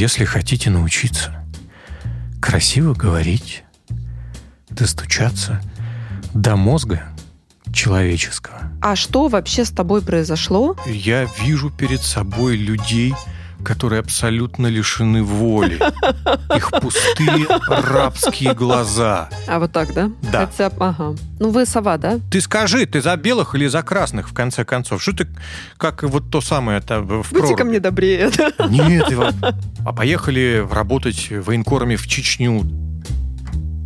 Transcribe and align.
Если 0.00 0.24
хотите 0.24 0.70
научиться 0.70 1.44
красиво 2.40 2.94
говорить, 2.94 3.64
достучаться 4.70 5.60
до 6.32 6.56
мозга 6.56 7.02
человеческого. 7.70 8.72
А 8.80 8.96
что 8.96 9.28
вообще 9.28 9.66
с 9.66 9.70
тобой 9.70 10.00
произошло? 10.00 10.74
Я 10.86 11.28
вижу 11.42 11.68
перед 11.68 12.00
собой 12.00 12.56
людей, 12.56 13.12
которые 13.64 14.00
абсолютно 14.00 14.66
лишены 14.66 15.22
воли. 15.22 15.80
Их 16.56 16.70
пустые 16.80 17.46
рабские 17.68 18.54
глаза. 18.54 19.28
А 19.46 19.58
вот 19.58 19.72
так, 19.72 19.92
да? 19.94 20.10
Да. 20.32 20.46
Хотя, 20.46 20.70
ага. 20.78 21.14
Ну, 21.38 21.50
вы 21.50 21.66
сова, 21.66 21.96
да? 21.96 22.18
Ты 22.30 22.40
скажи, 22.40 22.86
ты 22.86 23.00
за 23.00 23.16
белых 23.16 23.54
или 23.54 23.66
за 23.66 23.82
красных, 23.82 24.28
в 24.28 24.34
конце 24.34 24.64
концов? 24.64 25.02
Что 25.02 25.12
ты, 25.12 25.28
как 25.76 26.02
вот 26.02 26.30
то 26.30 26.40
самое 26.40 26.78
это 26.78 27.00
в 27.00 27.32
Будьте 27.32 27.56
ко 27.56 27.64
мне 27.64 27.80
добрее. 27.80 28.30
Нет, 28.68 29.12
Иван. 29.12 29.34
А 29.84 29.92
поехали 29.92 30.66
работать 30.70 31.28
военкорами 31.30 31.96
в 31.96 32.06
Чечню. 32.06 32.64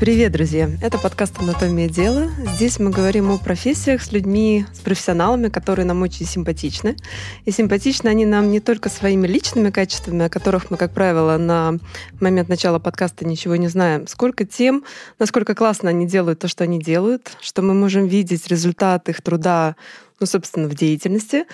Привет, 0.00 0.32
друзья! 0.32 0.68
Это 0.82 0.98
подкаст 0.98 1.38
«Анатомия 1.38 1.88
дела». 1.88 2.28
Здесь 2.56 2.80
мы 2.80 2.90
говорим 2.90 3.30
о 3.30 3.38
профессиях 3.38 4.02
с 4.02 4.10
людьми, 4.10 4.66
с 4.72 4.80
профессионалами, 4.80 5.48
которые 5.48 5.86
нам 5.86 6.02
очень 6.02 6.26
симпатичны. 6.26 6.96
И 7.44 7.52
симпатичны 7.52 8.08
они 8.08 8.26
нам 8.26 8.50
не 8.50 8.58
только 8.58 8.88
своими 8.88 9.28
личными 9.28 9.70
качествами, 9.70 10.24
о 10.24 10.28
которых 10.28 10.68
мы, 10.72 10.76
как 10.78 10.92
правило, 10.92 11.38
на 11.38 11.78
момент 12.18 12.48
начала 12.48 12.80
подкаста 12.80 13.24
ничего 13.24 13.54
не 13.54 13.68
знаем, 13.68 14.08
сколько 14.08 14.44
тем, 14.44 14.84
насколько 15.20 15.54
классно 15.54 15.90
они 15.90 16.08
делают 16.08 16.40
то, 16.40 16.48
что 16.48 16.64
они 16.64 16.80
делают, 16.80 17.36
что 17.40 17.62
мы 17.62 17.72
можем 17.72 18.08
видеть 18.08 18.48
результат 18.48 19.08
их 19.08 19.22
труда, 19.22 19.76
ну, 20.18 20.26
собственно, 20.26 20.66
в 20.66 20.74
деятельности. 20.74 21.44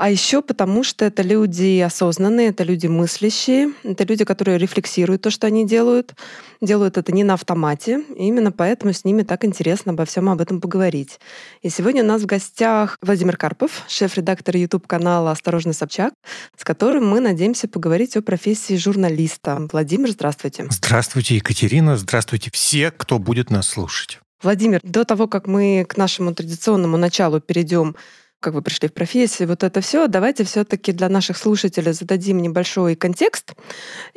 А 0.00 0.08
еще 0.08 0.40
потому, 0.40 0.82
что 0.82 1.04
это 1.04 1.20
люди 1.20 1.78
осознанные, 1.80 2.48
это 2.48 2.64
люди 2.64 2.86
мыслящие, 2.86 3.74
это 3.84 4.04
люди, 4.04 4.24
которые 4.24 4.56
рефлексируют 4.56 5.20
то, 5.20 5.30
что 5.30 5.46
они 5.46 5.66
делают, 5.66 6.14
делают 6.62 6.96
это 6.96 7.12
не 7.12 7.22
на 7.22 7.34
автомате, 7.34 8.02
и 8.16 8.28
именно 8.28 8.50
поэтому 8.50 8.94
с 8.94 9.04
ними 9.04 9.24
так 9.24 9.44
интересно 9.44 9.92
обо 9.92 10.06
всем 10.06 10.30
об 10.30 10.40
этом 10.40 10.62
поговорить. 10.62 11.20
И 11.60 11.68
сегодня 11.68 12.02
у 12.02 12.06
нас 12.06 12.22
в 12.22 12.26
гостях 12.26 12.96
Владимир 13.02 13.36
Карпов, 13.36 13.84
шеф-редактор 13.88 14.56
YouTube-канала 14.56 15.32
«Осторожно, 15.32 15.74
Собчак», 15.74 16.14
с 16.56 16.64
которым 16.64 17.06
мы 17.06 17.20
надеемся 17.20 17.68
поговорить 17.68 18.16
о 18.16 18.22
профессии 18.22 18.78
журналиста. 18.78 19.68
Владимир, 19.70 20.12
здравствуйте. 20.12 20.64
Здравствуйте, 20.70 21.36
Екатерина. 21.36 21.98
Здравствуйте 21.98 22.48
все, 22.54 22.90
кто 22.90 23.18
будет 23.18 23.50
нас 23.50 23.68
слушать. 23.68 24.18
Владимир, 24.42 24.80
до 24.82 25.04
того, 25.04 25.28
как 25.28 25.46
мы 25.46 25.84
к 25.86 25.98
нашему 25.98 26.34
традиционному 26.34 26.96
началу 26.96 27.40
перейдем, 27.40 27.94
как 28.40 28.54
вы 28.54 28.62
пришли 28.62 28.88
в 28.88 28.94
профессию, 28.94 29.48
вот 29.48 29.62
это 29.62 29.80
все, 29.80 30.08
давайте 30.08 30.44
все-таки 30.44 30.92
для 30.92 31.08
наших 31.08 31.36
слушателей 31.36 31.92
зададим 31.92 32.40
небольшой 32.40 32.96
контекст, 32.96 33.52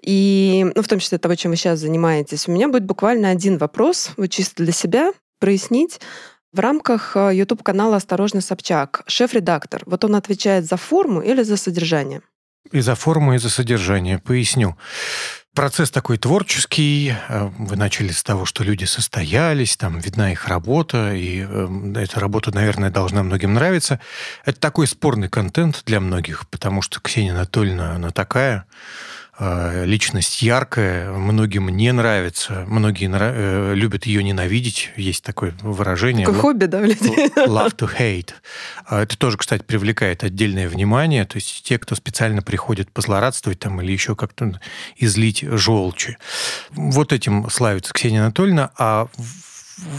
и, 0.02 0.66
ну, 0.76 0.82
в 0.82 0.88
том 0.88 1.00
числе 1.00 1.18
того, 1.18 1.36
чем 1.36 1.52
вы 1.52 1.58
сейчас 1.58 1.80
занимаетесь. 1.80 2.48
У 2.48 2.52
меня 2.52 2.70
будет 2.70 2.86
буквально 2.86 3.30
один 3.30 3.58
вопрос, 3.58 4.12
вот 4.18 4.28
чисто 4.28 4.64
для 4.64 4.74
себя, 4.74 5.12
прояснить. 5.40 6.00
В 6.54 6.60
рамках 6.60 7.18
э, 7.18 7.32
YouTube-канала 7.34 7.98
«Осторожно, 7.98 8.40
Собчак» 8.40 9.04
шеф-редактор, 9.08 9.84
вот 9.86 10.06
он 10.06 10.16
отвечает 10.16 10.66
за 10.66 10.78
форму 10.78 11.22
или 11.22 11.44
за 11.44 11.58
содержание? 11.58 12.22
И 12.72 12.80
за 12.80 12.96
форму, 12.96 13.34
и 13.34 13.38
за 13.40 13.50
содержание. 13.50 14.20
Поясню. 14.20 14.78
Процесс 15.54 15.92
такой 15.92 16.18
творческий. 16.18 17.14
Э, 17.30 17.52
Вы 17.60 17.76
начали 17.76 18.12
с 18.12 18.24
того, 18.24 18.44
что 18.44 18.64
люди 18.64 18.86
состоялись, 18.86 19.78
там 19.78 20.00
видна 20.00 20.32
их 20.32 20.48
работа, 20.48 21.14
и 21.14 21.46
э, 21.48 21.94
эта 21.96 22.20
работа, 22.20 22.52
наверное, 22.52 22.90
должна 22.90 23.22
многим 23.22 23.54
нравиться. 23.54 24.00
Это 24.46 24.60
такой 24.60 24.88
спорный 24.88 25.30
контент 25.30 25.84
для 25.86 26.00
многих, 26.00 26.50
потому 26.50 26.82
что 26.82 27.00
Ксения 27.00 27.34
Анатольевна, 27.34 27.92
она 27.94 28.10
такая, 28.10 28.66
личность 29.40 30.42
яркая, 30.44 31.12
многим 31.12 31.70
не 31.70 31.92
нравится, 31.92 32.66
многие 32.68 33.10
нра- 33.10 33.34
э, 33.34 33.74
любят 33.74 34.06
ее 34.06 34.24
ненавидеть, 34.24 34.92
есть 34.96 35.24
такое 35.24 35.54
выражение. 35.62 36.26
Такое 36.28 36.42
хобби, 36.42 36.66
да? 36.66 36.82
Love 36.84 37.76
to 37.76 37.90
hate. 38.00 38.30
А 38.86 39.02
Это 39.02 39.18
тоже, 39.18 39.38
кстати, 39.38 39.64
привлекает 39.64 40.24
отдельное 40.24 40.70
внимание. 40.70 41.26
То 41.26 41.38
есть 41.38 41.64
те, 41.64 41.80
кто 41.80 41.96
специально 41.96 42.42
приходит 42.44 42.92
позлорадствовать 42.92 43.60
там 43.60 43.82
или 43.82 43.92
еще 43.92 44.16
как-то 44.16 44.60
излить 44.98 45.42
желчи. 45.42 46.18
Вот 46.72 47.12
этим 47.12 47.50
славится 47.50 47.92
Ксения 47.94 48.22
Анатольевна. 48.22 48.72
А 48.78 49.08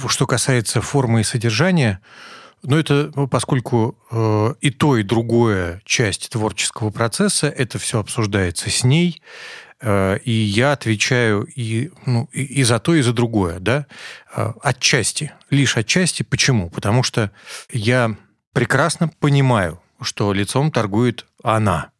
что 0.08 0.26
касается 0.26 0.80
формы 0.80 1.22
и 1.22 1.24
содержания, 1.24 1.98
ну, 2.64 2.78
это 2.78 3.12
ну, 3.14 3.28
поскольку 3.28 3.96
э, 4.10 4.54
и 4.60 4.70
то, 4.70 4.96
и 4.96 5.02
другое 5.02 5.80
часть 5.84 6.30
творческого 6.30 6.90
процесса, 6.90 7.48
это 7.48 7.78
все 7.78 8.00
обсуждается 8.00 8.70
с 8.70 8.84
ней, 8.84 9.22
э, 9.80 10.18
и 10.24 10.32
я 10.32 10.72
отвечаю 10.72 11.46
и, 11.54 11.90
ну, 12.06 12.28
и, 12.32 12.42
и 12.42 12.62
за 12.64 12.78
то, 12.78 12.94
и 12.94 13.02
за 13.02 13.12
другое, 13.12 13.58
да, 13.58 13.86
Э, 14.36 14.52
отчасти, 14.62 15.32
лишь 15.50 15.76
отчасти. 15.76 16.22
Почему? 16.24 16.68
Потому 16.68 17.02
что 17.02 17.30
я 17.70 18.16
прекрасно 18.52 19.08
понимаю, 19.20 19.80
что 20.00 20.32
лицом 20.32 20.72
торгует 20.72 21.26
она, 21.42 21.90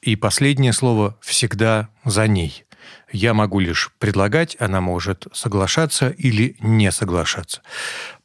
и 0.00 0.14
последнее 0.16 0.72
слово 0.72 1.18
всегда 1.20 1.88
за 2.04 2.28
ней. 2.28 2.64
Я 3.10 3.34
могу 3.34 3.58
лишь 3.58 3.92
предлагать, 3.98 4.56
она 4.60 4.80
может 4.80 5.26
соглашаться 5.32 6.10
или 6.10 6.56
не 6.60 6.92
соглашаться. 6.92 7.62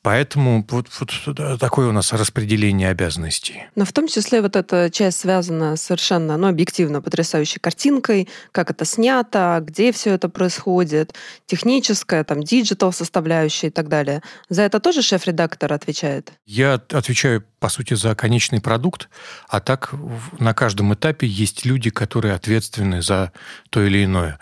Поэтому 0.01 0.65
вот, 0.69 0.87
вот 0.99 1.59
такое 1.59 1.89
у 1.89 1.91
нас 1.91 2.13
распределение 2.13 2.89
обязанностей. 2.89 3.65
Но 3.75 3.83
в 3.83 3.91
том 3.91 4.07
числе 4.07 4.41
вот 4.41 4.55
эта 4.55 4.89
часть 4.89 5.19
связана 5.19 5.75
совершенно, 5.75 6.37
ну, 6.37 6.47
объективно 6.47 7.01
потрясающей 7.01 7.59
картинкой, 7.59 8.29
как 8.53 8.71
это 8.71 8.85
снято, 8.85 9.61
где 9.61 9.91
все 9.91 10.11
это 10.11 10.29
происходит, 10.29 11.15
техническая, 11.47 12.23
там, 12.23 12.41
digital 12.41 12.93
составляющая 12.93 13.67
и 13.67 13.71
так 13.71 13.89
далее. 13.89 14.21
За 14.47 14.61
это 14.61 14.79
тоже 14.79 15.01
шеф-редактор 15.01 15.73
отвечает? 15.73 16.31
Я 16.45 16.75
отвечаю, 16.75 17.43
по 17.59 17.67
сути, 17.67 17.93
за 17.93 18.15
конечный 18.15 18.61
продукт, 18.61 19.09
а 19.49 19.59
так 19.59 19.93
на 20.39 20.53
каждом 20.53 20.93
этапе 20.93 21.27
есть 21.27 21.65
люди, 21.65 21.89
которые 21.89 22.35
ответственны 22.35 23.01
за 23.01 23.33
то 23.69 23.83
или 23.83 24.05
иное 24.05 24.39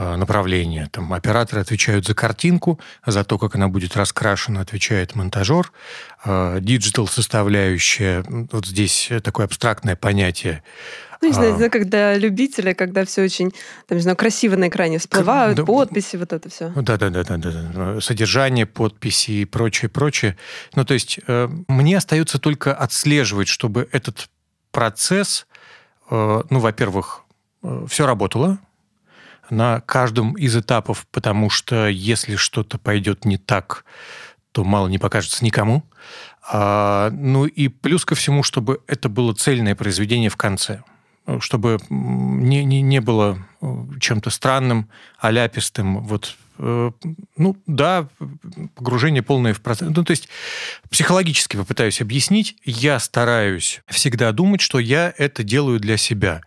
э, 0.00 0.16
направление. 0.16 0.88
Там 0.90 1.12
операторы 1.12 1.60
отвечают 1.60 2.06
за 2.06 2.14
картинку, 2.14 2.80
за 3.06 3.22
то, 3.22 3.38
как 3.38 3.54
она 3.54 3.68
будет 3.68 3.96
раскрашена, 3.96 4.62
отвечает 4.62 5.14
монтажер. 5.14 5.72
Э, 6.24 6.58
Digital 6.60 7.06
составляющая, 7.06 8.24
вот 8.26 8.66
здесь 8.66 9.10
такое 9.22 9.46
абстрактное 9.46 9.96
понятие. 9.96 10.62
Ну, 11.22 11.28
не 11.28 11.34
знаю, 11.34 11.52
А. 11.52 11.56
знаю, 11.56 11.70
когда 11.70 12.16
любители, 12.16 12.72
когда 12.72 13.04
все 13.04 13.22
очень, 13.22 13.52
там, 13.86 13.98
не 13.98 14.02
знаю, 14.02 14.16
красиво 14.16 14.56
на 14.56 14.68
экране 14.68 14.98
всплывают, 14.98 15.58
да, 15.58 15.64
подписи, 15.64 16.16
вот 16.16 16.32
это 16.32 16.48
все. 16.48 16.70
Да, 16.74 16.96
да, 16.96 17.10
да, 17.10 17.22
да, 17.22 17.36
да. 17.36 18.00
Содержание, 18.00 18.64
подписи 18.64 19.30
и 19.32 19.44
прочее, 19.44 19.90
прочее. 19.90 20.38
Ну, 20.74 20.84
то 20.86 20.94
есть 20.94 21.20
э, 21.26 21.48
мне 21.68 21.98
остается 21.98 22.38
только 22.38 22.74
отслеживать, 22.74 23.48
чтобы 23.48 23.86
этот 23.92 24.30
процесс, 24.72 25.46
э, 26.10 26.42
ну, 26.48 26.58
во-первых, 26.58 27.24
все 27.88 28.06
работало 28.06 28.58
на 29.50 29.80
каждом 29.80 30.34
из 30.34 30.56
этапов, 30.56 31.06
потому 31.10 31.50
что 31.50 31.88
если 31.88 32.36
что-то 32.36 32.78
пойдет 32.78 33.24
не 33.24 33.38
так, 33.38 33.84
то 34.52 34.64
мало 34.64 34.88
не 34.88 34.98
покажется 34.98 35.44
никому. 35.44 35.84
А, 36.50 37.10
ну 37.10 37.46
и 37.46 37.68
плюс 37.68 38.04
ко 38.04 38.14
всему, 38.14 38.42
чтобы 38.42 38.80
это 38.86 39.08
было 39.08 39.34
цельное 39.34 39.74
произведение 39.74 40.30
в 40.30 40.36
конце 40.36 40.82
чтобы 41.38 41.78
не, 41.88 42.64
не, 42.64 42.82
не 42.82 43.00
было 43.00 43.38
э, 43.60 43.84
чем-то 44.00 44.30
странным, 44.30 44.88
аляпистым. 45.18 46.00
Вот, 46.00 46.36
э, 46.58 46.90
ну, 47.36 47.56
да, 47.66 48.08
погружение 48.74 49.22
полное 49.22 49.54
в 49.54 49.60
процесс. 49.60 49.88
Ну, 49.94 50.02
то 50.02 50.10
есть 50.10 50.28
психологически 50.90 51.56
попытаюсь 51.56 52.00
объяснить. 52.00 52.56
Я 52.64 52.98
стараюсь 52.98 53.82
всегда 53.86 54.32
думать, 54.32 54.60
что 54.60 54.78
я 54.78 55.14
это 55.16 55.44
делаю 55.44 55.78
для 55.78 55.96
себя. 55.96 56.40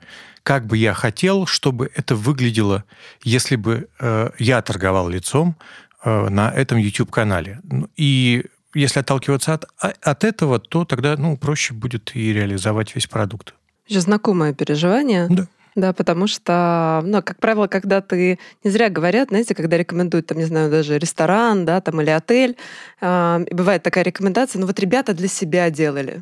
Как 0.44 0.68
бы 0.68 0.78
я 0.78 0.94
хотел, 0.94 1.46
чтобы 1.46 1.90
это 1.96 2.16
выглядело, 2.16 2.84
если 3.24 3.56
бы 3.56 3.88
э, 4.00 4.30
я 4.40 4.62
торговал 4.62 5.10
лицом 5.10 5.56
э, 6.04 6.30
на 6.30 6.52
этом 6.52 6.78
YouTube-канале. 6.78 7.62
Ну, 7.64 7.90
И 7.96 8.46
если 8.74 9.00
отталкиваться 9.00 9.54
от, 9.54 9.66
а, 9.82 9.94
от 10.02 10.24
этого, 10.24 10.60
то 10.60 10.86
тогда 10.86 11.16
ну, 11.18 11.38
проще 11.38 11.74
будет 11.74 12.16
и 12.16 12.34
реализовать 12.34 12.96
весь 12.96 13.08
продукт. 13.08 13.54
Еще 13.88 14.02
знакомое 14.02 14.54
переживание. 14.54 15.28
Да. 15.30 15.48
Да, 15.76 15.92
потому 15.92 16.28
что, 16.28 17.02
ну, 17.04 17.24
как 17.24 17.40
правило, 17.40 17.68
когда 17.68 18.02
ты, 18.02 18.38
не 18.64 18.70
зря 18.70 18.90
говорят, 18.90 19.30
знаете, 19.30 19.56
когда 19.56 19.76
рекомендуют, 19.76 20.28
там, 20.28 20.38
не 20.38 20.46
знаю, 20.46 20.70
даже 20.70 21.00
ресторан, 21.00 21.66
да, 21.66 21.82
там, 21.82 22.00
или 22.00 22.12
отель, 22.12 22.58
э, 23.02 23.46
и 23.50 23.54
бывает 23.56 23.82
такая 23.82 24.04
рекомендация, 24.04 24.60
ну, 24.60 24.68
вот 24.68 24.80
ребята 24.80 25.16
для 25.16 25.28
себя 25.28 25.72
делали. 25.72 26.22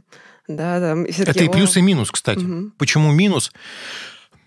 Да, 0.55 0.95
все 1.09 1.23
Это 1.23 1.43
и 1.43 1.49
плюс, 1.49 1.75
«О, 1.75 1.79
и 1.79 1.81
минус, 1.81 2.11
кстати. 2.11 2.39
Мгм. 2.39 2.73
Почему 2.77 3.11
минус? 3.11 3.51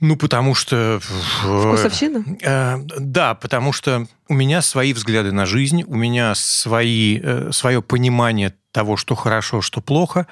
Ну, 0.00 0.16
потому 0.16 0.54
что... 0.54 1.00
Вкусовщина? 1.00 2.24
э, 2.42 2.78
Да, 2.98 3.34
потому 3.34 3.72
что 3.72 4.06
у 4.28 4.34
меня 4.34 4.60
свои 4.60 4.92
взгляды 4.92 5.32
на 5.32 5.46
жизнь, 5.46 5.82
у 5.86 5.94
меня 5.94 6.34
свои, 6.34 7.20
э, 7.22 7.52
свое 7.52 7.80
понимание 7.80 8.54
того, 8.72 8.96
что 8.96 9.14
хорошо, 9.14 9.62
что 9.62 9.80
плохо, 9.80 10.26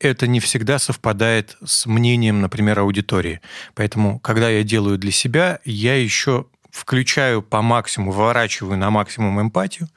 это 0.00 0.26
не 0.26 0.40
всегда 0.40 0.78
совпадает 0.78 1.56
с 1.64 1.86
мнением, 1.86 2.40
например, 2.40 2.78
аудитории. 2.78 3.40
Поэтому, 3.74 4.20
когда 4.20 4.48
я 4.48 4.62
делаю 4.62 4.98
для 4.98 5.10
себя, 5.10 5.58
я 5.64 6.00
еще 6.00 6.46
включаю 6.78 7.42
по 7.42 7.60
максимуму, 7.60 8.12
выворачиваю 8.12 8.78
на 8.78 8.90
максимум 8.90 9.40
эмпатию 9.40 9.88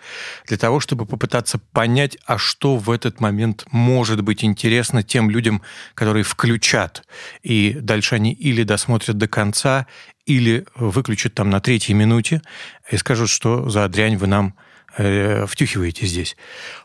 для 0.48 0.58
того, 0.58 0.80
чтобы 0.80 1.06
попытаться 1.06 1.60
понять, 1.60 2.18
а 2.26 2.38
что 2.38 2.78
в 2.78 2.90
этот 2.90 3.20
момент 3.20 3.66
может 3.72 4.22
быть 4.22 4.44
интересно 4.44 5.04
тем 5.04 5.30
людям, 5.30 5.62
которые 5.94 6.24
включат. 6.24 7.04
И 7.44 7.78
дальше 7.80 8.16
они 8.16 8.34
или 8.34 8.64
досмотрят 8.64 9.18
до 9.18 9.28
конца, 9.28 9.86
или 10.26 10.66
выключат 10.76 11.34
там 11.36 11.50
на 11.50 11.60
третьей 11.60 11.96
минуте 11.96 12.42
и 12.90 12.98
скажут, 12.98 13.30
что 13.30 13.70
за 13.70 13.88
дрянь 13.88 14.18
вы 14.18 14.28
нам 14.28 14.56
э, 14.98 15.46
втюхиваете 15.48 16.06
здесь. 16.06 16.36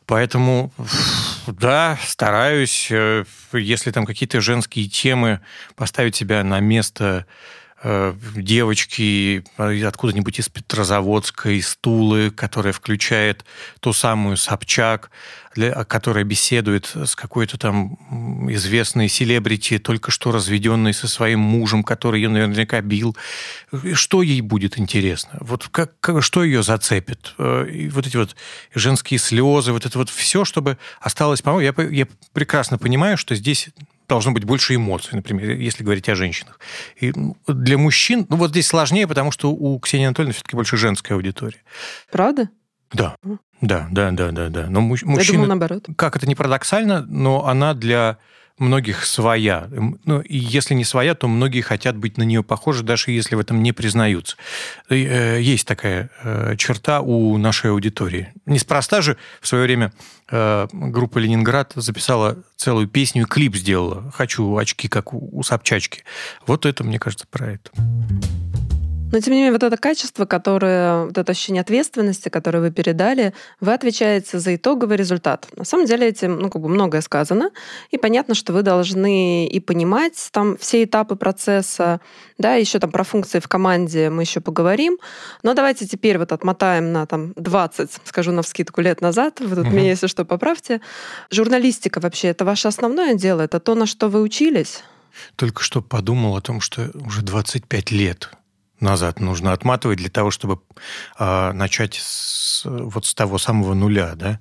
Поэтому, 0.07 0.73
да, 1.47 1.99
стараюсь, 2.05 2.89
э, 2.91 3.25
если 3.53 3.91
там 3.91 4.07
какие-то 4.07 4.41
женские 4.41 4.89
темы, 4.89 5.41
поставить 5.75 6.17
себя 6.17 6.43
на 6.45 6.61
место 6.61 7.27
девочки 7.85 9.45
откуда-нибудь 9.57 10.39
из 10.39 10.49
Петрозаводска, 10.49 11.51
из 11.51 11.77
Тулы, 11.77 12.31
которая 12.31 12.73
включает 12.73 13.45
ту 13.81 13.93
самую 13.93 14.37
Собчак, 14.37 15.11
которая 15.89 16.25
беседует 16.25 16.93
с 16.95 17.15
какой-то 17.15 17.59
там 17.59 17.97
известной 18.53 19.09
селебрити, 19.09 19.79
только 19.79 20.11
что 20.11 20.33
разведенной 20.33 20.93
со 20.93 21.09
своим 21.09 21.41
мужем, 21.41 21.83
который 21.83 22.21
ее 22.21 22.29
наверняка 22.29 22.81
бил. 22.81 23.17
Что 23.95 24.23
ей 24.23 24.41
будет 24.41 24.79
интересно? 24.79 25.39
Вот 25.41 25.69
как, 25.69 25.99
как, 26.01 26.23
что 26.23 26.45
ее 26.45 26.63
зацепит? 26.63 27.35
Э, 27.39 27.67
и 27.71 27.89
вот 27.89 28.07
эти 28.07 28.17
вот 28.17 28.37
женские 28.75 29.19
слезы, 29.19 29.73
вот 29.73 29.87
это 29.87 29.99
вот 29.99 30.11
все, 30.11 30.45
чтобы 30.45 30.79
осталось... 31.01 31.43
По-моему, 31.43 31.75
я, 31.77 31.89
я 31.89 32.07
прекрасно 32.33 32.79
понимаю, 32.79 33.17
что 33.17 33.35
здесь 33.35 33.71
должно 34.09 34.33
быть 34.33 34.45
больше 34.45 34.75
эмоций, 34.75 35.11
например, 35.15 35.51
если 35.51 35.83
говорить 35.83 36.09
о 36.09 36.15
женщинах. 36.15 36.61
И 37.01 37.13
для 37.47 37.79
мужчин, 37.79 38.27
ну 38.29 38.37
вот 38.37 38.51
здесь 38.51 38.67
сложнее, 38.67 39.07
потому 39.07 39.31
что 39.31 39.51
у 39.51 39.79
Ксении 39.81 40.07
Анатольевны 40.07 40.35
все-таки 40.35 40.57
больше 40.57 40.77
женская 40.77 41.15
аудитория. 41.15 41.63
Правда? 42.11 42.51
Да, 42.93 43.17
да, 43.61 43.89
да, 43.91 44.11
да, 44.11 44.31
да, 44.31 44.49
да. 44.49 44.67
Но 44.69 44.81
мужчина, 44.81 45.19
Я 45.19 45.33
думала, 45.33 45.47
наоборот. 45.47 45.87
Как 45.97 46.17
это 46.17 46.27
не 46.27 46.35
парадоксально, 46.35 47.03
но 47.03 47.47
она 47.47 47.75
для 47.75 48.19
многих 48.59 49.05
своя. 49.05 49.69
Ну, 50.05 50.21
и 50.21 50.37
если 50.37 50.75
не 50.75 50.85
своя, 50.85 51.15
то 51.15 51.29
многие 51.29 51.61
хотят 51.61 51.97
быть 51.97 52.17
на 52.17 52.23
нее 52.23 52.43
похожи, 52.43 52.83
даже 52.83 53.11
если 53.11 53.35
в 53.35 53.39
этом 53.39 53.63
не 53.63 53.73
признаются. 53.73 54.37
Э, 54.89 55.39
есть 55.41 55.67
такая 55.67 56.11
э, 56.23 56.57
черта 56.57 57.01
у 57.01 57.37
нашей 57.39 57.71
аудитории. 57.71 58.33
Неспроста 58.47 59.03
же 59.03 59.17
в 59.41 59.49
свое 59.49 59.65
время 59.65 59.93
э, 60.31 60.67
группа 60.73 61.19
«Ленинград» 61.19 61.73
записала 61.75 62.39
целую 62.57 62.89
песню 62.89 63.23
и 63.23 63.27
клип 63.27 63.57
сделала 63.57 64.11
«Хочу 64.13 64.57
очки, 64.57 64.89
как 64.89 65.13
у 65.13 65.43
Собчачки». 65.43 66.05
Вот 66.47 66.65
это, 66.65 66.83
мне 66.83 66.99
кажется, 66.99 67.27
про 67.31 67.53
это. 67.53 67.71
Но, 69.13 69.21
тем 69.21 69.35
не 69.35 69.39
менее, 69.39 69.53
вот 69.53 69.63
это 69.63 69.77
качество, 69.77 70.25
которое, 70.25 71.05
вот 71.05 71.17
это 71.17 71.31
ощущение 71.31 71.61
ответственности, 71.61 72.29
которое 72.29 72.59
вы 72.59 72.71
передали, 72.73 73.35
вы 73.61 73.73
отвечаете 73.73 74.41
за 74.41 74.57
итоговый 74.57 74.97
результат. 74.97 75.47
На 75.55 75.65
самом 75.65 75.87
деле 75.87 76.09
этим 76.09 76.39
ну, 76.39 76.51
как 76.51 76.61
бы 76.61 76.69
многое 76.69 77.01
сказано, 77.03 77.51
и 77.91 77.99
понятно, 77.99 78.35
что 78.35 78.53
вы 78.53 78.63
должны 78.63 79.47
и 79.47 79.61
понимать 79.61 80.29
там 80.33 80.57
все 80.57 80.83
этапы 80.83 81.15
процесса, 81.15 82.01
да, 82.37 82.55
еще 82.55 82.81
там 82.81 82.91
про 82.91 83.05
функции 83.05 83.39
в 83.39 83.47
команде 83.47 84.11
мы 84.11 84.23
еще 84.23 84.41
поговорим. 84.41 84.99
Но 85.45 85.55
давайте 85.55 85.87
теперь 85.87 86.19
вот 86.19 86.33
отмотаем 86.33 86.93
на 86.93 87.07
там 87.07 87.33
20, 87.37 87.91
скажу 88.05 88.33
на 88.33 88.43
вскидку, 88.43 88.81
лет 88.81 89.01
назад. 89.01 89.39
Вы 89.39 89.55
тут 89.55 89.67
угу. 89.67 89.77
меня, 89.77 89.91
если 89.91 90.09
что, 90.09 90.25
поправьте. 90.25 90.81
Журналистика 91.31 92.01
вообще, 92.01 92.29
это 92.29 92.45
ваше 92.45 92.67
основное 92.67 93.15
дело? 93.15 93.43
Это 93.43 93.61
то, 93.61 93.77
на 93.77 93.87
что 93.87 94.09
вы 94.09 94.21
учились? 94.21 94.83
Только 95.37 95.63
что 95.63 95.81
подумал 95.81 96.37
о 96.37 96.41
том, 96.41 96.61
что 96.61 96.91
уже 96.95 97.23
25 97.23 97.91
лет 97.93 98.31
назад 98.81 99.21
нужно 99.21 99.53
отматывать 99.53 99.99
для 99.99 100.11
того, 100.11 100.31
чтобы 100.31 100.61
э, 101.19 101.53
начать 101.53 101.95
с, 101.95 102.63
вот 102.65 103.07
с 103.07 103.15
того 103.15 103.39
самого 103.39 103.75
нуля. 103.75 104.15
Да? 104.15 104.41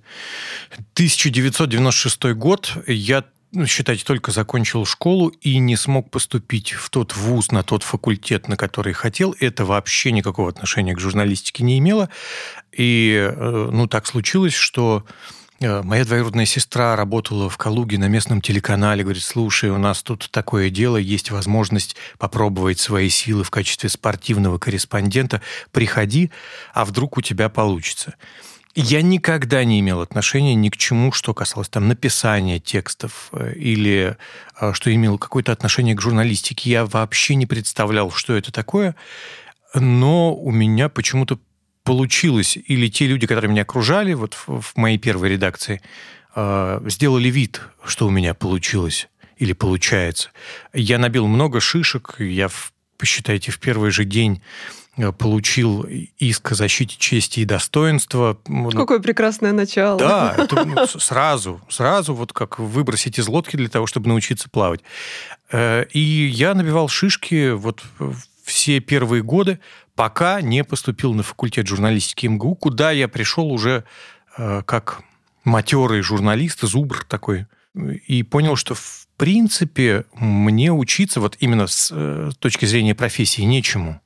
1996 0.94 2.34
год 2.34 2.78
я 2.88 3.24
ну, 3.52 3.66
считайте, 3.68 4.04
только 4.04 4.32
закончил 4.32 4.86
школу 4.86 5.30
и 5.30 5.58
не 5.58 5.78
смог 5.78 6.12
поступить 6.12 6.74
в 6.74 6.90
тот 6.90 7.16
вуз, 7.16 7.52
на 7.52 7.64
тот 7.64 7.84
факультет, 7.84 8.50
на 8.50 8.58
который 8.58 8.92
хотел. 8.92 9.34
Это 9.40 9.64
вообще 9.64 10.12
никакого 10.12 10.50
отношения 10.50 10.94
к 10.94 11.00
журналистике 11.00 11.64
не 11.64 11.80
имело. 11.80 12.10
И, 12.74 13.16
э, 13.16 13.70
ну, 13.72 13.88
так 13.88 14.08
случилось, 14.08 14.54
что 14.54 15.06
моя 15.62 16.06
двоюродная 16.06 16.46
сестра 16.46 16.96
работала 16.96 17.50
в 17.50 17.58
Калуге 17.58 17.98
на 17.98 18.08
местном 18.08 18.42
телеканале. 18.42 19.04
Говорит, 19.04 19.24
слушай, 19.24 19.70
у 19.70 19.78
нас 19.78 20.04
тут 20.04 20.30
такое 20.32 20.70
дело, 20.70 20.98
есть 20.98 21.32
возможность 21.32 21.96
попробовать 22.18 22.80
свои 22.80 23.10
силы 23.10 23.44
в 23.44 23.52
качестве 23.52 23.90
спортивного 23.90 24.58
корреспондента. 24.58 25.42
Приходи, 25.72 26.32
а 26.74 26.86
вдруг 26.86 27.18
у 27.18 27.22
тебя 27.22 27.50
получится. 27.50 28.16
Я 28.78 29.02
никогда 29.02 29.64
не 29.64 29.80
имел 29.80 30.02
отношения 30.02 30.54
ни 30.54 30.68
к 30.68 30.76
чему, 30.76 31.14
что 31.14 31.34
касалось 31.34 31.70
там 31.70 31.88
написания 31.88 32.60
текстов 32.60 33.30
э, 33.32 33.54
или 33.54 34.18
э, 34.60 34.74
что 34.74 34.94
имело 34.94 35.18
какое-то 35.18 35.54
отношение 35.54 35.96
к 35.96 36.02
журналистике. 36.02 36.72
Я 36.72 36.86
вообще 36.86 37.36
не 37.36 37.46
представлял, 37.46 38.12
что 38.12 38.36
это 38.36 38.52
такое. 38.52 38.98
Но 39.74 40.36
у 40.36 40.52
меня 40.52 40.90
почему-то 40.90 41.40
получилось, 41.86 42.58
или 42.58 42.90
те 42.90 43.08
люди, 43.08 43.28
которые 43.28 43.50
меня 43.50 43.62
окружали 43.62 44.14
вот 44.14 44.34
в, 44.34 44.60
в 44.60 44.76
моей 44.76 44.98
первой 44.98 45.30
редакции, 45.30 45.82
э, 46.36 46.82
сделали 46.88 47.30
вид, 47.30 47.62
что 47.86 48.08
у 48.08 48.10
меня 48.10 48.34
получилось 48.34 49.08
или 49.38 49.54
получается. 49.54 50.32
Я 50.74 50.98
набил 50.98 51.28
много 51.28 51.62
шишек, 51.62 52.16
я, 52.20 52.50
посчитайте, 52.98 53.52
в 53.52 53.60
первый 53.60 53.92
же 53.92 54.04
день 54.04 54.42
э, 54.98 55.12
получил 55.12 55.86
иск 56.18 56.54
о 56.54 56.56
защите 56.56 56.96
чести 56.98 57.42
и 57.42 57.46
достоинства. 57.46 58.40
Ну, 58.48 58.72
Какое 58.72 59.00
прекрасное 59.00 59.54
начало. 59.54 60.00
Да, 60.00 60.36
это, 60.36 60.66
ну, 60.66 60.88
сразу, 60.88 61.62
сразу 61.70 62.16
вот 62.16 62.34
как 62.34 62.58
выбросить 62.58 63.20
из 63.20 63.28
лодки 63.28 63.58
для 63.58 63.70
того, 63.70 63.86
чтобы 63.86 64.08
научиться 64.08 64.50
плавать. 64.50 64.82
Э, 65.52 65.86
и 65.92 66.00
я 66.00 66.56
набивал 66.56 66.88
шишки 66.88 67.52
вот 67.52 67.84
все 68.46 68.80
первые 68.80 69.24
годы, 69.24 69.60
пока 69.96 70.40
не 70.40 70.64
поступил 70.64 71.14
на 71.14 71.24
факультет 71.24 71.68
журналистики 71.68 72.28
МГУ, 72.28 72.56
куда 72.56 72.92
я 72.92 73.08
пришел 73.08 73.52
уже 73.52 73.84
э, 74.38 74.62
как 74.66 75.02
матерый 75.44 76.02
журналист, 76.02 76.62
зубр 76.62 77.04
такой, 77.04 77.48
и 77.74 78.24
понял, 78.24 78.56
что 78.56 78.76
в 78.76 79.08
принципе 79.18 80.06
мне 80.14 80.72
учиться 80.72 81.20
вот 81.20 81.38
именно 81.40 81.68
с 81.68 81.92
э, 81.92 82.32
точки 82.40 82.66
зрения 82.66 82.94
профессии 82.94 83.42
нечему. 83.42 84.00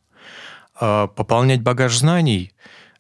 А 0.79 1.07
пополнять 1.07 1.61
багаж 1.61 1.97
знаний, 1.97 2.53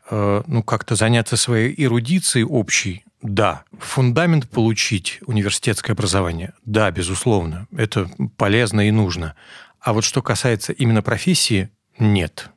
э, 0.09 0.43
ну, 0.45 0.61
как-то 0.61 0.95
заняться 0.95 1.37
своей 1.37 1.73
эрудицией 1.77 2.45
общей, 2.45 3.05
да. 3.21 3.63
Фундамент 3.79 4.49
получить, 4.49 5.19
университетское 5.25 5.93
образование, 5.93 6.53
да, 6.65 6.89
безусловно, 6.91 7.67
это 7.75 8.09
полезно 8.37 8.87
и 8.87 8.91
нужно. 8.91 9.35
А 9.79 9.93
вот 9.93 10.03
что 10.03 10.21
касается 10.21 10.73
именно 10.73 11.01
профессии, 11.01 11.69
нет. 11.97 12.49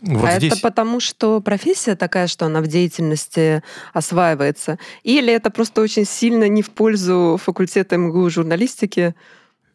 Вот 0.00 0.28
а 0.28 0.38
здесь... 0.38 0.52
это 0.52 0.62
потому, 0.62 1.00
что 1.00 1.40
профессия 1.40 1.96
такая, 1.96 2.28
что 2.28 2.46
она 2.46 2.60
в 2.60 2.68
деятельности 2.68 3.62
осваивается? 3.92 4.78
Или 5.02 5.32
это 5.32 5.50
просто 5.50 5.80
очень 5.80 6.04
сильно 6.04 6.48
не 6.48 6.62
в 6.62 6.70
пользу 6.70 7.38
факультета 7.42 7.96
МГУ 7.96 8.30
журналистики? 8.30 9.14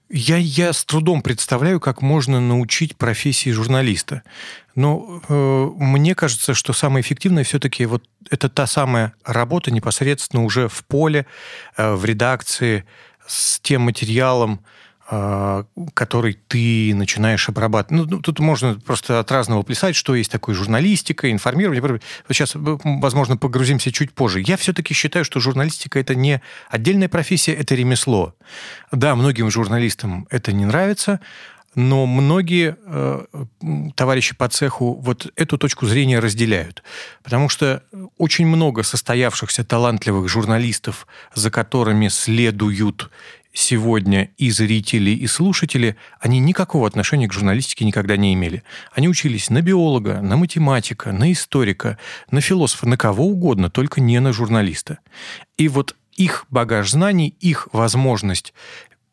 Я, 0.09 0.37
я 0.37 0.71
с 0.71 0.85
трудом 0.85 1.21
представляю, 1.21 1.79
как 1.79 2.01
можно 2.01 2.39
научить 2.39 2.95
профессии 2.95 3.49
журналиста. 3.49 4.23
Но 4.75 5.21
э, 5.27 5.69
мне 5.77 6.15
кажется, 6.15 6.53
что 6.53 6.71
самое 6.71 7.01
эффективное 7.01 7.43
все-таки 7.43 7.85
вот 7.85 8.03
это 8.29 8.47
та 8.47 8.67
самая 8.67 9.13
работа 9.25 9.71
непосредственно 9.71 10.43
уже 10.43 10.67
в 10.67 10.85
поле, 10.85 11.25
э, 11.77 11.93
в 11.93 12.05
редакции, 12.05 12.85
с 13.25 13.59
тем 13.59 13.83
материалом, 13.83 14.61
который 15.05 16.39
ты 16.47 16.95
начинаешь 16.95 17.49
обрабатывать. 17.49 18.09
Ну, 18.09 18.19
тут 18.19 18.39
можно 18.39 18.75
просто 18.75 19.19
от 19.19 19.31
разного 19.31 19.61
плясать, 19.61 19.95
что 19.95 20.15
есть 20.15 20.31
такое 20.31 20.55
журналистика, 20.55 21.29
информирование. 21.29 21.99
Сейчас, 22.29 22.53
возможно, 22.55 23.35
погрузимся 23.35 23.91
чуть 23.91 24.13
позже. 24.13 24.41
Я 24.45 24.55
все-таки 24.55 24.93
считаю, 24.93 25.25
что 25.25 25.41
журналистика– 25.41 25.99
это 25.99 26.15
не 26.15 26.41
отдельная 26.69 27.09
профессия, 27.09 27.53
это 27.53 27.75
ремесло. 27.75 28.33
Да, 28.91 29.15
многим 29.15 29.51
журналистам 29.51 30.25
это 30.29 30.53
не 30.53 30.65
нравится, 30.65 31.19
но 31.75 32.05
многие 32.05 32.77
э, 32.85 33.25
товарищи 33.95 34.35
по 34.35 34.47
цеху 34.47 34.93
вот 34.93 35.31
эту 35.35 35.57
точку 35.57 35.85
зрения 35.85 36.19
разделяют. 36.19 36.83
Потому 37.23 37.49
что 37.49 37.83
очень 38.17 38.45
много 38.45 38.83
состоявшихся 38.83 39.63
талантливых 39.63 40.29
журналистов, 40.29 41.07
за 41.33 41.51
которыми 41.51 42.07
следуют 42.09 43.09
сегодня 43.53 44.31
и 44.37 44.49
зрители, 44.49 45.11
и 45.11 45.27
слушатели, 45.27 45.95
они 46.19 46.39
никакого 46.39 46.87
отношения 46.87 47.27
к 47.27 47.33
журналистике 47.33 47.85
никогда 47.85 48.17
не 48.17 48.33
имели. 48.33 48.63
Они 48.91 49.07
учились 49.07 49.49
на 49.49 49.61
биолога, 49.61 50.21
на 50.21 50.35
математика, 50.37 51.11
на 51.11 51.31
историка, 51.31 51.97
на 52.31 52.41
философа, 52.41 52.87
на 52.87 52.97
кого 52.97 53.27
угодно, 53.27 53.69
только 53.69 54.01
не 54.01 54.19
на 54.19 54.33
журналиста. 54.33 54.99
И 55.57 55.67
вот 55.67 55.95
их 56.15 56.45
багаж 56.49 56.89
знаний, 56.89 57.35
их 57.39 57.67
возможность 57.71 58.53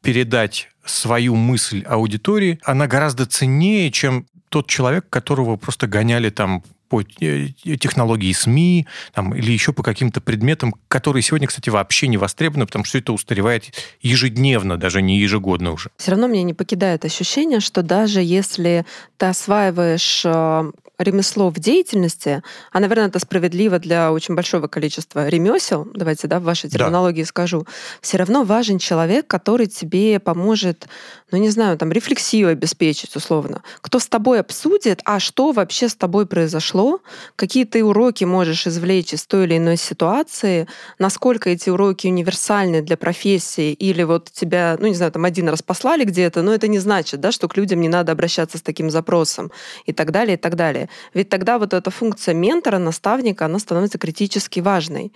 передать 0.02 0.70
свою 0.84 1.36
мысль 1.36 1.82
аудитории, 1.82 2.58
она 2.64 2.86
гораздо 2.86 3.26
ценнее, 3.26 3.90
чем 3.90 4.26
тот 4.48 4.66
человек, 4.66 5.08
которого 5.10 5.56
просто 5.56 5.86
гоняли 5.86 6.30
там 6.30 6.64
по 6.90 7.02
э, 7.02 7.48
технологии 7.78 8.32
СМИ 8.32 8.86
там, 9.14 9.32
или 9.32 9.52
еще 9.52 9.72
по 9.72 9.82
каким-то 9.82 10.20
предметам, 10.20 10.74
которые 10.88 11.22
сегодня, 11.22 11.46
кстати, 11.46 11.70
вообще 11.70 12.08
не 12.08 12.16
востребованы, 12.18 12.66
потому 12.66 12.84
что 12.84 12.98
это 12.98 13.12
устаревает 13.12 13.72
ежедневно, 14.02 14.76
даже 14.76 15.00
не 15.00 15.18
ежегодно 15.18 15.72
уже. 15.72 15.90
Все 15.96 16.10
равно 16.10 16.26
меня 16.26 16.42
не 16.42 16.52
покидает 16.52 17.04
ощущение, 17.04 17.60
что 17.60 17.82
даже 17.82 18.20
если 18.20 18.84
ты 19.16 19.26
осваиваешь 19.26 20.22
э, 20.24 20.72
ремесло 20.98 21.50
в 21.50 21.58
деятельности, 21.58 22.42
а, 22.72 22.80
наверное, 22.80 23.06
это 23.06 23.18
справедливо 23.18 23.78
для 23.78 24.12
очень 24.12 24.34
большого 24.34 24.66
количества 24.66 25.28
ремесел, 25.28 25.88
давайте, 25.94 26.26
да, 26.26 26.40
в 26.40 26.42
вашей 26.42 26.68
терминологии 26.68 27.22
да. 27.22 27.26
скажу, 27.26 27.66
все 28.00 28.18
равно 28.18 28.44
важен 28.44 28.78
человек, 28.78 29.26
который 29.26 29.66
тебе 29.66 30.18
поможет, 30.18 30.88
ну, 31.32 31.38
не 31.38 31.50
знаю, 31.50 31.78
там, 31.78 31.92
рефлексию 31.92 32.48
обеспечить, 32.48 33.16
условно. 33.16 33.62
Кто 33.80 33.98
с 33.98 34.06
тобой 34.06 34.40
обсудит, 34.40 35.00
а 35.04 35.20
что 35.20 35.52
вообще 35.52 35.88
с 35.88 35.94
тобой 35.94 36.26
произошло, 36.26 37.00
какие 37.36 37.64
ты 37.64 37.84
уроки 37.84 38.24
можешь 38.24 38.66
извлечь 38.66 39.14
из 39.14 39.26
той 39.26 39.44
или 39.44 39.56
иной 39.56 39.76
ситуации, 39.76 40.66
насколько 40.98 41.50
эти 41.50 41.70
уроки 41.70 42.06
универсальны 42.06 42.82
для 42.82 42.96
профессии, 42.96 43.72
или 43.72 44.02
вот 44.02 44.30
тебя, 44.32 44.76
ну, 44.80 44.86
не 44.86 44.94
знаю, 44.94 45.12
там, 45.12 45.24
один 45.24 45.48
раз 45.48 45.62
послали 45.62 46.04
где-то, 46.04 46.42
но 46.42 46.52
это 46.54 46.68
не 46.68 46.78
значит, 46.78 47.20
да, 47.20 47.32
что 47.32 47.48
к 47.48 47.56
людям 47.56 47.80
не 47.80 47.88
надо 47.88 48.12
обращаться 48.12 48.58
с 48.58 48.62
таким 48.62 48.90
запросом, 48.90 49.50
и 49.86 49.92
так 49.92 50.10
далее, 50.10 50.34
и 50.34 50.40
так 50.40 50.56
далее. 50.56 50.88
Ведь 51.14 51.28
тогда 51.28 51.58
вот 51.58 51.74
эта 51.74 51.90
функция 51.90 52.34
ментора, 52.34 52.78
наставника, 52.78 53.44
она 53.44 53.58
становится 53.58 53.98
критически 53.98 54.60
важной. 54.60 55.12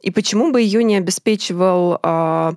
И 0.00 0.10
почему 0.10 0.50
бы 0.50 0.60
ее 0.60 0.82
не 0.82 0.96
обеспечивал 0.96 1.98
а, 2.02 2.54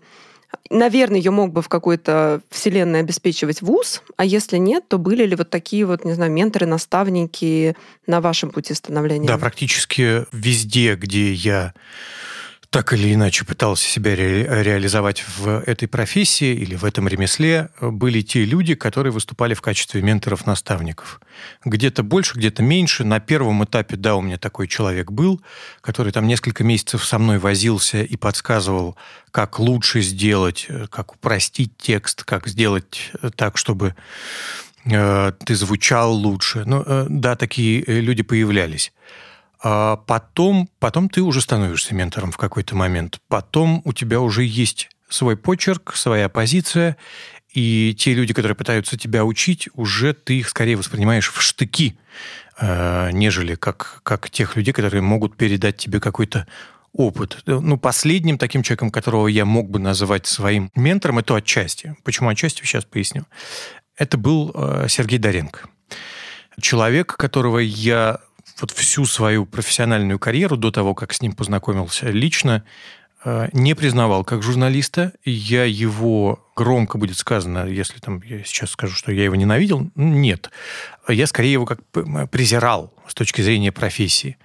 Наверное, 0.69 1.17
ее 1.17 1.31
мог 1.31 1.51
бы 1.51 1.62
в 1.62 1.69
какой-то 1.69 2.41
вселенной 2.50 3.00
обеспечивать 3.00 3.62
вуз, 3.62 4.01
а 4.17 4.25
если 4.25 4.57
нет, 4.57 4.88
то 4.88 4.97
были 4.97 5.25
ли 5.25 5.35
вот 5.35 5.50
такие 5.50 5.85
вот, 5.85 6.05
не 6.05 6.13
знаю, 6.13 6.31
менторы, 6.31 6.65
наставники 6.65 7.75
на 8.07 8.21
вашем 8.21 8.50
пути 8.50 8.74
становления? 8.74 9.27
Да, 9.27 9.38
практически 9.38 10.25
везде, 10.31 10.95
где 10.95 11.33
я 11.33 11.74
так 12.69 12.93
или 12.93 13.13
иначе 13.13 13.45
пытался 13.45 13.86
себя 13.86 14.15
ре- 14.15 14.63
реализовать 14.63 15.24
в 15.38 15.62
этой 15.65 15.88
профессии 15.88 16.53
или 16.53 16.75
в 16.75 16.84
этом 16.86 17.07
ремесле, 17.07 17.69
были 17.79 18.22
те 18.22 18.43
люди, 18.45 18.75
которые 18.75 19.12
выступали 19.13 19.53
в 19.53 19.62
качестве 19.62 20.01
менторов-наставников. 20.01 21.22
Где-то 21.63 22.03
больше, 22.03 22.38
где-то 22.38 22.63
меньше. 22.63 23.03
На 23.03 23.19
первом 23.19 23.63
этапе, 23.63 23.95
да, 23.95 24.15
у 24.15 24.22
меня 24.22 24.38
такой 24.38 24.67
человек 24.67 25.12
был, 25.12 25.41
который 25.81 26.12
там 26.12 26.27
несколько 26.27 26.63
месяцев 26.63 27.05
со 27.05 27.19
мной 27.19 27.39
возился 27.39 28.03
и 28.03 28.15
подсказывал, 28.17 28.98
как 29.31 29.60
лучше 29.60 30.01
сделать, 30.01 30.67
как 30.89 31.15
упростить 31.15 31.74
текст, 31.77 32.24
как 32.24 32.48
сделать 32.48 33.12
так, 33.36 33.57
чтобы 33.57 33.95
э, 34.86 35.31
ты 35.45 35.55
звучал 35.55 36.13
лучше. 36.13 36.63
Ну, 36.65 36.84
э, 36.86 37.07
да, 37.10 37.36
такие 37.36 37.84
люди 37.86 38.24
появлялись. 38.24 38.93
А 39.67 39.95
потом, 39.95 40.69
потом 40.77 41.10
ты 41.10 41.24
уже 41.24 41.41
становишься 41.41 41.95
ментором 41.95 42.31
в 42.31 42.38
какой-то 42.38 42.75
момент. 42.75 43.17
Потом 43.27 43.81
у 43.84 43.93
тебя 43.93 44.22
уже 44.22 44.43
есть 44.43 44.91
свой 45.10 45.36
почерк, 45.36 45.95
своя 45.95 46.29
позиция, 46.29 46.98
и 47.51 47.95
те 47.98 48.13
люди, 48.13 48.31
которые 48.36 48.55
пытаются 48.55 48.95
тебя 48.95 49.25
учить, 49.25 49.67
уже 49.74 50.13
ты 50.13 50.38
их 50.38 50.50
скорее 50.50 50.75
воспринимаешь 50.75 51.31
в 51.31 51.41
штыки, 51.41 51.98
э, 52.60 53.10
нежели 53.12 53.55
как, 53.55 54.01
как 54.03 54.29
тех 54.29 54.55
людей, 54.55 54.72
которые 54.72 55.01
могут 55.01 55.36
передать 55.36 55.77
тебе 55.77 56.00
какой-то 56.00 56.45
опыт. 56.93 57.41
Ну, 57.48 57.79
последним 57.79 58.38
таким 58.38 58.62
человеком, 58.62 58.91
которого 58.91 59.27
я 59.27 59.45
мог 59.45 59.72
бы 59.72 59.79
называть 59.79 60.27
своим 60.27 60.69
ментором, 60.75 61.17
это 61.17 61.38
отчасти. 61.38 61.95
Почему 62.03 62.29
отчасти, 62.29 62.62
сейчас 62.62 62.86
поясню. 62.86 63.25
Это 63.98 64.19
был 64.19 64.51
э, 64.53 64.86
Сергей 64.89 65.17
Доренко. 65.17 65.62
Человек, 66.62 67.15
которого 67.17 67.57
я 67.57 68.19
вот 68.59 68.71
всю 68.71 69.05
свою 69.05 69.45
профессиональную 69.45 70.19
карьеру 70.19 70.57
до 70.57 70.71
того, 70.71 70.93
как 70.93 71.13
с 71.13 71.21
ним 71.21 71.33
познакомился 71.33 72.09
лично, 72.09 72.63
э, 73.24 73.50
не 73.53 73.74
признавал 73.74 74.24
как 74.24 74.43
журналиста. 74.43 75.13
Я 75.24 75.65
его, 75.65 76.45
громко 76.55 76.97
будет 76.97 77.17
сказано, 77.17 77.65
если 77.67 78.00
там 78.00 78.21
я 78.25 78.43
сейчас 78.43 78.71
скажу, 78.71 78.95
что 78.95 79.12
я 79.12 79.25
его 79.25 79.35
ненавидел, 79.35 79.89
нет. 79.95 80.50
Я 81.07 81.27
скорее 81.27 81.53
его 81.53 81.65
как 81.65 81.79
презирал 82.31 82.93
с 83.07 83.13
точки 83.13 83.41
зрения 83.41 83.71
профессии. 83.71 84.38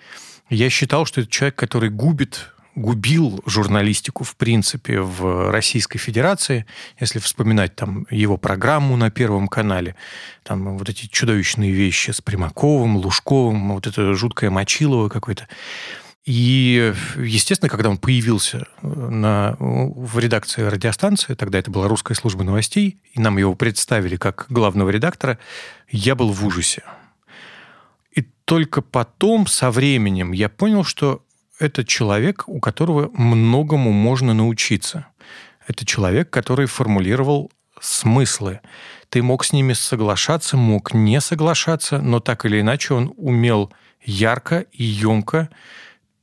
Я 0.48 0.68
считал, 0.70 1.06
что 1.06 1.20
это 1.20 1.30
человек, 1.30 1.54
который 1.54 1.90
губит 1.90 2.50
губил 2.74 3.42
журналистику, 3.46 4.24
в 4.24 4.36
принципе, 4.36 5.00
в 5.00 5.50
Российской 5.50 5.98
Федерации. 5.98 6.66
Если 6.98 7.18
вспоминать 7.18 7.74
там 7.76 8.06
его 8.10 8.36
программу 8.36 8.96
на 8.96 9.10
Первом 9.10 9.48
канале, 9.48 9.96
там 10.42 10.78
вот 10.78 10.88
эти 10.88 11.06
чудовищные 11.06 11.72
вещи 11.72 12.10
с 12.10 12.20
Примаковым, 12.20 12.96
Лужковым, 12.96 13.74
вот 13.74 13.86
это 13.86 14.14
жуткое 14.14 14.50
Мочилово 14.50 15.08
какое-то. 15.08 15.48
И, 16.24 16.92
естественно, 17.16 17.68
когда 17.68 17.88
он 17.88 17.98
появился 17.98 18.66
на, 18.82 19.56
в 19.58 20.18
редакции 20.18 20.62
радиостанции, 20.62 21.34
тогда 21.34 21.58
это 21.58 21.70
была 21.70 21.88
русская 21.88 22.14
служба 22.14 22.44
новостей, 22.44 23.00
и 23.14 23.20
нам 23.20 23.38
его 23.38 23.54
представили 23.54 24.16
как 24.16 24.46
главного 24.48 24.90
редактора, 24.90 25.38
я 25.90 26.14
был 26.14 26.30
в 26.30 26.44
ужасе. 26.44 26.82
И 28.12 28.22
только 28.44 28.82
потом, 28.82 29.46
со 29.46 29.70
временем, 29.70 30.32
я 30.32 30.48
понял, 30.48 30.84
что 30.84 31.24
это 31.60 31.84
человек, 31.84 32.48
у 32.48 32.58
которого 32.58 33.10
многому 33.12 33.92
можно 33.92 34.34
научиться. 34.34 35.06
Это 35.66 35.86
человек, 35.86 36.30
который 36.30 36.66
формулировал 36.66 37.52
смыслы. 37.80 38.60
Ты 39.10 39.22
мог 39.22 39.44
с 39.44 39.52
ними 39.52 39.74
соглашаться, 39.74 40.56
мог 40.56 40.94
не 40.94 41.20
соглашаться, 41.20 41.98
но 41.98 42.18
так 42.18 42.44
или 42.46 42.60
иначе 42.60 42.94
он 42.94 43.12
умел 43.16 43.72
ярко 44.02 44.66
и 44.72 44.82
емко 44.82 45.48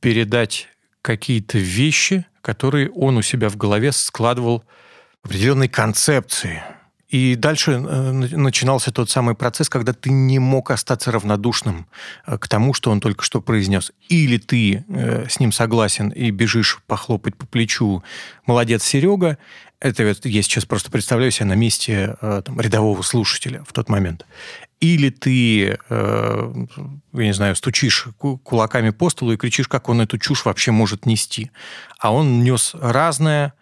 передать 0.00 0.68
какие-то 1.00 1.58
вещи, 1.58 2.26
которые 2.42 2.90
он 2.90 3.16
у 3.16 3.22
себя 3.22 3.48
в 3.48 3.56
голове 3.56 3.92
складывал 3.92 4.64
в 5.22 5.28
определенной 5.28 5.68
концепции– 5.68 6.62
и 7.08 7.36
дальше 7.36 7.72
э, 7.72 8.12
начинался 8.12 8.92
тот 8.92 9.08
самый 9.08 9.34
процесс, 9.34 9.70
когда 9.70 9.94
ты 9.94 10.10
не 10.10 10.38
мог 10.38 10.70
остаться 10.70 11.10
равнодушным 11.10 11.86
э, 12.26 12.36
к 12.36 12.48
тому, 12.48 12.74
что 12.74 12.90
он 12.90 13.00
только 13.00 13.24
что 13.24 13.40
произнес. 13.40 13.92
Или 14.10 14.36
ты 14.36 14.84
э, 14.86 15.26
с 15.26 15.40
ним 15.40 15.50
согласен 15.50 16.10
и 16.10 16.30
бежишь 16.30 16.80
похлопать 16.86 17.34
по 17.34 17.46
плечу 17.46 18.02
«молодец, 18.46 18.84
Серега», 18.84 19.38
это 19.80 20.02
я 20.24 20.42
сейчас 20.42 20.64
просто 20.64 20.90
представляю 20.90 21.30
себя 21.30 21.46
на 21.46 21.54
месте 21.54 22.16
там, 22.20 22.60
рядового 22.60 23.02
слушателя 23.02 23.62
в 23.64 23.72
тот 23.72 23.88
момент. 23.88 24.26
Или 24.80 25.10
ты, 25.10 25.78
я 25.88 26.66
не 27.12 27.32
знаю, 27.32 27.54
стучишь 27.54 28.08
кулаками 28.18 28.90
по 28.90 29.08
столу 29.08 29.34
и 29.34 29.36
кричишь, 29.36 29.68
как 29.68 29.88
он 29.88 30.00
эту 30.00 30.18
чушь 30.18 30.44
вообще 30.44 30.72
может 30.72 31.06
нести. 31.06 31.52
А 32.00 32.12
он 32.12 32.42
нес 32.42 32.74
разное, 32.74 33.54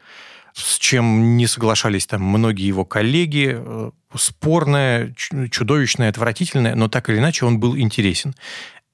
с 0.56 0.78
чем 0.78 1.36
не 1.36 1.46
соглашались 1.46 2.06
там 2.06 2.22
многие 2.22 2.66
его 2.66 2.86
коллеги, 2.86 3.56
э, 3.58 3.90
спорное, 4.14 5.14
чудовищное, 5.50 6.08
отвратительное, 6.08 6.74
но 6.74 6.88
так 6.88 7.10
или 7.10 7.18
иначе 7.18 7.44
он 7.44 7.60
был 7.60 7.76
интересен. 7.76 8.34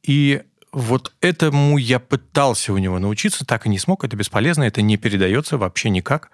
И 0.03 0.43
вот 0.73 1.13
этому 1.21 1.79
я 1.79 2.01
пытался 2.01 2.73
у 2.73 2.79
него 2.79 2.99
научиться, 2.99 3.47
так 3.47 3.67
и 3.67 3.69
не 3.69 3.79
смог, 3.79 4.05
это 4.05 4.17
бесполезно, 4.17 4.65
это 4.65 4.83
не 4.83 4.97
передается 4.97 5.57
вообще 5.57 5.91
никак. 5.91 6.31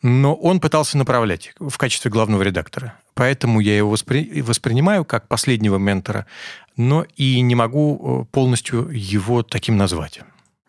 Но 0.00 0.34
он 0.34 0.60
пытался 0.60 0.96
направлять 0.96 1.52
в 1.58 1.76
качестве 1.76 2.10
главного 2.10 2.42
редактора. 2.42 2.94
Поэтому 3.14 3.58
я 3.60 3.76
его 3.76 3.90
воспри... 3.90 4.42
воспринимаю 4.42 5.04
как 5.04 5.26
последнего 5.26 5.78
ментора, 5.78 6.26
но 6.76 7.04
и 7.16 7.40
не 7.40 7.56
могу 7.56 8.22
э, 8.22 8.32
полностью 8.32 8.88
его 8.90 9.42
таким 9.42 9.76
назвать. 9.76 10.20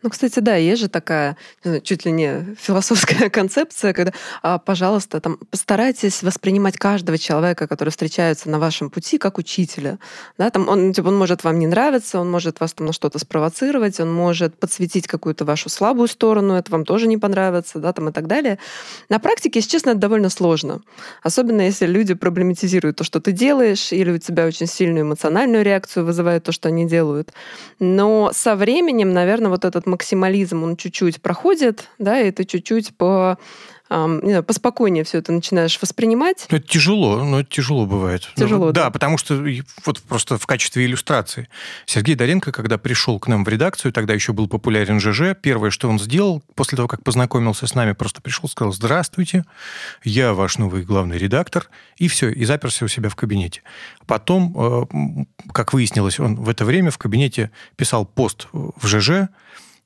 Ну, 0.04 0.10
кстати, 0.10 0.40
да, 0.40 0.58
есть 0.58 0.82
же 0.82 0.90
такая 0.90 1.38
чуть 1.84 2.04
ли 2.06 2.12
не 2.12 2.56
философская 2.60 3.30
концепция, 3.32 3.94
когда, 3.94 4.12
а, 4.42 4.60
пожалуйста, 4.60 5.22
там, 5.22 5.38
постарайтесь 5.50 6.24
воспринимать 6.24 6.78
каждого 6.78 7.18
человека, 7.18 7.68
который 7.68 7.90
встречается 7.90 8.50
на 8.50 8.60
вашем 8.60 8.90
пути, 8.90 9.18
как 9.18 9.38
учителя. 9.38 10.00
Да, 10.38 10.50
там 10.50 10.68
он, 10.68 10.92
типа, 10.92 11.08
он 11.08 11.16
может 11.16 11.46
вам 11.46 11.58
не 11.58 11.68
нравиться, 11.68 12.20
он 12.20 12.30
может 12.30 12.60
вас 12.60 12.74
там 12.74 12.88
на 12.88 12.94
что-то 12.94 13.18
спровоцировать, 13.18 14.02
он 14.02 14.14
может 14.14 14.60
подсветить 14.60 15.08
какую-то 15.08 15.46
вашу 15.46 15.70
слабую 15.70 16.10
сторону, 16.10 16.56
это 16.56 16.70
вам 16.70 16.84
тоже 16.84 17.08
не 17.08 17.18
понравится, 17.18 17.80
да, 17.80 17.94
там 17.94 18.10
и 18.10 18.12
так 18.12 18.28
далее. 18.28 18.60
На 19.08 19.20
практике, 19.20 19.60
если 19.60 19.70
честно, 19.70 19.92
это 19.92 20.00
довольно 20.00 20.30
сложно. 20.30 20.82
Особенно 21.22 21.62
если 21.62 21.86
люди 21.86 22.14
проблематизируют 22.14 22.98
то, 22.98 23.06
что 23.06 23.22
ты 23.22 23.32
делаешь, 23.32 23.94
или 23.94 24.12
у 24.12 24.18
тебя 24.18 24.48
очень 24.48 24.68
сильную 24.68 25.04
эмоциональную 25.06 25.64
реакцию 25.64 26.06
вызывает 26.06 26.44
то, 26.44 26.52
что 26.52 26.68
они 26.68 26.86
делают. 26.86 27.32
Но 27.80 28.32
со 28.34 28.58
временем, 28.58 29.14
наверное, 29.14 29.50
вот 29.50 29.64
этот 29.64 29.86
максимализм, 29.94 30.64
он 30.64 30.76
чуть-чуть 30.76 31.22
проходит, 31.22 31.90
да, 32.00 32.20
и 32.20 32.32
ты 32.32 32.46
чуть-чуть 32.46 32.98
по 32.98 33.38
не 33.90 34.30
знаю, 34.30 34.44
поспокойнее 34.44 35.04
все 35.04 35.20
это 35.20 35.32
начинаешь 35.32 35.78
воспринимать. 35.82 36.48
Ну, 36.50 36.58
это 36.58 36.68
тяжело, 36.68 37.24
но 37.24 37.42
это 37.42 37.50
тяжело 37.50 37.86
бывает. 37.86 38.30
Тяжело, 38.36 38.68
ну, 38.68 38.72
да. 38.72 38.86
Да, 38.86 38.90
потому 38.90 39.18
что 39.18 39.44
вот 39.86 40.02
просто 40.02 40.38
в 40.38 40.46
качестве 40.46 40.86
иллюстрации. 40.86 41.48
Сергей 41.86 42.16
Доренко, 42.16 42.52
когда 42.52 42.78
пришел 42.78 43.20
к 43.20 43.28
нам 43.28 43.44
в 43.44 43.50
редакцию, 43.50 43.94
тогда 43.94 44.14
еще 44.14 44.34
был 44.34 44.48
популярен 44.48 45.00
ЖЖ, 45.00 45.36
первое, 45.40 45.70
что 45.70 45.90
он 45.90 46.00
сделал, 46.00 46.42
после 46.56 46.76
того, 46.76 46.88
как 46.88 47.04
познакомился 47.04 47.68
с 47.68 47.76
нами, 47.76 47.92
просто 47.92 48.22
пришел, 48.22 48.50
сказал, 48.50 48.74
здравствуйте, 48.74 49.46
я 50.04 50.34
ваш 50.34 50.58
новый 50.58 50.84
главный 50.84 51.18
редактор, 51.18 51.70
и 51.98 52.08
все, 52.08 52.30
и 52.30 52.46
заперся 52.46 52.86
у 52.86 52.88
себя 52.88 53.10
в 53.10 53.16
кабинете. 53.16 53.62
Потом, 54.08 54.56
э, 54.58 55.26
как 55.54 55.74
выяснилось, 55.74 56.20
он 56.20 56.36
в 56.36 56.50
это 56.50 56.66
время 56.66 56.90
в 56.90 56.98
кабинете 56.98 57.52
писал 57.76 58.06
пост 58.06 58.48
в 58.52 58.88
ЖЖ, 58.88 59.30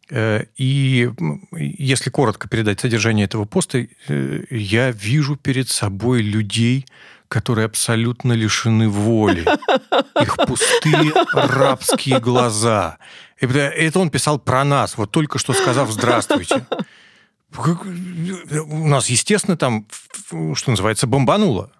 и 0.09 1.09
если 1.51 2.09
коротко 2.09 2.47
передать 2.47 2.79
содержание 2.79 3.25
этого 3.25 3.45
поста, 3.45 3.79
э, 3.79 4.43
я 4.49 4.91
вижу 4.91 5.35
перед 5.35 5.69
собой 5.69 6.21
людей, 6.21 6.85
которые 7.27 7.65
абсолютно 7.65 8.33
лишены 8.33 8.87
воли. 8.87 9.45
Их 10.21 10.37
пустые 10.47 11.11
рабские 11.33 12.19
глаза. 12.19 12.97
Это 13.39 13.99
он 13.99 14.09
писал 14.09 14.39
про 14.39 14.63
нас, 14.63 14.97
вот 14.97 15.11
только 15.11 15.39
что 15.39 15.53
сказав 15.53 15.91
«здравствуйте». 15.91 16.65
У 17.55 18.87
нас, 18.87 19.07
естественно, 19.09 19.57
там, 19.57 19.87
что 20.53 20.71
называется, 20.71 21.07
бомбануло. 21.07 21.71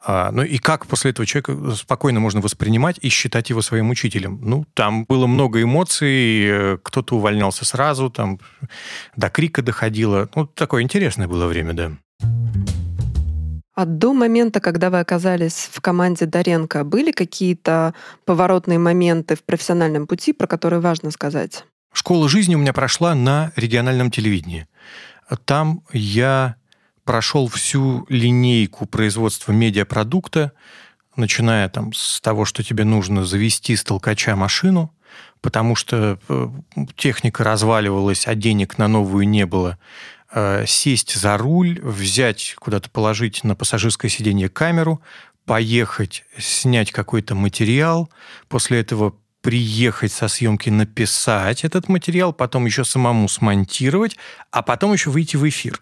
А, 0.00 0.30
ну 0.30 0.42
и 0.42 0.58
как 0.58 0.86
после 0.86 1.10
этого 1.10 1.26
человека 1.26 1.74
спокойно 1.74 2.20
можно 2.20 2.40
воспринимать 2.40 2.98
и 3.00 3.08
считать 3.08 3.50
его 3.50 3.62
своим 3.62 3.90
учителем? 3.90 4.38
Ну, 4.42 4.64
там 4.74 5.04
было 5.04 5.26
много 5.26 5.62
эмоций, 5.62 6.46
э, 6.46 6.78
кто-то 6.82 7.16
увольнялся 7.16 7.64
сразу, 7.64 8.08
там 8.10 8.38
до 9.16 9.28
крика 9.28 9.62
доходило. 9.62 10.28
Ну, 10.34 10.46
такое 10.46 10.82
интересное 10.82 11.26
было 11.26 11.46
время, 11.46 11.72
да. 11.72 11.92
А 13.74 13.84
до 13.84 14.12
момента, 14.12 14.58
когда 14.60 14.90
вы 14.90 14.98
оказались 14.98 15.68
в 15.72 15.80
команде 15.80 16.26
Доренко, 16.26 16.82
были 16.82 17.12
какие-то 17.12 17.94
поворотные 18.24 18.78
моменты 18.78 19.36
в 19.36 19.44
профессиональном 19.44 20.08
пути, 20.08 20.32
про 20.32 20.48
которые 20.48 20.80
важно 20.80 21.12
сказать? 21.12 21.64
Школа 21.92 22.28
жизни 22.28 22.56
у 22.56 22.58
меня 22.58 22.72
прошла 22.72 23.14
на 23.14 23.52
региональном 23.54 24.10
телевидении. 24.10 24.66
Там 25.44 25.82
я 25.92 26.56
прошел 27.08 27.48
всю 27.48 28.04
линейку 28.10 28.84
производства 28.84 29.50
медиапродукта, 29.50 30.52
начиная 31.16 31.66
там 31.70 31.94
с 31.94 32.20
того, 32.20 32.44
что 32.44 32.62
тебе 32.62 32.84
нужно 32.84 33.24
завести 33.24 33.76
с 33.76 33.82
толкача 33.82 34.36
машину, 34.36 34.94
потому 35.40 35.74
что 35.74 36.18
э, 36.28 36.48
техника 36.96 37.44
разваливалась, 37.44 38.26
а 38.26 38.34
денег 38.34 38.76
на 38.76 38.88
новую 38.88 39.26
не 39.26 39.46
было, 39.46 39.78
э, 40.34 40.66
сесть 40.66 41.14
за 41.14 41.38
руль, 41.38 41.80
взять 41.82 42.54
куда-то 42.58 42.90
положить 42.90 43.42
на 43.42 43.54
пассажирское 43.54 44.10
сиденье 44.10 44.50
камеру, 44.50 45.00
поехать, 45.46 46.26
снять 46.36 46.92
какой-то 46.92 47.34
материал, 47.34 48.10
после 48.48 48.80
этого 48.80 49.14
приехать 49.40 50.12
со 50.12 50.28
съемки, 50.28 50.68
написать 50.68 51.64
этот 51.64 51.88
материал, 51.88 52.34
потом 52.34 52.66
еще 52.66 52.84
самому 52.84 53.28
смонтировать, 53.28 54.18
а 54.50 54.60
потом 54.60 54.92
еще 54.92 55.08
выйти 55.08 55.36
в 55.36 55.48
эфир 55.48 55.80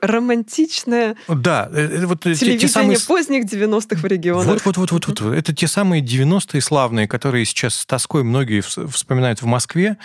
романтичное 0.00 1.16
да, 1.28 1.68
э, 1.72 2.02
э, 2.02 2.06
вот 2.06 2.20
телевидение 2.22 2.58
те 2.58 2.68
самые... 2.68 2.98
поздних 2.98 3.44
90-х 3.44 4.00
в 4.00 4.04
регионах. 4.04 4.46
Вот, 4.46 4.76
вот, 4.76 4.90
вот, 4.90 5.06
вот, 5.06 5.20
вот. 5.20 5.34
Это 5.34 5.54
те 5.54 5.66
самые 5.66 6.02
90-е 6.02 6.60
славные, 6.60 7.08
которые 7.08 7.44
сейчас 7.44 7.74
с 7.74 7.86
тоской 7.86 8.22
многие 8.22 8.60
вспоминают 8.60 9.42
в 9.42 9.46
Москве. 9.46 9.96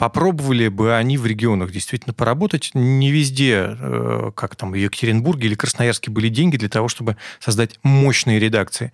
Попробовали 0.00 0.68
бы 0.68 0.96
они 0.96 1.18
в 1.18 1.26
регионах 1.26 1.72
действительно 1.72 2.14
поработать. 2.14 2.70
Не 2.72 3.10
везде, 3.10 3.76
э, 3.78 4.30
как 4.34 4.56
там 4.56 4.70
в 4.72 4.74
Екатеринбурге 4.74 5.48
или 5.48 5.54
Красноярске, 5.54 6.10
были 6.10 6.30
деньги 6.30 6.56
для 6.56 6.70
того, 6.70 6.88
чтобы 6.88 7.18
создать 7.38 7.78
мощные 7.82 8.38
редакции. 8.38 8.92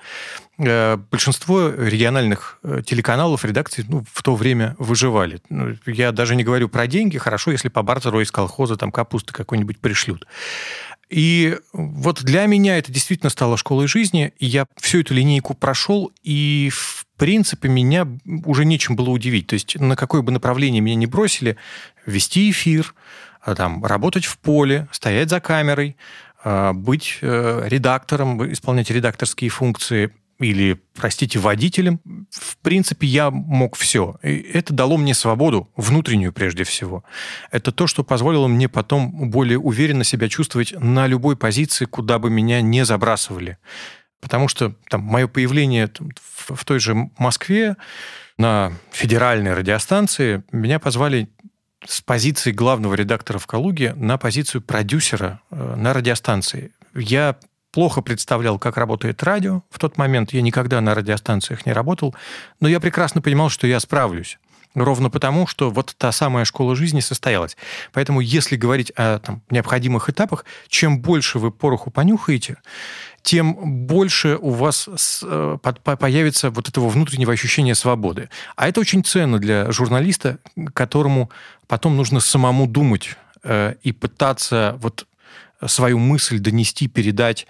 Большинство 0.59 1.69
региональных 1.69 2.59
телеканалов, 2.85 3.45
редакций 3.45 3.85
ну, 3.87 4.05
в 4.13 4.23
то 4.25 4.35
время 4.35 4.75
выживали. 4.81 5.39
Ну, 5.49 5.77
я 5.87 6.11
даже 6.11 6.35
не 6.35 6.43
говорю 6.43 6.69
про 6.69 6.89
деньги. 6.89 7.19
Хорошо, 7.19 7.53
если 7.53 7.69
по 7.69 7.83
бартеру 7.83 8.21
из 8.21 8.33
колхоза 8.33 8.77
там 8.77 8.91
капусты 8.91 9.33
какой-нибудь 9.33 9.79
пришлют. 9.79 10.27
И 11.09 11.57
вот 11.73 12.23
для 12.25 12.47
меня 12.47 12.79
это 12.79 12.91
действительно 12.91 13.31
стало 13.31 13.57
школой 13.57 13.87
жизни, 13.87 14.33
я 14.41 14.67
всю 14.77 15.01
эту 15.01 15.15
линейку 15.15 15.55
прошел, 15.55 16.11
и 16.25 16.71
в 16.73 16.96
принципе 17.17 17.69
меня 17.69 18.07
уже 18.45 18.65
нечем 18.65 18.97
было 18.97 19.11
удивить. 19.11 19.49
То 19.49 19.55
есть 19.55 19.79
на 19.79 19.97
какое 19.97 20.23
бы 20.23 20.33
направление 20.33 20.81
меня 20.81 20.97
не 20.97 21.07
бросили, 21.07 21.57
вести 22.05 22.51
эфир, 22.51 22.95
а, 23.41 23.55
там, 23.55 23.85
работать 23.85 24.25
в 24.25 24.39
поле, 24.39 24.89
стоять 24.91 25.31
за 25.31 25.41
камерой, 25.41 25.97
а, 26.45 26.73
быть 26.73 27.19
э, 27.23 27.63
редактором, 27.67 28.53
исполнять 28.53 28.91
редакторские 28.91 29.51
функции– 29.51 30.13
или, 30.39 30.79
простите, 30.95 31.39
водителем, 31.39 32.01
в 32.31 32.59
принципе, 32.59 33.07
я 33.07 33.31
мог 33.31 33.75
все. 33.77 34.19
И 34.23 34.37
это 34.37 34.75
дало 34.75 34.99
мне 34.99 35.15
свободу, 35.15 35.71
внутреннюю 35.77 36.33
прежде 36.33 36.65
всего. 36.65 37.05
Это 37.51 37.73
то, 37.73 37.87
что 37.87 38.05
позволило 38.05 38.47
мне 38.47 38.69
потом 38.69 39.31
более 39.31 39.59
уверенно 39.59 40.05
себя 40.05 40.29
чувствовать 40.29 40.75
на 40.79 41.07
любой 41.07 41.37
позиции, 41.37 41.87
куда 41.87 42.19
бы 42.19 42.29
меня 42.29 42.61
не 42.61 42.85
забрасывали. 42.85 43.57
Потому 44.27 44.49
что 44.49 44.75
там, 44.91 45.03
мое 45.03 45.29
появление 45.29 45.87
там, 45.87 46.11
в, 46.21 46.57
в 46.57 46.65
той 46.65 46.81
же 46.81 47.09
Москве 47.17 47.77
на 48.39 48.73
федеральной 48.91 49.55
радиостанции 49.55 50.43
меня 50.51 50.81
позвали 50.81 51.29
с 51.85 52.01
позиции 52.01 52.51
главного 52.51 52.95
редактора 52.95 53.39
в 53.39 53.47
Калуге 53.47 53.95
на 53.95 54.19
позицию 54.19 54.63
продюсера 54.63 55.41
э, 55.53 55.77
на 55.77 55.93
радиостанции. 55.93 56.73
Я 56.93 57.37
плохо 57.71 58.01
представлял, 58.01 58.59
как 58.59 58.77
работает 58.79 59.23
радио. 59.23 59.63
В 59.71 59.79
тот 59.79 59.97
момент 59.97 60.33
я 60.33 60.43
никогда 60.43 60.81
на 60.81 60.97
радиостанциях 60.97 61.65
не 61.65 61.73
работал, 61.73 62.13
но 62.59 62.67
я 62.67 62.81
прекрасно 62.81 63.23
понимал, 63.23 63.49
что 63.49 63.69
я 63.69 63.79
справлюсь. 63.79 64.41
Ровно 64.75 65.09
потому, 65.09 65.47
что 65.47 65.71
вот 65.71 65.95
та 65.97 66.11
самая 66.11 66.45
школа 66.45 66.75
жизни 66.75 66.99
состоялась. 67.01 67.57
Поэтому, 67.93 68.21
если 68.21 68.57
говорить 68.57 68.91
о 68.97 69.21
там, 69.21 69.43
необходимых 69.51 70.11
этапах, 70.11 70.45
чем 70.69 71.01
больше 71.01 71.39
вы 71.39 71.53
пороху 71.53 71.91
понюхаете, 71.91 72.57
тем 73.27 73.87
больше 73.89 74.39
у 74.41 74.51
вас 74.51 74.89
э, 75.25 75.59
появится 75.83 76.51
вот 76.51 76.69
этого 76.69 76.89
внутреннего 76.89 77.33
ощущения 77.33 77.75
свободы. 77.75 78.29
А 78.55 78.69
это 78.69 78.81
очень 78.81 79.03
ценно 79.03 79.41
для 79.41 79.73
журналиста, 79.73 80.39
которому 80.75 81.29
потом 81.67 81.97
нужно 81.97 82.21
самому 82.21 82.69
думать 82.69 83.17
э, 83.43 83.75
и 83.83 83.91
пытаться 83.91 84.77
вот 84.81 85.09
свою 85.67 85.99
мысль 85.99 86.39
донести, 86.39 86.87
передать, 86.87 87.49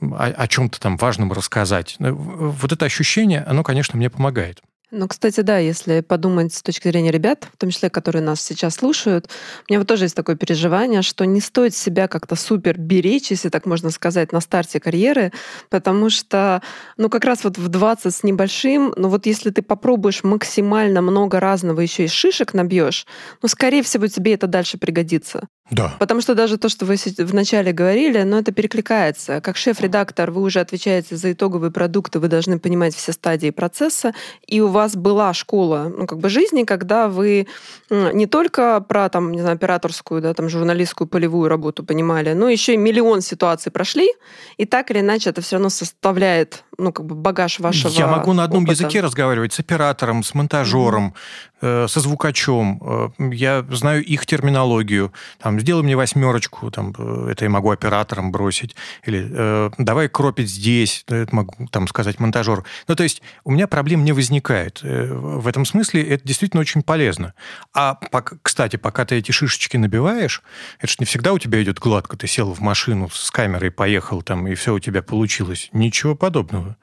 о, 0.00 0.46
чем-то 0.46 0.78
там 0.78 0.96
важном 0.96 1.32
рассказать. 1.32 1.96
Э, 1.98 2.12
вот 2.12 2.70
это 2.70 2.84
ощущение, 2.84 3.42
оно, 3.42 3.64
конечно, 3.64 3.96
мне 3.96 4.10
помогает. 4.10 4.62
Ну, 4.92 5.06
кстати, 5.06 5.40
да, 5.42 5.58
если 5.58 6.00
подумать 6.00 6.52
с 6.52 6.62
точки 6.62 6.88
зрения 6.88 7.12
ребят, 7.12 7.46
в 7.52 7.56
том 7.56 7.70
числе, 7.70 7.90
которые 7.90 8.22
нас 8.22 8.40
сейчас 8.40 8.74
слушают, 8.74 9.28
у 9.68 9.72
меня 9.72 9.78
вот 9.78 9.86
тоже 9.86 10.06
есть 10.06 10.16
такое 10.16 10.34
переживание, 10.34 11.02
что 11.02 11.24
не 11.26 11.40
стоит 11.40 11.76
себя 11.76 12.08
как-то 12.08 12.34
супер 12.34 12.76
беречь, 12.76 13.30
если 13.30 13.50
так 13.50 13.66
можно 13.66 13.90
сказать, 13.90 14.32
на 14.32 14.40
старте 14.40 14.80
карьеры, 14.80 15.32
потому 15.68 16.10
что, 16.10 16.60
ну, 16.96 17.08
как 17.08 17.24
раз 17.24 17.44
вот 17.44 17.56
в 17.56 17.68
20 17.68 18.12
с 18.12 18.24
небольшим, 18.24 18.92
ну, 18.96 19.08
вот 19.08 19.26
если 19.26 19.50
ты 19.50 19.62
попробуешь 19.62 20.24
максимально 20.24 21.02
много 21.02 21.38
разного 21.38 21.80
еще 21.80 22.06
и 22.06 22.08
шишек 22.08 22.52
набьешь, 22.52 23.06
ну, 23.42 23.48
скорее 23.48 23.84
всего, 23.84 24.08
тебе 24.08 24.34
это 24.34 24.48
дальше 24.48 24.76
пригодится. 24.76 25.46
Да. 25.70 25.94
Потому 25.98 26.20
что 26.20 26.34
даже 26.34 26.58
то, 26.58 26.68
что 26.68 26.84
вы 26.84 26.96
вначале 27.18 27.72
говорили, 27.72 28.22
но 28.22 28.38
это 28.38 28.52
перекликается. 28.52 29.40
Как 29.40 29.56
шеф-редактор 29.56 30.30
вы 30.30 30.42
уже 30.42 30.60
отвечаете 30.60 31.16
за 31.16 31.32
итоговые 31.32 31.70
продукты, 31.70 32.18
вы 32.18 32.28
должны 32.28 32.58
понимать 32.58 32.94
все 32.94 33.12
стадии 33.12 33.50
процесса, 33.50 34.12
и 34.46 34.60
у 34.60 34.68
вас 34.68 34.96
была 34.96 35.32
школа 35.32 35.92
ну, 35.96 36.06
как 36.06 36.18
бы 36.18 36.28
жизни, 36.28 36.64
когда 36.64 37.08
вы 37.08 37.46
не 37.90 38.26
только 38.26 38.80
про 38.80 39.08
там, 39.08 39.32
не 39.32 39.40
знаю, 39.40 39.54
операторскую, 39.54 40.20
да, 40.20 40.34
там, 40.34 40.48
журналистскую 40.48 41.06
полевую 41.06 41.48
работу 41.48 41.84
понимали, 41.84 42.32
но 42.32 42.48
еще 42.48 42.74
и 42.74 42.76
миллион 42.76 43.20
ситуаций 43.20 43.70
прошли, 43.70 44.08
и 44.56 44.64
так 44.64 44.90
или 44.90 45.00
иначе 45.00 45.30
это 45.30 45.40
все 45.40 45.56
равно 45.56 45.70
составляет 45.70 46.64
ну, 46.80 46.92
как 46.92 47.06
бы 47.06 47.14
багаж 47.14 47.60
вашего 47.60 47.92
Я 47.92 48.06
могу 48.06 48.32
на 48.32 48.44
одном 48.44 48.64
опыта. 48.64 48.82
языке 48.82 49.00
разговаривать 49.00 49.52
с 49.52 49.60
оператором, 49.60 50.22
с 50.22 50.34
монтажером, 50.34 51.14
mm-hmm. 51.60 51.84
э, 51.84 51.88
со 51.88 52.00
звукачом. 52.00 53.12
Э, 53.18 53.34
я 53.34 53.64
знаю 53.70 54.04
их 54.04 54.26
терминологию. 54.26 55.12
Там, 55.38 55.58
сделай 55.60 55.82
мне 55.82 55.96
восьмерочку, 55.96 56.70
там, 56.70 56.94
э, 56.96 57.28
это 57.32 57.44
я 57.44 57.50
могу 57.50 57.70
оператором 57.70 58.32
бросить. 58.32 58.76
Или 59.04 59.28
э, 59.30 59.70
давай 59.78 60.08
кропить 60.08 60.50
здесь, 60.50 61.04
это 61.08 61.34
могу 61.34 61.66
там 61.68 61.88
сказать 61.88 62.18
монтажеру. 62.18 62.64
Ну, 62.88 62.94
то 62.94 63.02
есть 63.02 63.22
у 63.44 63.50
меня 63.50 63.66
проблем 63.66 64.04
не 64.04 64.12
возникает. 64.12 64.80
Э, 64.82 65.12
в 65.12 65.46
этом 65.46 65.64
смысле 65.64 66.02
это 66.02 66.26
действительно 66.26 66.60
очень 66.60 66.82
полезно. 66.82 67.34
А, 67.74 67.94
пока, 67.94 68.36
кстати, 68.42 68.76
пока 68.76 69.04
ты 69.04 69.16
эти 69.16 69.32
шишечки 69.32 69.76
набиваешь, 69.76 70.42
это 70.78 70.88
же 70.88 70.96
не 70.98 71.06
всегда 71.06 71.32
у 71.32 71.38
тебя 71.38 71.62
идет 71.62 71.78
гладко. 71.78 72.16
Ты 72.16 72.26
сел 72.26 72.52
в 72.52 72.60
машину 72.60 73.08
с 73.12 73.30
камерой, 73.30 73.70
поехал 73.70 74.22
там, 74.22 74.46
и 74.48 74.54
все 74.54 74.74
у 74.74 74.78
тебя 74.78 75.02
получилось. 75.02 75.68
Ничего 75.72 76.14
подобного. 76.14 76.76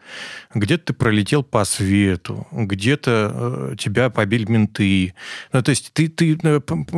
Где-то 0.54 0.88
ты 0.88 0.94
пролетел 0.94 1.44
по 1.44 1.66
свету, 1.66 2.48
где-то 2.52 3.72
э, 3.72 3.76
тебя 3.78 4.10
побили 4.10 4.46
менты. 4.50 5.14
Ну, 5.54 5.62
то 5.62 5.70
есть 5.70 5.92
ты, 5.94 6.08
ты 6.08 6.38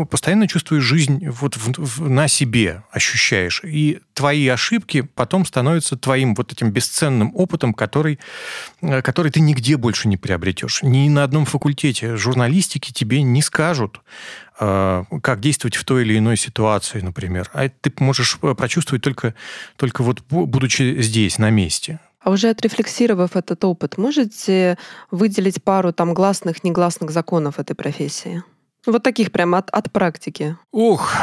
постоянно 0.10 0.48
чувствуешь 0.48 0.84
жизнь 0.84 1.28
вот 1.28 1.58
в, 1.60 1.74
в, 1.78 2.10
на 2.10 2.28
себе 2.28 2.84
ощущаешь. 2.92 3.62
И 3.64 4.00
твои 4.14 4.48
ошибки 4.48 5.02
потом 5.02 5.46
становятся 5.46 5.98
твоим 5.98 6.36
вот 6.36 6.52
этим 6.52 6.72
бесценным 6.72 7.32
опытом, 7.36 7.74
который, 7.74 8.20
э, 8.82 9.02
который 9.02 9.32
ты 9.32 9.40
нигде 9.42 9.78
больше 9.78 10.08
не 10.08 10.18
приобретешь. 10.18 10.82
Ни 10.84 11.10
на 11.10 11.24
одном 11.24 11.46
факультете 11.46 12.16
журналистики 12.16 12.92
тебе 12.92 13.22
не 13.22 13.42
скажут, 13.42 14.02
э, 14.60 15.04
как 15.22 15.40
действовать 15.40 15.76
в 15.76 15.84
той 15.84 16.04
или 16.04 16.18
иной 16.18 16.38
ситуации, 16.38 17.02
например. 17.02 17.50
А 17.54 17.70
ты 17.70 17.92
можешь 18.00 18.38
э, 18.42 18.56
прочувствовать 18.56 19.04
только, 19.04 19.36
только 19.76 20.04
вот 20.04 20.22
будучи 20.30 21.02
здесь, 21.02 21.38
на 21.38 21.50
месте. 21.50 22.00
А 22.22 22.32
уже 22.32 22.50
отрефлексировав 22.50 23.36
этот 23.36 23.64
опыт, 23.64 23.98
можете 23.98 24.78
выделить 25.10 25.64
пару 25.64 25.94
там 25.94 26.14
гласных, 26.14 26.64
негласных 26.64 27.12
законов 27.12 27.60
этой 27.60 27.76
профессии? 27.76 28.44
Вот 28.86 29.04
таких 29.04 29.32
прямо 29.32 29.60
от, 29.60 29.70
от 29.70 29.92
практики. 29.92 30.56
Ох, 30.72 31.14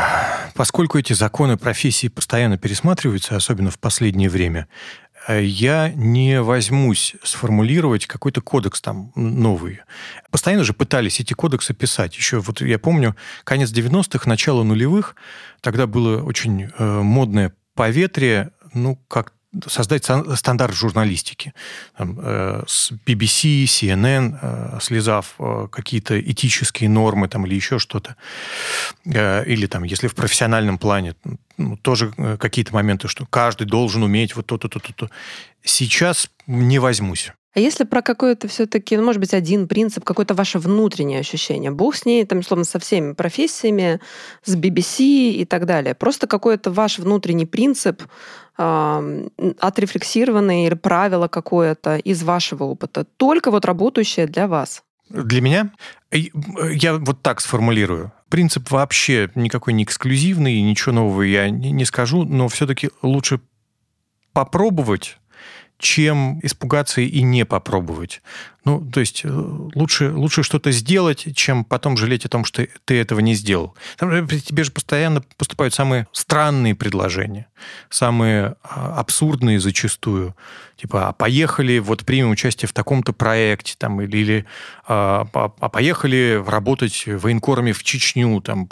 поскольку 0.57 0.99
эти 0.99 1.12
законы 1.12 1.57
профессии 1.57 2.09
постоянно 2.09 2.59
пересматриваются, 2.59 3.37
особенно 3.37 3.71
в 3.71 3.79
последнее 3.79 4.29
время, 4.29 4.69
э, 5.29 5.45
я 5.45 5.92
не 5.95 6.40
возьмусь 6.40 7.14
сформулировать 7.23 8.07
какой-то 8.07 8.40
кодекс 8.40 8.81
там 8.81 9.12
новый. 9.14 9.81
Постоянно 10.31 10.64
же 10.64 10.73
пытались 10.73 11.21
эти 11.21 11.35
кодексы 11.35 11.75
писать. 11.75 12.16
Еще 12.16 12.38
вот 12.40 12.62
я 12.62 12.79
помню 12.79 13.14
конец 13.45 13.71
90-х, 13.71 14.29
начало 14.29 14.62
нулевых, 14.62 15.14
тогда 15.61 15.87
было 15.87 16.23
очень 16.23 16.71
э, 16.79 17.01
модное 17.03 17.53
поветрие, 17.75 18.51
ну, 18.73 18.97
как 19.09 19.35
создать 19.67 20.05
стандарт 20.05 20.75
журналистики. 20.75 21.55
Там, 21.97 22.19
э, 22.23 22.63
с 22.67 22.93
BBC, 23.07 23.65
CNN, 23.65 24.39
э, 24.41 24.79
слезав 24.81 25.35
э, 25.39 25.69
какие-то 25.71 26.21
этические 26.21 26.89
нормы 26.89 27.29
там, 27.29 27.47
или 27.47 27.55
еще 27.55 27.79
что-то. 27.79 28.17
Э, 29.05 29.45
или 29.47 29.67
там, 29.67 29.85
если 29.85 30.09
в 30.09 30.15
профессиональном 30.15 30.79
плане, 30.79 31.15
ну, 31.57 31.77
тоже 31.77 32.13
э, 32.17 32.37
какие-то 32.39 32.75
моменты, 32.75 33.09
что 33.09 33.27
каждый 33.27 33.67
должен 33.67 34.03
уметь 34.03 34.37
вот 34.37 34.47
то-то, 34.47 34.69
то-то, 34.69 34.93
то. 34.93 35.11
Сейчас 35.63 36.31
не 36.47 36.79
возьмусь. 36.79 37.33
А 37.57 37.61
если 37.61 37.85
про 37.85 38.03
какой-то 38.03 38.49
все-таки, 38.49 38.99
ну, 38.99 39.03
может 39.03 39.19
быть, 39.19 39.33
один 39.33 39.67
принцип, 39.67 40.05
какое-то 40.05 40.35
ваше 40.35 40.59
внутреннее 40.59 41.21
ощущение, 41.21 41.71
бог 41.71 41.97
с 41.97 42.05
ней, 42.05 42.23
там, 42.27 42.41
условно, 42.41 42.67
со 42.67 42.79
всеми 42.79 43.15
профессиями, 43.15 43.99
с 44.45 44.55
BBC 44.55 45.31
и 45.31 45.47
так 45.47 45.65
далее, 45.65 45.95
просто 45.95 46.27
какой-то 46.27 46.71
ваш 46.71 46.99
внутренний 46.99 47.47
принцип, 47.47 48.03
э, 48.59 49.29
отрефлексированное 49.59 50.66
или 50.66 50.75
правило 50.75 51.29
какое-то 51.29 51.97
из 51.97 52.23
вашего 52.23 52.64
опыта, 52.64 53.05
только 53.05 53.51
вот 53.51 53.64
работающее 53.64 54.27
для 54.27 54.49
вас? 54.49 54.83
Для 55.09 55.40
меня? 55.40 55.73
Я 56.11 56.95
вот 56.95 57.23
так 57.23 57.40
сформулирую. 57.40 58.12
Принцип 58.29 58.71
вообще 58.71 59.31
никакой 59.35 59.73
не 59.73 59.85
эксклюзивный, 59.85 60.61
ничего 60.62 60.92
нового 60.92 61.23
я 61.23 61.49
не 61.51 61.85
скажу, 61.85 62.25
но 62.25 62.49
все-таки 62.49 62.90
лучше 63.03 63.40
попробовать 64.33 65.19
чем 65.79 66.41
испугаться 66.43 67.01
и 67.01 67.23
не 67.23 67.45
попробовать. 67.45 68.23
Ну, 68.65 68.81
то 68.81 69.01
есть 69.01 69.23
э, 69.25 69.29
лучше, 69.29 70.11
лучше 70.11 70.43
что-то 70.43 70.73
сделать, 70.73 71.37
чем 71.37 71.65
потом 71.65 71.97
жалеть 71.97 72.25
о 72.25 72.29
том, 72.29 72.45
что 72.45 72.67
ты 72.85 72.99
этого 72.99 73.21
не 73.21 73.35
сделал. 73.35 73.77
Там, 73.97 74.11
э, 74.11 74.27
тебе 74.41 74.65
же 74.65 74.73
постоянно 74.73 75.23
поступают 75.37 75.75
самые 75.75 76.09
странные 76.12 76.75
предложения, 76.75 77.47
самые 77.91 78.57
а, 78.62 78.99
абсурдные 78.99 79.61
зачастую. 79.61 80.35
Типа, 80.77 81.09
а 81.09 81.12
поехали, 81.12 81.79
вот 81.79 82.05
примем 82.05 82.31
участие 82.31 82.69
в 82.69 82.73
таком-то 82.73 83.12
проекте, 83.12 83.75
там, 83.79 84.01
или, 84.01 84.17
или 84.17 84.45
а, 84.89 85.29
а 85.33 85.69
поехали 85.69 86.43
работать 86.45 87.05
военкорами 87.07 87.71
в 87.73 87.85
Чечню, 87.85 88.41
там, 88.41 88.69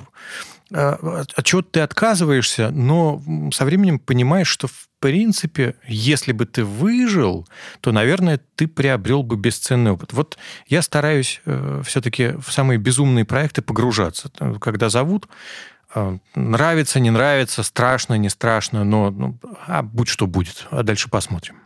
от 0.70 1.44
чего 1.44 1.62
ты 1.62 1.80
отказываешься, 1.80 2.70
но 2.70 3.22
со 3.52 3.64
временем 3.64 3.98
понимаешь, 3.98 4.48
что 4.48 4.66
в 4.66 4.88
принципе, 4.98 5.74
если 5.86 6.32
бы 6.32 6.46
ты 6.46 6.64
выжил, 6.64 7.46
то, 7.80 7.92
наверное, 7.92 8.40
ты 8.56 8.66
приобрел 8.66 9.22
бы 9.22 9.36
бесценный 9.36 9.90
опыт. 9.90 10.14
Вот 10.14 10.38
я 10.66 10.80
стараюсь 10.80 11.42
э, 11.44 11.82
все-таки 11.84 12.28
в 12.38 12.50
самые 12.50 12.78
безумные 12.78 13.26
проекты 13.26 13.60
погружаться. 13.60 14.30
Когда 14.60 14.88
зовут, 14.88 15.28
э, 15.94 16.18
нравится, 16.34 17.00
не 17.00 17.10
нравится, 17.10 17.62
страшно, 17.62 18.14
не 18.14 18.30
страшно, 18.30 18.84
но 18.84 19.10
ну, 19.10 19.38
а 19.66 19.82
будь 19.82 20.08
что 20.08 20.26
будет, 20.26 20.66
а 20.70 20.82
дальше 20.82 21.10
посмотрим. 21.10 21.56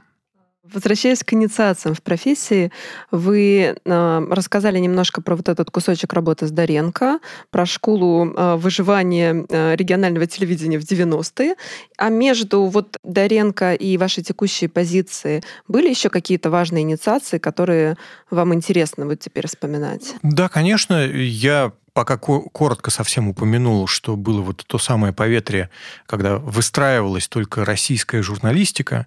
Возвращаясь 0.73 1.25
к 1.25 1.33
инициациям 1.33 1.95
в 1.95 2.03
профессии, 2.03 2.71
вы 3.11 3.77
э, 3.85 4.27
рассказали 4.31 4.79
немножко 4.79 5.23
про 5.23 5.37
вот 5.37 5.49
этот 5.49 5.71
кусочек 5.71 6.13
работы 6.13 6.47
с 6.47 6.51
Доренко, 6.51 7.21
про 7.51 7.67
школу 7.67 8.33
э, 8.33 8.57
выживания 8.57 9.47
э, 9.49 9.77
регионального 9.77 10.27
телевидения 10.27 10.79
в 10.79 10.83
90-е. 10.83 11.55
А 11.97 12.09
между 12.09 12.65
вот 12.65 12.97
Доренко 13.03 13.75
и 13.75 13.97
вашей 13.97 14.23
текущей 14.23 14.69
позиции 14.69 15.43
были 15.69 15.89
еще 15.89 16.11
какие-то 16.11 16.51
важные 16.51 16.83
инициации, 16.83 17.39
которые 17.39 17.97
вам 18.31 18.55
интересно 18.55 19.07
вот 19.07 19.21
теперь 19.21 19.47
вспоминать? 19.47 20.15
Да, 20.23 20.49
конечно. 20.49 21.07
Я 21.07 21.73
пока 21.93 22.17
коротко 22.17 22.91
совсем 22.91 23.29
упомянул, 23.29 23.87
что 23.87 24.17
было 24.17 24.41
вот 24.41 24.65
то 24.67 24.79
самое 24.79 25.13
поветрие, 25.13 25.71
когда 26.07 26.39
выстраивалась 26.39 27.29
только 27.29 27.65
российская 27.65 28.23
журналистика, 28.23 29.07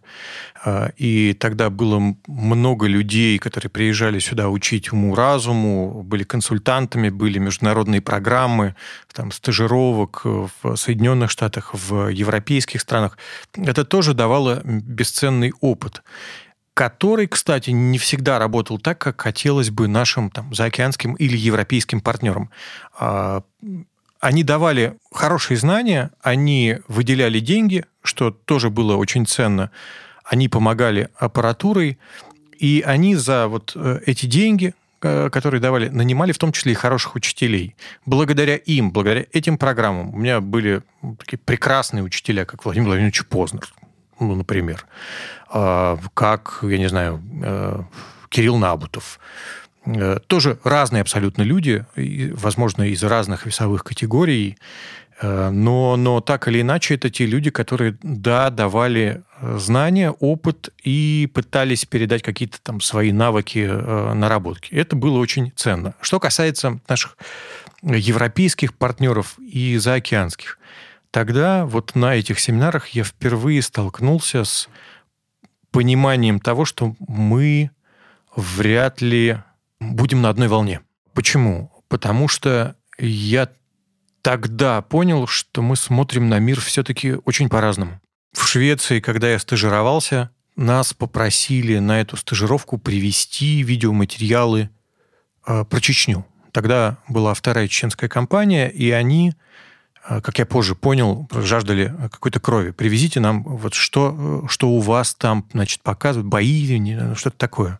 а, 0.63 0.91
и 0.97 1.33
тогда 1.33 1.69
было 1.69 2.15
много 2.27 2.87
людей, 2.87 3.37
которые 3.39 3.69
приезжали 3.69 4.19
сюда 4.19 4.49
учить 4.49 4.91
уму-разуму, 4.91 6.03
были 6.03 6.23
консультантами, 6.23 7.09
были 7.09 7.39
международные 7.39 8.01
программы, 8.01 8.75
там, 9.13 9.31
стажировок 9.31 10.21
в 10.23 10.75
Соединенных 10.75 11.31
Штатах, 11.31 11.73
в 11.73 12.09
европейских 12.09 12.81
странах. 12.81 13.17
Это 13.55 13.85
тоже 13.85 14.13
давало 14.13 14.61
бесценный 14.63 15.53
опыт 15.61 16.01
который, 16.81 17.27
кстати, 17.27 17.69
не 17.69 17.99
всегда 17.99 18.39
работал 18.39 18.79
так, 18.79 18.97
как 18.97 19.21
хотелось 19.21 19.69
бы 19.69 19.87
нашим 19.87 20.31
там, 20.31 20.51
заокеанским 20.51 21.13
или 21.13 21.37
европейским 21.37 22.01
партнерам. 22.01 22.49
А, 22.97 23.43
они 24.19 24.43
давали 24.43 24.97
хорошие 25.13 25.57
знания, 25.57 26.09
они 26.23 26.77
выделяли 26.87 27.39
деньги, 27.39 27.85
что 28.01 28.31
тоже 28.31 28.71
было 28.71 28.95
очень 28.95 29.27
ценно. 29.27 29.69
Они 30.25 30.49
помогали 30.49 31.09
аппаратурой, 31.17 31.99
и 32.57 32.83
они 32.83 33.13
за 33.13 33.47
вот 33.47 33.73
э, 33.75 33.99
эти 34.07 34.25
деньги, 34.25 34.73
э, 35.03 35.29
которые 35.29 35.61
давали, 35.61 35.87
нанимали 35.89 36.31
в 36.31 36.39
том 36.39 36.51
числе 36.51 36.71
и 36.71 36.75
хороших 36.75 37.13
учителей. 37.13 37.75
Благодаря 38.07 38.55
им, 38.55 38.89
благодаря 38.91 39.27
этим 39.33 39.59
программам 39.59 40.15
у 40.15 40.17
меня 40.17 40.41
были 40.41 40.81
такие 41.19 41.37
прекрасные 41.37 42.01
учителя, 42.01 42.43
как 42.45 42.65
Владимир 42.65 42.87
Владимирович 42.87 43.23
Познер, 43.27 43.69
ну, 44.21 44.35
например. 44.35 44.85
А, 45.49 45.97
как, 46.13 46.59
я 46.61 46.77
не 46.77 46.87
знаю, 46.87 47.21
э, 47.43 47.81
Кирилл 48.29 48.57
Набутов. 48.57 49.19
Э, 49.85 50.19
тоже 50.27 50.59
разные 50.63 51.01
абсолютно 51.01 51.41
люди, 51.41 51.85
возможно, 52.33 52.83
из 52.83 53.03
разных 53.03 53.45
весовых 53.45 53.83
категорий, 53.83 54.57
э, 55.21 55.49
но, 55.49 55.97
но 55.97 56.21
так 56.21 56.47
или 56.47 56.61
иначе 56.61 56.95
это 56.95 57.09
те 57.09 57.25
люди, 57.25 57.49
которые, 57.49 57.97
да, 58.01 58.49
давали 58.49 59.23
знания, 59.41 60.11
опыт 60.11 60.69
и 60.83 61.29
пытались 61.33 61.85
передать 61.85 62.21
какие-то 62.21 62.61
там 62.61 62.79
свои 62.79 63.11
навыки, 63.11 63.67
наработки. 64.13 64.73
Это 64.73 64.95
было 64.95 65.17
очень 65.17 65.51
ценно. 65.55 65.95
Что 65.99 66.19
касается 66.19 66.79
наших 66.87 67.17
европейских 67.81 68.75
партнеров 68.75 69.35
и 69.39 69.77
заокеанских, 69.77 70.59
тогда 71.11 71.65
вот 71.65 71.95
на 71.95 72.15
этих 72.15 72.39
семинарах 72.39 72.89
я 72.89 73.03
впервые 73.03 73.61
столкнулся 73.61 74.43
с 74.43 74.69
пониманием 75.71 76.39
того, 76.39 76.65
что 76.65 76.95
мы 76.99 77.71
вряд 78.35 79.01
ли 79.01 79.37
будем 79.79 80.21
на 80.21 80.29
одной 80.29 80.47
волне. 80.47 80.81
Почему? 81.13 81.71
Потому 81.87 82.27
что 82.27 82.75
я 82.97 83.49
тогда 84.21 84.81
понял, 84.81 85.27
что 85.27 85.61
мы 85.61 85.75
смотрим 85.75 86.29
на 86.29 86.39
мир 86.39 86.59
все-таки 86.59 87.15
очень 87.25 87.49
по-разному. 87.49 87.99
В 88.33 88.47
Швеции, 88.47 88.99
когда 88.99 89.29
я 89.29 89.39
стажировался, 89.39 90.29
нас 90.55 90.93
попросили 90.93 91.79
на 91.79 91.99
эту 92.01 92.17
стажировку 92.17 92.77
привести 92.77 93.63
видеоматериалы 93.63 94.69
э, 95.45 95.65
про 95.65 95.81
Чечню. 95.81 96.25
Тогда 96.51 96.97
была 97.07 97.33
вторая 97.33 97.67
чеченская 97.67 98.09
компания, 98.09 98.69
и 98.69 98.91
они 98.91 99.33
как 100.07 100.39
я 100.39 100.45
позже 100.45 100.75
понял, 100.75 101.27
жаждали 101.31 101.93
какой-то 102.11 102.39
крови. 102.39 102.71
Привезите 102.71 103.19
нам 103.19 103.43
вот 103.43 103.73
что, 103.73 104.45
что 104.47 104.69
у 104.69 104.79
вас 104.79 105.13
там, 105.13 105.45
значит, 105.53 105.81
показывают, 105.81 106.27
бои, 106.27 106.65
что-то 107.15 107.37
такое. 107.37 107.79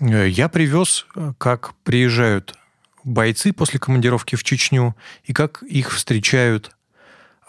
Э, 0.00 0.28
я 0.28 0.48
привез, 0.48 1.06
как 1.38 1.74
приезжают 1.84 2.54
бойцы 3.04 3.52
после 3.52 3.78
командировки 3.78 4.36
в 4.36 4.42
Чечню 4.42 4.96
и 5.24 5.32
как 5.32 5.62
их 5.62 5.92
встречают 5.92 6.72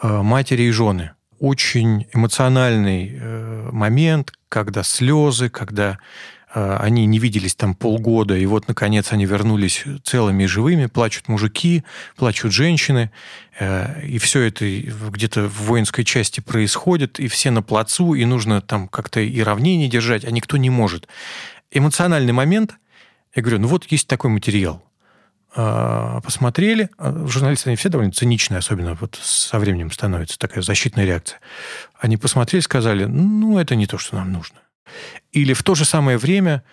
э, 0.02 0.08
матери 0.08 0.64
и 0.64 0.72
жены. 0.72 1.12
Очень 1.40 2.08
эмоциональный 2.14 3.12
э, 3.14 3.70
момент, 3.72 4.34
когда 4.50 4.84
слезы, 4.84 5.50
когда 5.50 5.92
э, 5.92 5.98
они 6.56 7.06
не 7.06 7.20
виделись 7.20 7.54
там 7.56 7.76
полгода, 7.76 8.38
и 8.38 8.46
вот, 8.46 8.68
наконец, 8.68 9.12
они 9.12 9.26
вернулись 9.26 9.84
целыми 10.04 10.44
и 10.44 10.48
живыми, 10.48 10.86
плачут 10.86 11.28
мужики, 11.28 11.84
плачут 12.16 12.54
женщины, 12.54 13.12
э, 13.60 14.06
и 14.06 14.18
все 14.20 14.42
это 14.44 14.66
где-то 14.66 15.50
в 15.50 15.64
воинской 15.64 16.06
части 16.06 16.40
происходит, 16.40 17.20
и 17.20 17.28
все 17.28 17.52
на 17.52 17.62
плацу, 17.62 18.14
и 18.14 18.24
нужно 18.24 18.62
там 18.62 18.88
как-то 18.88 19.20
и 19.20 19.42
равнение 19.42 19.90
держать, 19.90 20.24
а 20.24 20.32
никто 20.32 20.56
не 20.56 20.70
может. 20.70 21.08
Эмоциональный 21.72 22.32
момент, 22.32 22.76
я 23.36 23.42
говорю, 23.42 23.60
ну 23.60 23.68
вот 23.68 23.86
есть 23.92 24.08
такой 24.08 24.30
материал, 24.30 24.82
а, 25.58 26.22
посмотрели. 26.22 26.90
А, 26.98 27.26
журналисты, 27.28 27.70
они 27.70 27.78
все 27.78 27.90
довольно 27.90 28.12
циничные, 28.12 28.60
особенно 28.60 28.96
вот 28.96 29.20
со 29.22 29.60
временем 29.60 29.92
становится 29.92 30.38
такая 30.38 30.62
защитная 30.62 31.06
реакция. 31.06 31.40
Они 32.00 32.16
посмотрели, 32.16 32.62
сказали, 32.62 33.06
ну, 33.06 33.58
это 33.58 33.76
не 33.76 33.88
то, 33.88 33.98
что 33.98 34.16
нам 34.16 34.32
нужно. 34.32 34.60
Или 35.32 35.54
в 35.54 35.64
то 35.64 35.76
же 35.76 35.86
самое 35.86 36.18
время 36.18 36.64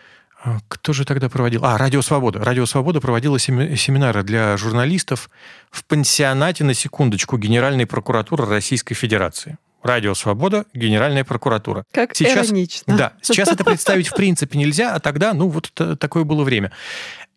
а, 0.45 0.59
кто 0.69 0.93
же 0.93 1.05
тогда 1.05 1.29
проводил? 1.29 1.65
А, 1.65 1.79
Радио 1.79 2.03
Свобода. 2.03 2.41
Радио 2.41 2.67
Свобода 2.67 3.01
проводила 3.01 3.39
семинары 3.39 4.23
для 4.25 4.57
журналистов 4.57 5.31
в 5.71 5.85
пансионате, 5.85 6.65
на 6.65 6.75
секундочку, 6.75 7.39
Генеральной 7.39 7.87
прокуратуры 7.87 8.47
Российской 8.47 8.95
Федерации. 8.95 9.59
Радио 9.83 10.15
Свобода, 10.15 10.65
Генеральная 10.75 11.25
прокуратура. 11.25 11.85
Как 11.93 12.15
сейчас, 12.15 12.49
иронично. 12.49 12.97
Да, 12.97 13.13
сейчас 13.21 13.49
это 13.49 13.65
представить 13.65 14.09
в 14.09 14.15
принципе 14.15 14.59
нельзя, 14.59 14.95
а 14.95 15.01
тогда, 15.01 15.33
ну, 15.33 15.49
вот 15.49 15.73
такое 15.99 16.25
было 16.25 16.45
время. 16.45 16.73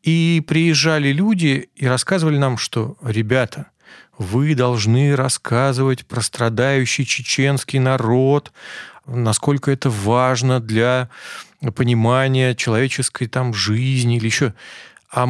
И 0.04 0.44
приезжали 0.48 1.10
люди 1.10 1.70
и 1.76 1.88
рассказывали 1.88 2.38
нам, 2.38 2.58
что, 2.58 2.98
ребята, 3.04 3.68
вы 4.18 4.56
должны 4.56 5.16
рассказывать 5.16 6.06
про 6.06 6.22
страдающий 6.22 7.06
чеченский 7.06 7.80
народ, 7.80 8.52
насколько 9.08 9.72
это 9.72 9.90
важно 9.90 10.60
для 10.60 11.10
понимания 11.76 12.56
человеческой 12.56 13.28
там 13.28 13.54
жизни 13.54 14.18
или 14.18 14.26
еще. 14.26 14.54
А 15.12 15.28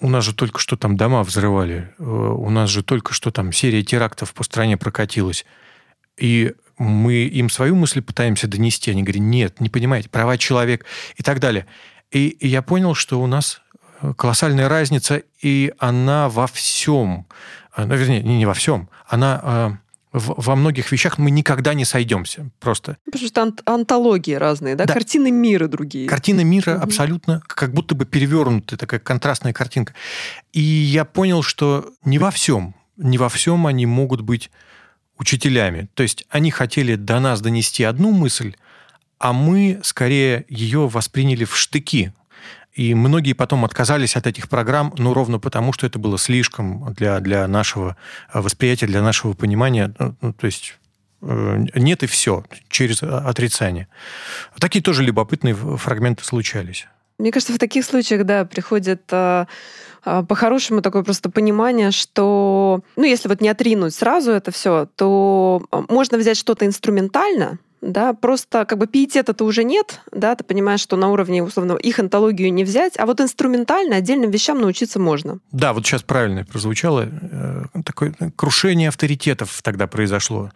у 0.00 0.08
нас 0.08 0.24
же 0.24 0.34
только 0.34 0.58
что 0.58 0.76
там 0.76 0.96
дома 0.96 1.22
взрывали, 1.22 1.92
э, 1.98 2.02
у 2.02 2.50
нас 2.50 2.70
же 2.70 2.82
только 2.82 3.14
что 3.14 3.30
там 3.30 3.52
серия 3.52 3.82
терактов 3.82 4.34
по 4.34 4.44
стране 4.44 4.76
прокатилась. 4.76 5.44
И 6.18 6.52
мы 6.78 7.24
им 7.24 7.48
свою 7.48 7.74
мысль 7.74 8.02
пытаемся 8.02 8.46
донести. 8.46 8.90
Они 8.90 9.02
говорят, 9.02 9.22
нет, 9.22 9.60
не 9.60 9.68
понимаете, 9.68 10.08
права 10.08 10.36
человека 10.36 10.84
и 11.16 11.22
так 11.22 11.40
далее. 11.40 11.66
И, 12.10 12.28
и 12.28 12.48
я 12.48 12.62
понял, 12.62 12.94
что 12.94 13.20
у 13.20 13.26
нас 13.26 13.62
колоссальная 14.16 14.68
разница, 14.68 15.22
и 15.40 15.72
она 15.78 16.28
во 16.28 16.46
всем, 16.46 17.26
э, 17.76 17.84
ну, 17.84 17.94
вернее, 17.94 18.22
не 18.22 18.46
во 18.46 18.54
всем, 18.54 18.88
она 19.06 19.80
во 20.12 20.56
многих 20.56 20.92
вещах 20.92 21.16
мы 21.16 21.30
никогда 21.30 21.72
не 21.72 21.84
сойдемся 21.84 22.50
просто. 22.60 22.98
Потому 23.06 23.26
что 23.26 23.42
ан- 23.42 23.58
антологии 23.64 24.34
разные, 24.34 24.76
да? 24.76 24.84
да? 24.84 24.92
Картины 24.92 25.30
мира 25.30 25.68
другие. 25.68 26.06
Картины 26.06 26.44
мира 26.44 26.76
угу. 26.76 26.84
абсолютно 26.84 27.42
как 27.46 27.72
будто 27.72 27.94
бы 27.94 28.04
перевернутая, 28.04 28.78
такая 28.78 29.00
контрастная 29.00 29.52
картинка. 29.52 29.94
И 30.52 30.60
я 30.60 31.04
понял, 31.04 31.42
что 31.42 31.90
не 32.04 32.18
во 32.18 32.30
всем, 32.30 32.74
не 32.96 33.16
во 33.16 33.28
всем 33.30 33.66
они 33.66 33.86
могут 33.86 34.20
быть 34.20 34.50
учителями. 35.18 35.88
То 35.94 36.02
есть 36.02 36.26
они 36.28 36.50
хотели 36.50 36.94
до 36.96 37.18
нас 37.20 37.40
донести 37.40 37.84
одну 37.84 38.12
мысль, 38.12 38.54
а 39.18 39.32
мы 39.32 39.80
скорее 39.82 40.44
ее 40.48 40.88
восприняли 40.88 41.44
в 41.44 41.56
штыки, 41.56 42.12
и 42.72 42.94
многие 42.94 43.34
потом 43.34 43.64
отказались 43.64 44.16
от 44.16 44.26
этих 44.26 44.48
программ, 44.48 44.94
ну, 44.96 45.12
ровно 45.12 45.38
потому, 45.38 45.72
что 45.72 45.86
это 45.86 45.98
было 45.98 46.18
слишком 46.18 46.94
для, 46.94 47.20
для 47.20 47.46
нашего 47.46 47.96
э, 48.32 48.40
восприятия, 48.40 48.86
для 48.86 49.02
нашего 49.02 49.34
понимания. 49.34 49.94
Ну, 49.98 50.14
ну 50.20 50.32
то 50.32 50.46
есть 50.46 50.78
э, 51.20 51.64
нет 51.74 52.02
и 52.02 52.06
все 52.06 52.44
через 52.68 53.02
отрицание. 53.02 53.88
Такие 54.58 54.82
тоже 54.82 55.02
любопытные 55.02 55.54
фрагменты 55.54 56.24
случались. 56.24 56.86
Мне 57.18 57.30
кажется, 57.30 57.52
в 57.52 57.58
таких 57.58 57.84
случаях, 57.84 58.24
да, 58.24 58.46
приходит 58.46 59.02
э, 59.10 59.44
по-хорошему 60.02 60.80
такое 60.80 61.02
просто 61.02 61.30
понимание, 61.30 61.90
что, 61.90 62.80
ну, 62.96 63.04
если 63.04 63.28
вот 63.28 63.42
не 63.42 63.50
отринуть 63.50 63.94
сразу 63.94 64.32
это 64.32 64.50
все, 64.50 64.88
то 64.96 65.62
можно 65.88 66.16
взять 66.16 66.38
что-то 66.38 66.64
инструментально, 66.64 67.58
да, 67.82 68.14
просто 68.14 68.64
как 68.64 68.78
бы 68.78 68.86
пиетета-то 68.86 69.44
уже 69.44 69.64
нет, 69.64 70.00
да, 70.12 70.34
ты 70.36 70.44
понимаешь, 70.44 70.80
что 70.80 70.96
на 70.96 71.10
уровне, 71.10 71.42
условно, 71.42 71.72
их 71.72 71.98
антологию 71.98 72.52
не 72.52 72.64
взять, 72.64 72.98
а 72.98 73.06
вот 73.06 73.20
инструментально 73.20 73.96
отдельным 73.96 74.30
вещам 74.30 74.60
научиться 74.60 75.00
можно. 75.00 75.40
Да, 75.50 75.72
вот 75.72 75.84
сейчас 75.84 76.02
правильно 76.02 76.44
прозвучало, 76.44 77.08
э, 77.10 77.64
такое 77.84 78.14
крушение 78.36 78.88
авторитетов 78.88 79.60
тогда 79.62 79.88
произошло. 79.88 80.50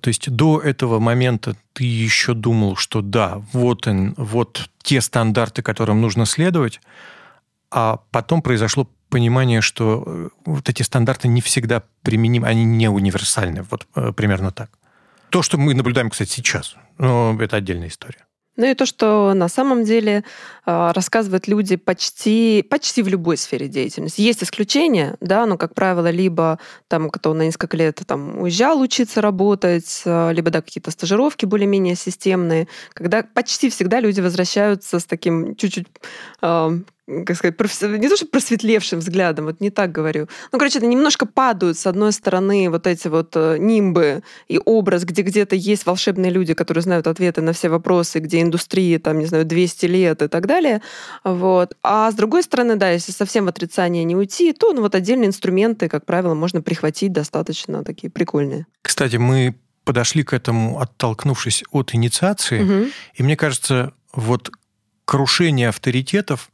То 0.00 0.08
есть 0.08 0.30
до 0.30 0.60
этого 0.60 0.98
момента 0.98 1.54
ты 1.74 1.84
еще 1.84 2.32
думал, 2.32 2.76
что 2.76 3.02
да, 3.02 3.42
вот 3.52 3.86
он, 3.86 4.14
вот 4.16 4.70
те 4.82 5.00
стандарты, 5.02 5.62
которым 5.62 6.00
нужно 6.00 6.24
следовать, 6.24 6.80
а 7.70 8.00
потом 8.10 8.40
произошло 8.42 8.88
понимание, 9.10 9.60
что 9.60 10.04
э, 10.06 10.28
вот 10.46 10.68
эти 10.70 10.82
стандарты 10.82 11.28
не 11.28 11.42
всегда 11.42 11.82
применимы, 12.02 12.48
они 12.48 12.64
не 12.64 12.88
универсальны, 12.88 13.62
вот 13.70 13.86
э, 13.94 14.12
примерно 14.12 14.52
так. 14.52 14.70
То, 15.32 15.40
что 15.40 15.56
мы 15.56 15.72
наблюдаем, 15.72 16.10
кстати, 16.10 16.28
сейчас, 16.28 16.76
ну, 16.98 17.40
это 17.40 17.56
отдельная 17.56 17.88
история. 17.88 18.26
Ну 18.56 18.66
и 18.66 18.74
то, 18.74 18.84
что 18.84 19.32
на 19.32 19.48
самом 19.48 19.82
деле 19.82 20.24
э, 20.66 20.92
рассказывают 20.94 21.48
люди 21.48 21.76
почти, 21.76 22.62
почти 22.68 23.02
в 23.02 23.08
любой 23.08 23.38
сфере 23.38 23.66
деятельности. 23.66 24.20
Есть 24.20 24.42
исключения, 24.42 25.16
да, 25.22 25.46
но, 25.46 25.56
как 25.56 25.74
правило, 25.74 26.10
либо 26.10 26.58
там, 26.88 27.08
кто 27.08 27.32
на 27.32 27.42
несколько 27.42 27.78
лет 27.78 28.02
там, 28.06 28.42
уезжал 28.42 28.78
учиться 28.82 29.22
работать, 29.22 30.02
э, 30.04 30.32
либо, 30.34 30.50
да, 30.50 30.60
какие-то 30.60 30.90
стажировки 30.90 31.46
более-менее 31.46 31.94
системные, 31.94 32.68
когда 32.92 33.22
почти 33.22 33.70
всегда 33.70 34.00
люди 34.00 34.20
возвращаются 34.20 35.00
с 35.00 35.06
таким 35.06 35.56
чуть-чуть 35.56 35.86
э, 36.42 36.78
как 37.06 37.36
сказать, 37.36 37.56
профи... 37.56 37.84
не 37.98 38.08
то, 38.08 38.16
что 38.16 38.26
просветлевшим 38.26 39.00
взглядом, 39.00 39.46
вот 39.46 39.60
не 39.60 39.70
так 39.70 39.90
говорю. 39.90 40.28
Ну, 40.52 40.58
короче, 40.58 40.78
это 40.78 40.86
немножко 40.86 41.26
падают, 41.26 41.76
с 41.76 41.86
одной 41.86 42.12
стороны, 42.12 42.70
вот 42.70 42.86
эти 42.86 43.08
вот 43.08 43.32
э, 43.34 43.56
нимбы 43.58 44.22
и 44.46 44.60
образ, 44.64 45.04
где 45.04 45.22
где-то 45.22 45.56
есть 45.56 45.84
волшебные 45.84 46.30
люди, 46.30 46.54
которые 46.54 46.82
знают 46.82 47.08
ответы 47.08 47.40
на 47.40 47.52
все 47.52 47.68
вопросы, 47.68 48.20
где 48.20 48.40
индустрии, 48.40 48.98
там, 48.98 49.18
не 49.18 49.26
знаю, 49.26 49.44
200 49.44 49.86
лет 49.86 50.22
и 50.22 50.28
так 50.28 50.46
далее. 50.46 50.80
Вот. 51.24 51.74
А 51.82 52.10
с 52.10 52.14
другой 52.14 52.44
стороны, 52.44 52.76
да, 52.76 52.90
если 52.90 53.10
совсем 53.10 53.46
в 53.46 53.48
отрицание 53.48 54.04
не 54.04 54.14
уйти, 54.14 54.52
то 54.52 54.72
ну, 54.72 54.82
вот 54.82 54.94
отдельные 54.94 55.26
инструменты, 55.26 55.88
как 55.88 56.06
правило, 56.06 56.34
можно 56.34 56.62
прихватить 56.62 57.12
достаточно 57.12 57.82
такие 57.82 58.10
прикольные. 58.10 58.66
Кстати, 58.80 59.16
мы 59.16 59.56
подошли 59.84 60.22
к 60.22 60.32
этому, 60.32 60.80
оттолкнувшись 60.80 61.64
от 61.72 61.94
инициации, 61.96 62.62
угу. 62.62 62.90
и 63.14 63.22
мне 63.24 63.36
кажется, 63.36 63.92
вот 64.14 64.52
крушение 65.04 65.68
авторитетов 65.68 66.51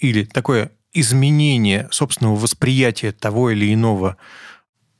или 0.00 0.24
такое 0.24 0.70
изменение 0.92 1.88
собственного 1.90 2.36
восприятия 2.36 3.12
того 3.12 3.50
или 3.50 3.72
иного 3.72 4.16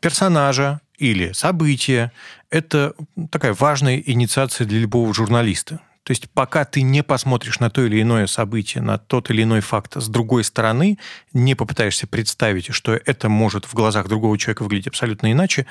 персонажа 0.01 0.81
или 0.97 1.33
события, 1.33 2.13
это 2.51 2.95
такая 3.31 3.55
важная 3.55 3.99
инициация 3.99 4.67
для 4.67 4.81
любого 4.81 5.13
журналиста. 5.15 5.81
То 6.09 6.13
есть 6.13 6.31
пока 6.31 6.65
ты 6.65 6.81
не 6.81 7.03
посмотришь 7.03 7.61
на 7.61 7.69
то 7.69 7.85
или 7.85 8.01
иное 8.01 8.27
событие, 8.27 8.83
на 8.83 8.97
тот 8.97 9.29
или 9.29 9.43
иной 9.43 9.61
факт 9.61 9.95
с 9.97 10.09
другой 10.09 10.43
стороны, 10.43 10.99
не 11.35 11.55
попытаешься 11.55 12.07
представить, 12.07 12.73
что 12.73 12.95
это 12.95 13.29
может 13.29 13.67
в 13.67 13.75
глазах 13.75 14.09
другого 14.09 14.39
человека 14.39 14.63
выглядеть 14.63 14.89
абсолютно 14.89 15.31
иначе, 15.31 15.67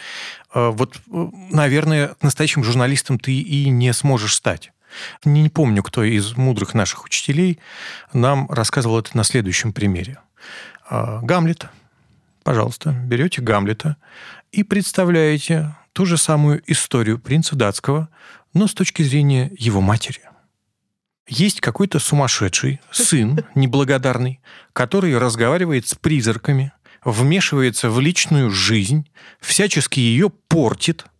э, 0.54 0.70
вот, 0.70 0.96
э, 0.96 1.28
наверное, 1.50 2.16
настоящим 2.22 2.64
журналистом 2.64 3.18
ты 3.18 3.34
и 3.34 3.70
не 3.70 3.92
сможешь 3.94 4.36
стать. 4.36 4.72
Не 5.26 5.50
помню, 5.50 5.84
кто 5.84 6.04
из 6.04 6.36
мудрых 6.36 6.74
наших 6.74 7.06
учителей 7.06 7.60
нам 8.14 8.50
рассказывал 8.50 9.00
это 9.00 9.16
на 9.16 9.24
следующем 9.24 9.74
примере. 9.74 10.20
А, 10.90 11.20
Гамлет. 11.22 11.68
Пожалуйста, 12.44 12.92
берете 12.92 13.42
Гамлета 13.42 13.98
и 14.52 14.64
представляете 14.64 15.76
ту 15.94 16.06
же 16.06 16.18
самую 16.18 16.64
историю 16.68 17.20
принца 17.20 17.56
датского, 17.56 18.10
но 18.54 18.68
с 18.68 18.74
точки 18.74 19.04
зрения 19.04 19.52
его 19.58 19.82
матери. 19.82 20.22
Есть 21.28 21.60
какой-то 21.60 22.00
сумасшедший 22.00 22.80
сын, 22.92 23.44
неблагодарный, 23.56 24.40
который 24.72 25.18
разговаривает 25.18 25.88
с 25.88 25.96
призраками, 25.96 26.72
вмешивается 27.04 27.90
в 27.90 28.00
личную 28.00 28.50
жизнь, 28.50 29.10
всячески 29.42 30.00
ее 30.00 30.30
портит– 30.30 31.06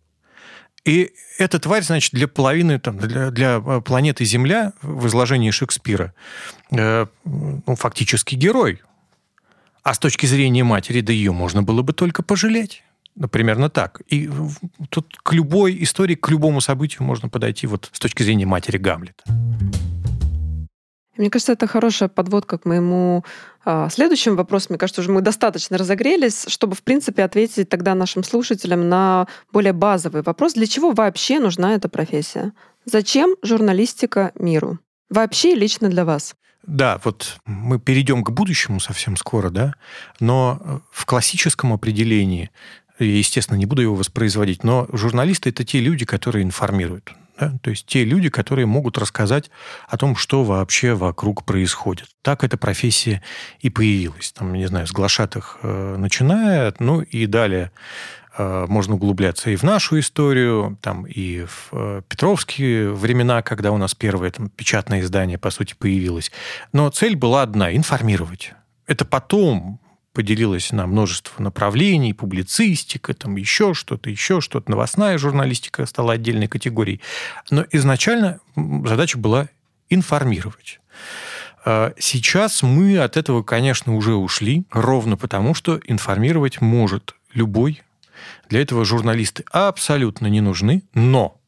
и 0.88 1.12
эта 1.36 1.58
тварь, 1.58 1.82
значит, 1.82 2.14
для 2.14 2.26
половины, 2.26 2.78
там, 2.78 2.96
для, 2.96 3.30
для 3.30 3.62
э, 3.64 3.82
планеты 3.84 4.24
Земля 4.24 4.72
в 4.80 5.06
изложении 5.06 5.50
Шекспира 5.50 6.14
э, 6.70 7.04
ну, 7.26 7.76
фактически 7.76 8.34
герой. 8.34 8.80
А 9.82 9.92
с 9.92 9.98
точки 9.98 10.24
зрения 10.24 10.64
матери, 10.64 11.02
да 11.02 11.12
ее 11.12 11.32
можно 11.32 11.62
было 11.62 11.82
бы 11.82 11.92
только 11.92 12.22
пожалеть. 12.22 12.84
Ну, 13.16 13.28
примерно 13.28 13.68
так. 13.68 14.00
И 14.08 14.30
тут 14.88 15.14
к 15.22 15.34
любой 15.34 15.82
истории, 15.82 16.14
к 16.14 16.30
любому 16.30 16.62
событию 16.62 17.02
можно 17.02 17.28
подойти 17.28 17.66
вот 17.66 17.90
с 17.92 17.98
точки 17.98 18.22
зрения 18.22 18.46
матери 18.46 18.78
Гамлета. 18.78 19.24
Мне 21.18 21.30
кажется, 21.30 21.52
это 21.52 21.66
хорошая 21.66 22.08
подводка 22.08 22.58
к 22.58 22.64
моему 22.64 23.24
а, 23.64 23.88
следующему 23.90 24.36
вопросу. 24.36 24.68
Мне 24.70 24.78
кажется, 24.78 25.00
уже 25.00 25.10
мы 25.10 25.20
достаточно 25.20 25.76
разогрелись, 25.76 26.44
чтобы, 26.46 26.76
в 26.76 26.82
принципе, 26.82 27.24
ответить 27.24 27.68
тогда 27.68 27.94
нашим 27.94 28.22
слушателям 28.22 28.88
на 28.88 29.26
более 29.52 29.72
базовый 29.72 30.22
вопрос. 30.22 30.54
Для 30.54 30.66
чего 30.66 30.92
вообще 30.92 31.40
нужна 31.40 31.74
эта 31.74 31.88
профессия? 31.88 32.52
Зачем 32.84 33.34
журналистика 33.42 34.32
миру? 34.36 34.78
Вообще 35.10 35.54
лично 35.54 35.88
для 35.88 36.04
вас? 36.04 36.34
Да, 36.66 37.00
вот 37.02 37.38
мы 37.46 37.80
перейдем 37.80 38.22
к 38.22 38.30
будущему 38.30 38.78
совсем 38.78 39.16
скоро, 39.16 39.50
да, 39.50 39.74
но 40.20 40.82
в 40.90 41.06
классическом 41.06 41.72
определении, 41.72 42.50
естественно, 42.98 43.56
не 43.56 43.66
буду 43.66 43.82
его 43.82 43.94
воспроизводить, 43.94 44.64
но 44.64 44.86
журналисты– 44.92 45.48
это 45.50 45.64
те 45.64 45.80
люди, 45.80 46.04
которые 46.04 46.44
информируют. 46.44 47.12
Да? 47.38 47.58
То 47.62 47.70
есть 47.70 47.86
те 47.86 48.04
люди, 48.04 48.28
которые 48.28 48.66
могут 48.66 48.98
рассказать 48.98 49.50
о 49.88 49.96
том, 49.96 50.16
что 50.16 50.44
вообще 50.44 50.94
вокруг 50.94 51.44
происходит. 51.44 52.08
Так 52.22 52.44
эта 52.44 52.56
профессия 52.56 53.22
и 53.60 53.70
появилась. 53.70 54.32
Там, 54.32 54.52
не 54.52 54.66
знаю, 54.66 54.86
с 54.86 54.92
глашатых 54.92 55.58
э, 55.62 55.96
начиная, 55.96 56.74
ну 56.80 57.00
и 57.00 57.26
далее 57.26 57.70
э, 58.36 58.66
можно 58.68 58.96
углубляться 58.96 59.50
и 59.50 59.56
в 59.56 59.62
нашу 59.62 59.98
историю, 60.00 60.78
там, 60.82 61.06
и 61.06 61.44
в 61.44 61.68
э, 61.72 62.02
Петровские 62.08 62.92
времена, 62.92 63.42
когда 63.42 63.70
у 63.70 63.76
нас 63.76 63.94
первое 63.94 64.30
там, 64.30 64.48
печатное 64.48 65.00
издание, 65.00 65.38
по 65.38 65.50
сути, 65.50 65.74
появилось. 65.78 66.32
Но 66.72 66.90
цель 66.90 67.14
была 67.14 67.42
одна– 67.42 67.72
информировать. 67.76 68.52
Это 68.86 69.04
потом 69.04 69.80
поделилась 70.18 70.72
на 70.72 70.88
множество 70.88 71.40
направлений, 71.40 72.12
публицистика, 72.12 73.14
там 73.14 73.36
еще 73.36 73.72
что-то, 73.72 74.10
еще 74.10 74.40
что-то, 74.40 74.68
новостная 74.68 75.16
журналистика 75.16 75.86
стала 75.86 76.14
отдельной 76.14 76.48
категорией. 76.48 77.00
Но 77.52 77.64
изначально 77.70 78.40
задача 78.56 79.16
была 79.16 79.48
информировать. 79.90 80.80
А 81.64 81.92
сейчас 82.00 82.64
мы 82.64 82.98
от 82.98 83.16
этого, 83.16 83.44
конечно, 83.44 83.94
уже 83.94 84.14
ушли, 84.14 84.64
ровно 84.72 85.16
потому, 85.16 85.54
что 85.54 85.80
информировать 85.86 86.60
может 86.60 87.14
любой. 87.32 87.82
Для 88.48 88.60
этого 88.60 88.84
журналисты 88.84 89.44
абсолютно 89.52 90.26
не 90.26 90.40
нужны, 90.40 90.82
но 90.94 91.40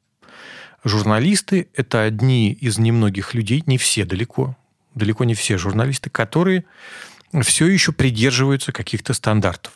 журналисты– 0.85 1.69
это 1.75 2.05
одни 2.05 2.53
из 2.53 2.79
немногих 2.79 3.35
людей, 3.35 3.65
не 3.67 3.79
все 3.79 4.05
далеко, 4.05 4.57
далеко 4.95 5.25
не 5.25 5.35
все 5.35 5.59
журналисты, 5.59 6.09
которые 6.09 6.67
все 7.43 7.67
еще 7.67 7.93
придерживаются 7.93 8.73
каких-то 8.73 9.15
стандартов. 9.15 9.73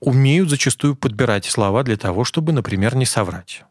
Умеют 0.00 0.50
зачастую 0.50 0.96
подбирать 0.96 1.44
слова 1.46 1.82
для 1.82 1.96
того, 1.96 2.24
чтобы, 2.24 2.52
например, 2.52 2.94
не 2.94 3.06
соврать. 3.06 3.64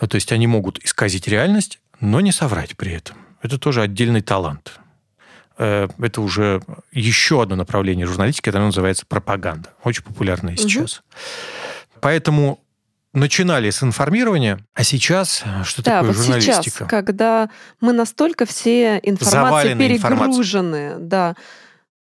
Ну, 0.00 0.08
то 0.08 0.16
есть 0.16 0.32
они 0.32 0.46
могут 0.46 0.78
исказить 0.84 1.28
реальность, 1.28 1.80
но 2.00 2.20
не 2.20 2.32
соврать 2.32 2.76
при 2.76 2.92
этом. 2.92 3.16
Это 3.40 3.58
тоже 3.58 3.82
отдельный 3.82 4.20
талант. 4.20 4.80
Э, 5.58 5.88
это 5.98 6.20
уже 6.20 6.62
еще 6.90 7.42
одно 7.42 7.56
направление 7.56 8.06
журналистики, 8.06 8.46
которое 8.46 8.66
называется 8.66 9.06
пропаганда. 9.06 9.70
Очень 9.84 10.02
популярное 10.02 10.56
сейчас. 10.56 10.98
Угу. 10.98 12.00
Поэтому 12.00 12.60
начинали 13.12 13.70
с 13.70 13.82
информирования, 13.82 14.64
а 14.74 14.84
сейчас 14.84 15.42
э, 15.44 15.64
что 15.64 15.82
да, 15.82 15.98
такое 15.98 16.12
вот 16.12 16.16
журналистика? 16.16 16.62
Сейчас, 16.62 16.88
когда 16.88 17.50
мы 17.80 17.92
настолько 17.92 18.46
все 18.46 18.98
информацией 19.02 19.74
перегружены, 19.76 20.96
да. 20.98 21.36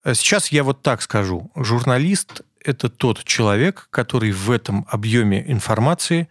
Э, 0.04 0.14
сейчас 0.14 0.48
я 0.48 0.64
вот 0.64 0.82
так 0.82 1.02
скажу. 1.02 1.50
Журналист– 1.56 2.42
это 2.64 2.88
тот 2.88 3.24
человек, 3.24 3.88
который 3.90 4.32
в 4.32 4.50
этом 4.50 4.86
объеме 4.88 5.44
информации 5.50 6.28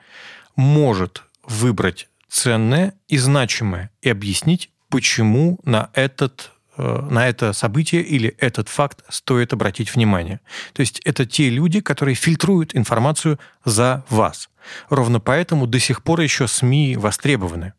может 0.55 1.23
выбрать 1.43 2.07
ценное 2.29 2.93
и 3.07 3.17
значимое 3.17 3.91
и 4.01 4.09
объяснить, 4.09 4.69
почему 4.89 5.59
на 5.63 5.89
этот 5.93 6.51
на 6.79 7.27
это 7.27 7.53
событие 7.53 8.01
или 8.01 8.35
этот 8.37 8.69
факт 8.69 9.03
стоит 9.09 9.53
обратить 9.53 9.93
внимание. 9.93 10.39
То 10.73 10.81
есть 10.81 11.01
это 11.05 11.25
те 11.25 11.49
люди, 11.49 11.81
которые 11.81 12.15
фильтруют 12.15 12.75
информацию 12.75 13.39
за 13.65 14.03
вас. 14.09 14.49
Ровно 14.89 15.19
поэтому 15.19 15.67
до 15.67 15.79
сих 15.79 16.03
пор 16.03 16.21
еще 16.21 16.47
СМИ 16.47 16.97
востребованы. 16.97 17.73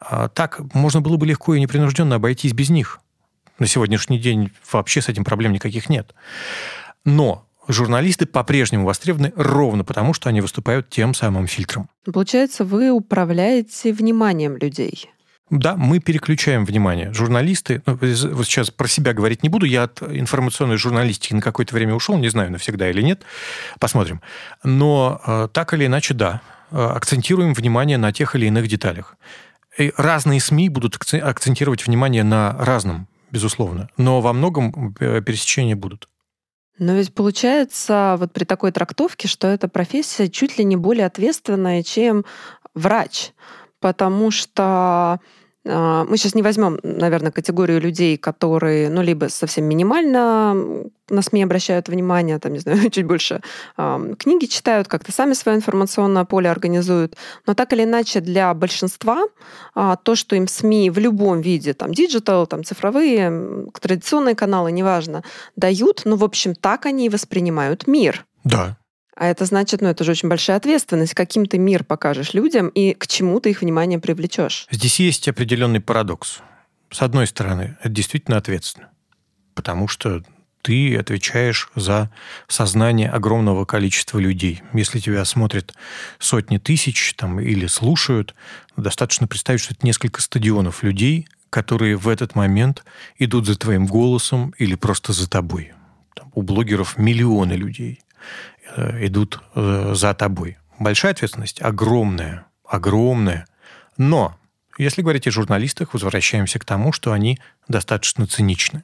А 0.00 0.28
так 0.28 0.60
можно 0.74 1.00
было 1.00 1.16
бы 1.16 1.26
легко 1.26 1.54
и 1.54 1.60
непринужденно 1.60 2.16
обойтись 2.16 2.52
без 2.52 2.70
них. 2.70 3.00
На 3.58 3.66
сегодняшний 3.66 4.18
день 4.18 4.50
вообще 4.72 5.00
с 5.00 5.08
этим 5.08 5.24
проблем 5.24 5.52
никаких 5.52 5.88
нет. 5.88 6.14
Но 7.04 7.46
журналисты 7.68 8.26
по-прежнему 8.26 8.86
востребованы 8.86 9.32
ровно 9.36 9.84
потому, 9.84 10.14
что 10.14 10.28
они 10.28 10.40
выступают 10.40 10.90
тем 10.90 11.14
самым 11.14 11.46
фильтром. 11.46 11.88
Получается, 12.04 12.64
вы 12.64 12.90
управляете 12.90 13.92
вниманием 13.92 14.56
людей. 14.56 15.10
Да, 15.52 15.76
мы 15.76 15.98
переключаем 15.98 16.64
внимание. 16.64 17.12
Журналисты, 17.12 17.82
ну, 17.84 17.98
вот 18.00 18.46
сейчас 18.46 18.70
про 18.70 18.88
себя 18.88 19.12
говорить 19.12 19.42
не 19.42 19.50
буду, 19.50 19.66
я 19.66 19.82
от 19.82 20.02
информационной 20.02 20.78
журналистики 20.78 21.34
на 21.34 21.42
какое-то 21.42 21.74
время 21.74 21.94
ушел, 21.94 22.16
не 22.16 22.30
знаю, 22.30 22.50
навсегда 22.50 22.88
или 22.88 23.02
нет, 23.02 23.22
посмотрим. 23.78 24.22
Но 24.64 25.20
э, 25.26 25.48
так 25.52 25.74
или 25.74 25.84
иначе, 25.84 26.14
да, 26.14 26.40
э, 26.70 26.82
акцентируем 26.82 27.52
внимание 27.52 27.98
на 27.98 28.12
тех 28.12 28.34
или 28.34 28.46
иных 28.46 28.66
деталях. 28.66 29.16
И 29.76 29.92
разные 29.98 30.40
СМИ 30.40 30.70
будут 30.70 30.96
акцентировать 30.96 31.86
внимание 31.86 32.24
на 32.24 32.56
разном, 32.58 33.06
безусловно, 33.30 33.90
но 33.98 34.22
во 34.22 34.32
многом 34.32 34.96
э, 35.00 35.20
пересечения 35.20 35.76
будут. 35.76 36.08
Но 36.78 36.94
ведь 36.94 37.12
получается 37.12 38.16
вот 38.18 38.32
при 38.32 38.44
такой 38.44 38.72
трактовке, 38.72 39.28
что 39.28 39.48
эта 39.48 39.68
профессия 39.68 40.30
чуть 40.30 40.56
ли 40.56 40.64
не 40.64 40.76
более 40.76 41.04
ответственная, 41.04 41.82
чем 41.82 42.24
врач, 42.72 43.32
потому 43.80 44.30
что 44.30 45.20
мы 45.64 46.16
сейчас 46.16 46.34
не 46.34 46.42
возьмем, 46.42 46.78
наверное, 46.82 47.30
категорию 47.30 47.80
людей, 47.80 48.16
которые, 48.16 48.90
ну, 48.90 49.00
либо 49.00 49.26
совсем 49.28 49.64
минимально 49.64 50.54
на 51.08 51.22
СМИ 51.22 51.44
обращают 51.44 51.88
внимание, 51.88 52.38
там, 52.38 52.52
не 52.52 52.58
знаю, 52.58 52.78
чуть 52.90 53.06
больше 53.06 53.40
книги 53.76 54.46
читают, 54.46 54.88
как-то 54.88 55.12
сами 55.12 55.34
свое 55.34 55.58
информационное 55.58 56.24
поле 56.24 56.50
организуют. 56.50 57.16
Но 57.46 57.54
так 57.54 57.72
или 57.72 57.84
иначе 57.84 58.20
для 58.20 58.52
большинства 58.54 59.24
э, 59.76 59.96
то, 60.02 60.14
что 60.14 60.36
им 60.36 60.48
СМИ 60.48 60.90
в 60.90 60.98
любом 60.98 61.40
виде, 61.40 61.74
там, 61.74 61.92
digital, 61.92 62.46
там, 62.46 62.64
цифровые, 62.64 63.66
традиционные 63.80 64.34
каналы, 64.34 64.72
неважно, 64.72 65.22
дают, 65.56 66.02
ну, 66.04 66.16
в 66.16 66.24
общем, 66.24 66.54
так 66.54 66.86
они 66.86 67.06
и 67.06 67.08
воспринимают 67.08 67.86
мир. 67.86 68.26
Да, 68.44 68.76
а 69.14 69.26
это 69.26 69.44
значит, 69.44 69.80
ну 69.80 69.88
это 69.88 70.04
же 70.04 70.12
очень 70.12 70.28
большая 70.28 70.56
ответственность, 70.56 71.14
каким 71.14 71.46
ты 71.46 71.58
мир 71.58 71.84
покажешь 71.84 72.34
людям 72.34 72.68
и 72.68 72.94
к 72.94 73.06
чему 73.06 73.40
ты 73.40 73.50
их 73.50 73.60
внимание 73.60 73.98
привлечешь. 73.98 74.66
Здесь 74.70 75.00
есть 75.00 75.28
определенный 75.28 75.80
парадокс. 75.80 76.40
С 76.90 77.02
одной 77.02 77.26
стороны, 77.26 77.76
это 77.80 77.90
действительно 77.90 78.36
ответственно, 78.36 78.90
потому 79.54 79.88
что 79.88 80.22
ты 80.62 80.96
отвечаешь 80.96 81.70
за 81.74 82.10
сознание 82.48 83.10
огромного 83.10 83.64
количества 83.64 84.18
людей. 84.18 84.62
Если 84.72 85.00
тебя 85.00 85.24
смотрят 85.24 85.74
сотни 86.18 86.58
тысяч 86.58 87.14
там, 87.14 87.40
или 87.40 87.66
слушают, 87.66 88.34
достаточно 88.76 89.26
представить, 89.26 89.60
что 89.60 89.74
это 89.74 89.84
несколько 89.84 90.22
стадионов 90.22 90.82
людей, 90.82 91.26
которые 91.50 91.96
в 91.96 92.08
этот 92.08 92.34
момент 92.34 92.84
идут 93.18 93.46
за 93.46 93.58
твоим 93.58 93.86
голосом 93.86 94.54
или 94.56 94.74
просто 94.74 95.12
за 95.12 95.28
тобой. 95.28 95.72
Там, 96.14 96.30
у 96.34 96.42
блогеров 96.42 96.96
миллионы 96.96 97.54
людей. 97.54 98.00
Э, 98.74 99.06
идут 99.06 99.40
э, 99.54 99.92
за 99.94 100.14
тобой. 100.14 100.56
Большая 100.78 101.12
ответственность, 101.12 101.60
огромная, 101.60 102.46
огромная. 102.66 103.46
Но 103.98 104.38
если 104.78 105.02
говорить 105.02 105.26
о 105.26 105.30
журналистах, 105.30 105.92
возвращаемся 105.92 106.58
к 106.58 106.64
тому, 106.64 106.92
что 106.92 107.12
они 107.12 107.38
достаточно 107.68 108.26
циничны. 108.26 108.82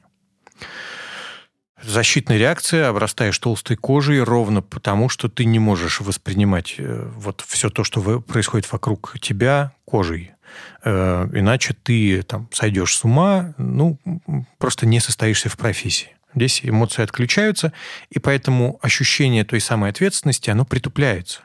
Защитная 1.81 2.37
реакция, 2.37 2.89
обрастаешь 2.89 3.39
толстой 3.39 3.77
кожей 3.77 4.21
ровно 4.21 4.61
потому, 4.61 5.09
что 5.09 5.27
ты 5.27 5.45
не 5.45 5.59
можешь 5.59 6.01
воспринимать 6.01 6.75
э, 6.77 7.09
вот 7.15 7.43
все 7.47 7.69
то, 7.69 7.83
что 7.83 8.21
происходит 8.21 8.71
вокруг 8.71 9.15
тебя 9.19 9.73
кожей. 9.85 10.31
Иначе 10.83 11.75
ты 11.75 12.23
там 12.23 12.49
сойдешь 12.51 12.95
с 12.95 13.03
ума, 13.03 13.53
ну, 13.59 13.99
просто 14.57 14.87
не 14.87 14.99
состоишься 14.99 15.47
в 15.47 15.57
профессии. 15.57 16.17
Здесь 16.35 16.61
эмоции 16.63 17.01
отключаются, 17.01 17.73
и 18.09 18.19
поэтому 18.19 18.79
ощущение 18.81 19.43
той 19.43 19.59
самой 19.59 19.89
ответственности, 19.89 20.49
оно 20.49 20.65
притупляется. 20.65 21.41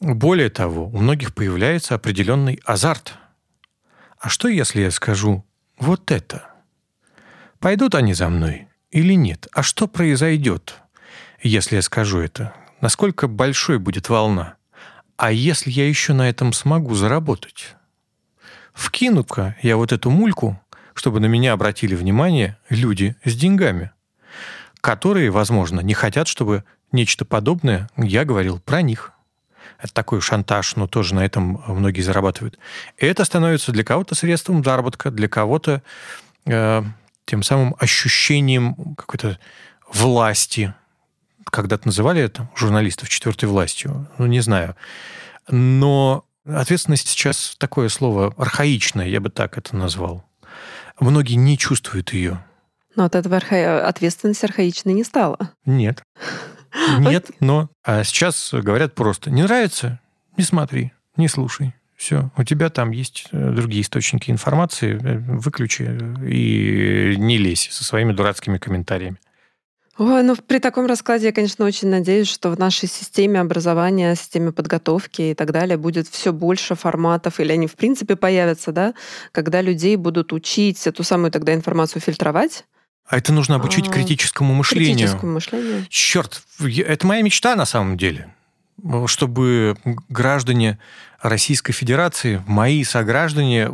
Более 0.00 0.48
того, 0.48 0.86
у 0.86 0.98
многих 0.98 1.34
появляется 1.34 1.94
определенный 1.94 2.60
азарт. 2.64 3.14
А 4.18 4.28
что, 4.28 4.48
если 4.48 4.82
я 4.82 4.90
скажу 4.90 5.44
вот 5.78 6.10
это? 6.10 6.50
Пойдут 7.58 7.94
они 7.94 8.14
за 8.14 8.28
мной 8.28 8.68
или 8.90 9.14
нет? 9.14 9.48
А 9.52 9.62
что 9.62 9.86
произойдет, 9.86 10.76
если 11.42 11.76
я 11.76 11.82
скажу 11.82 12.20
это? 12.20 12.54
Насколько 12.80 13.26
большой 13.26 13.78
будет 13.78 14.08
волна? 14.08 14.54
А 15.16 15.32
если 15.32 15.70
я 15.70 15.88
еще 15.88 16.12
на 16.12 16.28
этом 16.28 16.52
смогу 16.52 16.94
заработать? 16.94 17.74
Вкину-ка 18.72 19.56
я 19.62 19.76
вот 19.76 19.92
эту 19.92 20.10
мульку 20.10 20.60
чтобы 20.98 21.20
на 21.20 21.26
меня 21.26 21.52
обратили 21.52 21.94
внимание 21.94 22.58
люди 22.68 23.16
с 23.24 23.34
деньгами, 23.36 23.92
которые, 24.80 25.30
возможно, 25.30 25.80
не 25.80 25.94
хотят, 25.94 26.26
чтобы 26.26 26.64
нечто 26.90 27.24
подобное 27.24 27.88
я 27.96 28.24
говорил 28.24 28.58
про 28.58 28.82
них. 28.82 29.12
Это 29.78 29.94
такой 29.94 30.20
шантаж, 30.20 30.74
но 30.74 30.88
тоже 30.88 31.14
на 31.14 31.24
этом 31.24 31.62
многие 31.68 32.00
зарабатывают. 32.00 32.58
И 32.96 33.06
это 33.06 33.24
становится 33.24 33.70
для 33.70 33.84
кого-то 33.84 34.16
средством 34.16 34.64
заработка, 34.64 35.12
для 35.12 35.28
кого-то 35.28 35.82
э, 36.46 36.82
тем 37.24 37.42
самым 37.44 37.76
ощущением 37.78 38.96
какой-то 38.96 39.38
власти. 39.88 40.74
Когда-то 41.44 41.86
называли 41.86 42.20
это 42.20 42.50
журналистов 42.56 43.08
четвертой 43.08 43.48
властью. 43.48 44.08
Ну, 44.18 44.26
не 44.26 44.40
знаю. 44.40 44.74
Но 45.48 46.24
Ответственность 46.48 47.08
сейчас 47.08 47.54
такое 47.58 47.90
слово 47.90 48.32
архаичное, 48.38 49.06
я 49.06 49.20
бы 49.20 49.28
так 49.28 49.58
это 49.58 49.76
назвал. 49.76 50.24
Многие 51.00 51.34
не 51.34 51.56
чувствуют 51.56 52.12
ее. 52.12 52.44
Но 52.96 53.04
от 53.04 53.14
этого 53.14 53.36
арха... 53.36 53.86
ответственность 53.86 54.42
архаичной 54.44 54.92
не 54.92 55.04
стала. 55.04 55.52
Нет. 55.64 56.02
Нет, 56.98 57.30
но 57.40 57.70
а 57.84 58.04
сейчас 58.04 58.50
говорят 58.52 58.94
просто, 58.94 59.30
не 59.30 59.42
нравится, 59.42 60.00
не 60.36 60.44
смотри, 60.44 60.92
не 61.16 61.28
слушай. 61.28 61.74
Все, 61.96 62.30
у 62.36 62.44
тебя 62.44 62.70
там 62.70 62.92
есть 62.92 63.26
э, 63.32 63.50
другие 63.50 63.82
источники 63.82 64.30
информации, 64.30 65.00
э, 65.02 65.18
выключи 65.18 65.82
и 66.24 67.16
не 67.16 67.38
лезь 67.38 67.68
со 67.72 67.82
своими 67.82 68.12
дурацкими 68.12 68.58
комментариями. 68.58 69.18
Ой, 69.98 70.22
ну 70.22 70.36
при 70.36 70.60
таком 70.60 70.86
раскладе 70.86 71.26
я, 71.26 71.32
конечно, 71.32 71.64
очень 71.64 71.88
надеюсь, 71.88 72.28
что 72.28 72.50
в 72.50 72.58
нашей 72.58 72.88
системе 72.88 73.40
образования, 73.40 74.14
системе 74.14 74.52
подготовки 74.52 75.22
и 75.22 75.34
так 75.34 75.50
далее 75.50 75.76
будет 75.76 76.06
все 76.06 76.32
больше 76.32 76.76
форматов, 76.76 77.40
или 77.40 77.52
они 77.52 77.66
в 77.66 77.74
принципе 77.74 78.14
появятся, 78.14 78.70
да, 78.70 78.94
когда 79.32 79.60
людей 79.60 79.96
будут 79.96 80.32
учить 80.32 80.86
эту 80.86 81.02
самую 81.02 81.32
тогда 81.32 81.52
информацию 81.52 82.00
фильтровать, 82.00 82.64
а 83.08 83.16
это 83.16 83.32
нужно 83.32 83.56
обучить 83.56 83.88
а, 83.88 83.90
критическому 83.90 84.54
мышлению. 84.54 84.94
Критическому 84.94 85.32
мышлению. 85.32 85.86
Черт, 85.88 86.42
это 86.60 87.06
моя 87.06 87.22
мечта 87.22 87.56
на 87.56 87.64
самом 87.64 87.96
деле. 87.96 88.34
Чтобы 89.06 89.76
граждане 90.10 90.78
Российской 91.22 91.72
Федерации, 91.72 92.44
мои 92.46 92.84
сограждане, 92.84 93.70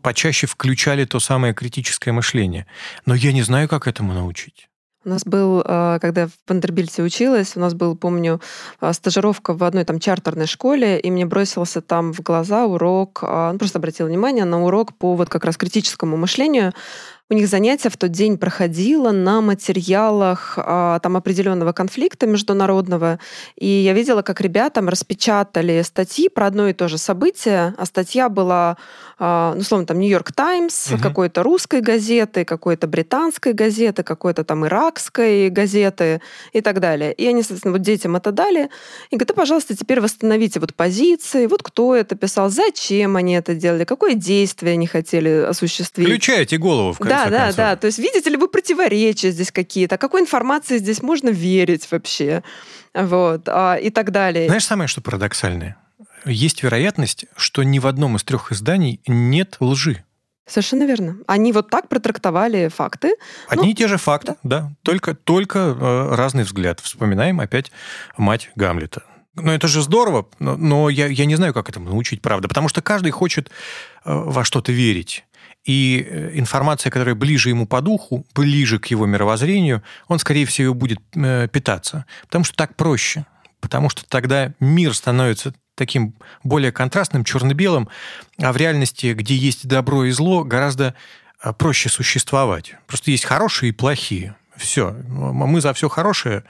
почаще 0.00 0.46
включали 0.46 1.04
то 1.04 1.18
самое 1.18 1.54
критическое 1.54 2.12
мышление. 2.12 2.66
Но 3.04 3.14
я 3.14 3.32
не 3.32 3.42
знаю, 3.42 3.68
как 3.68 3.88
этому 3.88 4.14
научить. 4.14 4.68
У 5.06 5.08
нас 5.08 5.24
был, 5.24 5.62
а, 5.64 6.00
когда 6.00 6.26
в 6.26 6.32
Вандербильте 6.48 7.00
училась, 7.04 7.56
у 7.56 7.60
нас 7.60 7.74
был, 7.74 7.96
помню, 7.96 8.40
а, 8.80 8.92
стажировка 8.92 9.54
в 9.54 9.62
одной 9.62 9.84
там 9.84 10.00
чартерной 10.00 10.46
школе, 10.46 10.98
и 10.98 11.12
мне 11.12 11.24
бросился 11.24 11.80
там 11.80 12.12
в 12.12 12.22
глаза 12.22 12.66
урок, 12.66 13.22
ну, 13.22 13.56
просто 13.56 13.78
обратил 13.78 14.08
внимание 14.08 14.44
на 14.44 14.64
урок 14.64 14.96
по 14.96 15.14
вот 15.14 15.28
как 15.28 15.44
раз 15.44 15.56
критическому 15.56 16.16
мышлению, 16.16 16.72
у 17.28 17.34
них 17.34 17.48
занятие 17.48 17.88
в 17.88 17.96
тот 17.96 18.12
день 18.12 18.38
проходило 18.38 19.10
на 19.10 19.40
материалах 19.40 20.54
а, 20.58 21.00
там 21.00 21.16
определенного 21.16 21.72
конфликта 21.72 22.26
международного. 22.26 23.18
И 23.56 23.66
я 23.66 23.94
видела, 23.94 24.22
как 24.22 24.40
ребята 24.40 24.80
распечатали 24.80 25.82
статьи 25.82 26.28
про 26.28 26.46
одно 26.46 26.68
и 26.68 26.72
то 26.72 26.86
же 26.86 26.98
событие, 26.98 27.74
а 27.76 27.84
статья 27.84 28.28
была, 28.28 28.76
а, 29.18 29.54
ну, 29.56 29.62
словно 29.62 29.86
там 29.86 29.98
Нью-Йорк 29.98 30.30
Таймс, 30.30 30.92
угу. 30.92 31.02
какой-то 31.02 31.42
русской 31.42 31.80
газеты, 31.80 32.44
какой-то 32.44 32.86
британской 32.86 33.54
газеты, 33.54 34.04
какой-то 34.04 34.44
там 34.44 34.64
иракской 34.64 35.48
газеты 35.50 36.20
и 36.52 36.60
так 36.60 36.78
далее. 36.78 37.12
И 37.12 37.26
они, 37.26 37.42
соответственно, 37.42 37.72
вот 37.72 37.82
детям 37.82 38.14
это 38.14 38.30
дали. 38.30 38.70
И 39.10 39.16
говорят, 39.16 39.34
пожалуйста, 39.34 39.76
теперь 39.76 40.00
восстановите 40.00 40.60
вот 40.60 40.74
позиции, 40.74 41.46
вот 41.46 41.64
кто 41.64 41.96
это 41.96 42.14
писал, 42.14 42.50
зачем 42.50 43.16
они 43.16 43.34
это 43.34 43.56
делали, 43.56 43.82
какое 43.82 44.14
действие 44.14 44.74
они 44.74 44.86
хотели 44.86 45.44
осуществить. 45.48 46.06
Включайте 46.06 46.58
голову 46.58 46.92
в 46.92 46.98
конце 46.98 47.15
да, 47.24 47.30
да, 47.30 47.38
концов. 47.38 47.56
да. 47.56 47.76
То 47.76 47.86
есть 47.86 47.98
видите 47.98 48.30
ли 48.30 48.36
вы 48.36 48.48
противоречия 48.48 49.30
здесь 49.30 49.52
какие-то? 49.52 49.98
Какой 49.98 50.20
информации 50.20 50.78
здесь 50.78 51.02
можно 51.02 51.28
верить 51.28 51.90
вообще? 51.90 52.42
Вот. 52.94 53.48
А, 53.48 53.76
и 53.76 53.90
так 53.90 54.10
далее. 54.10 54.46
Знаешь, 54.46 54.64
самое 54.64 54.88
что 54.88 55.00
парадоксальное? 55.00 55.76
Есть 56.24 56.62
вероятность, 56.62 57.26
что 57.36 57.62
ни 57.62 57.78
в 57.78 57.86
одном 57.86 58.16
из 58.16 58.24
трех 58.24 58.52
изданий 58.52 59.00
нет 59.06 59.56
лжи. 59.60 60.04
Совершенно 60.46 60.84
верно. 60.84 61.16
Они 61.26 61.52
вот 61.52 61.70
так 61.70 61.88
протрактовали 61.88 62.68
факты. 62.68 63.14
Одни 63.48 63.66
ну, 63.66 63.70
и 63.72 63.74
те 63.74 63.88
же 63.88 63.96
факты, 63.96 64.36
да. 64.44 64.60
да. 64.60 64.72
Только, 64.82 65.14
только 65.14 65.58
э, 65.58 66.14
разный 66.14 66.44
взгляд. 66.44 66.78
Вспоминаем 66.80 67.40
опять 67.40 67.72
мать 68.16 68.50
Гамлета. 68.54 69.02
Ну, 69.34 69.52
это 69.52 69.68
же 69.68 69.82
здорово, 69.82 70.28
но, 70.38 70.56
но 70.56 70.88
я, 70.88 71.08
я 71.08 71.26
не 71.26 71.36
знаю, 71.36 71.52
как 71.52 71.68
этому 71.68 71.90
научить, 71.90 72.22
правда. 72.22 72.48
Потому 72.48 72.68
что 72.68 72.80
каждый 72.80 73.10
хочет 73.10 73.48
э, 73.48 73.50
во 74.04 74.44
что-то 74.44 74.72
верить 74.72 75.25
и 75.66 76.06
э, 76.08 76.30
информация, 76.34 76.90
которая 76.90 77.16
ближе 77.16 77.48
ему 77.48 77.66
по 77.66 77.80
духу, 77.80 78.24
ближе 78.34 78.78
к 78.78 78.86
его 78.86 79.04
мировоззрению, 79.04 79.82
он, 80.06 80.20
скорее 80.20 80.46
всего, 80.46 80.72
будет 80.72 81.00
э, 81.14 81.48
питаться. 81.52 82.06
Потому 82.22 82.44
что 82.44 82.54
так 82.56 82.76
проще. 82.76 83.26
Потому 83.60 83.90
что 83.90 84.04
тогда 84.06 84.54
мир 84.60 84.94
становится 84.94 85.52
таким 85.74 86.14
более 86.44 86.70
контрастным, 86.70 87.24
черно-белым, 87.24 87.88
а 88.40 88.52
в 88.52 88.56
реальности, 88.56 89.12
где 89.12 89.34
есть 89.34 89.66
добро 89.66 90.04
и 90.04 90.12
зло, 90.12 90.44
гораздо 90.44 90.94
э, 91.42 91.52
проще 91.52 91.88
существовать. 91.88 92.76
Просто 92.86 93.10
есть 93.10 93.24
хорошие 93.24 93.70
и 93.70 93.72
плохие. 93.72 94.36
Все. 94.56 94.92
Мы 95.08 95.60
за 95.60 95.74
все 95.74 95.88
хорошее, 95.88 96.44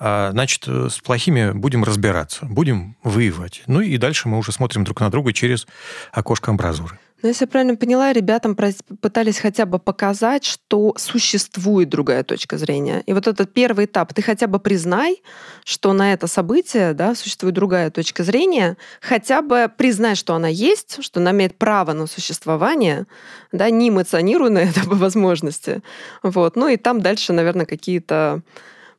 а, 0.00 0.32
значит, 0.32 0.66
с 0.66 0.98
плохими 0.98 1.52
будем 1.52 1.84
разбираться, 1.84 2.46
будем 2.46 2.96
воевать. 3.04 3.62
Ну 3.68 3.80
и 3.80 3.96
дальше 3.96 4.28
мы 4.28 4.38
уже 4.38 4.50
смотрим 4.50 4.82
друг 4.82 5.00
на 5.00 5.08
друга 5.08 5.32
через 5.32 5.68
окошко 6.12 6.50
амбразуры. 6.50 6.98
Но 7.24 7.28
если 7.28 7.44
я 7.44 7.48
правильно 7.48 7.74
поняла, 7.74 8.12
ребятам 8.12 8.54
пытались 8.54 9.38
хотя 9.38 9.64
бы 9.64 9.78
показать, 9.78 10.44
что 10.44 10.92
существует 10.98 11.88
другая 11.88 12.22
точка 12.22 12.58
зрения. 12.58 13.02
И 13.06 13.14
вот 13.14 13.26
этот 13.26 13.50
первый 13.50 13.86
этап, 13.86 14.12
ты 14.12 14.20
хотя 14.20 14.46
бы 14.46 14.58
признай, 14.58 15.22
что 15.64 15.94
на 15.94 16.12
это 16.12 16.26
событие 16.26 16.92
да, 16.92 17.14
существует 17.14 17.54
другая 17.54 17.90
точка 17.90 18.24
зрения, 18.24 18.76
хотя 19.00 19.40
бы 19.40 19.72
признай, 19.74 20.16
что 20.16 20.34
она 20.34 20.48
есть, 20.48 21.02
что 21.02 21.18
она 21.18 21.30
имеет 21.30 21.56
право 21.56 21.94
на 21.94 22.06
существование, 22.06 23.06
да, 23.52 23.70
не 23.70 23.88
эмоционируй 23.88 24.50
на 24.50 24.58
это 24.58 24.80
по 24.84 24.94
возможности. 24.94 25.80
Вот. 26.22 26.56
Ну 26.56 26.68
и 26.68 26.76
там 26.76 27.00
дальше, 27.00 27.32
наверное, 27.32 27.64
какие-то 27.64 28.42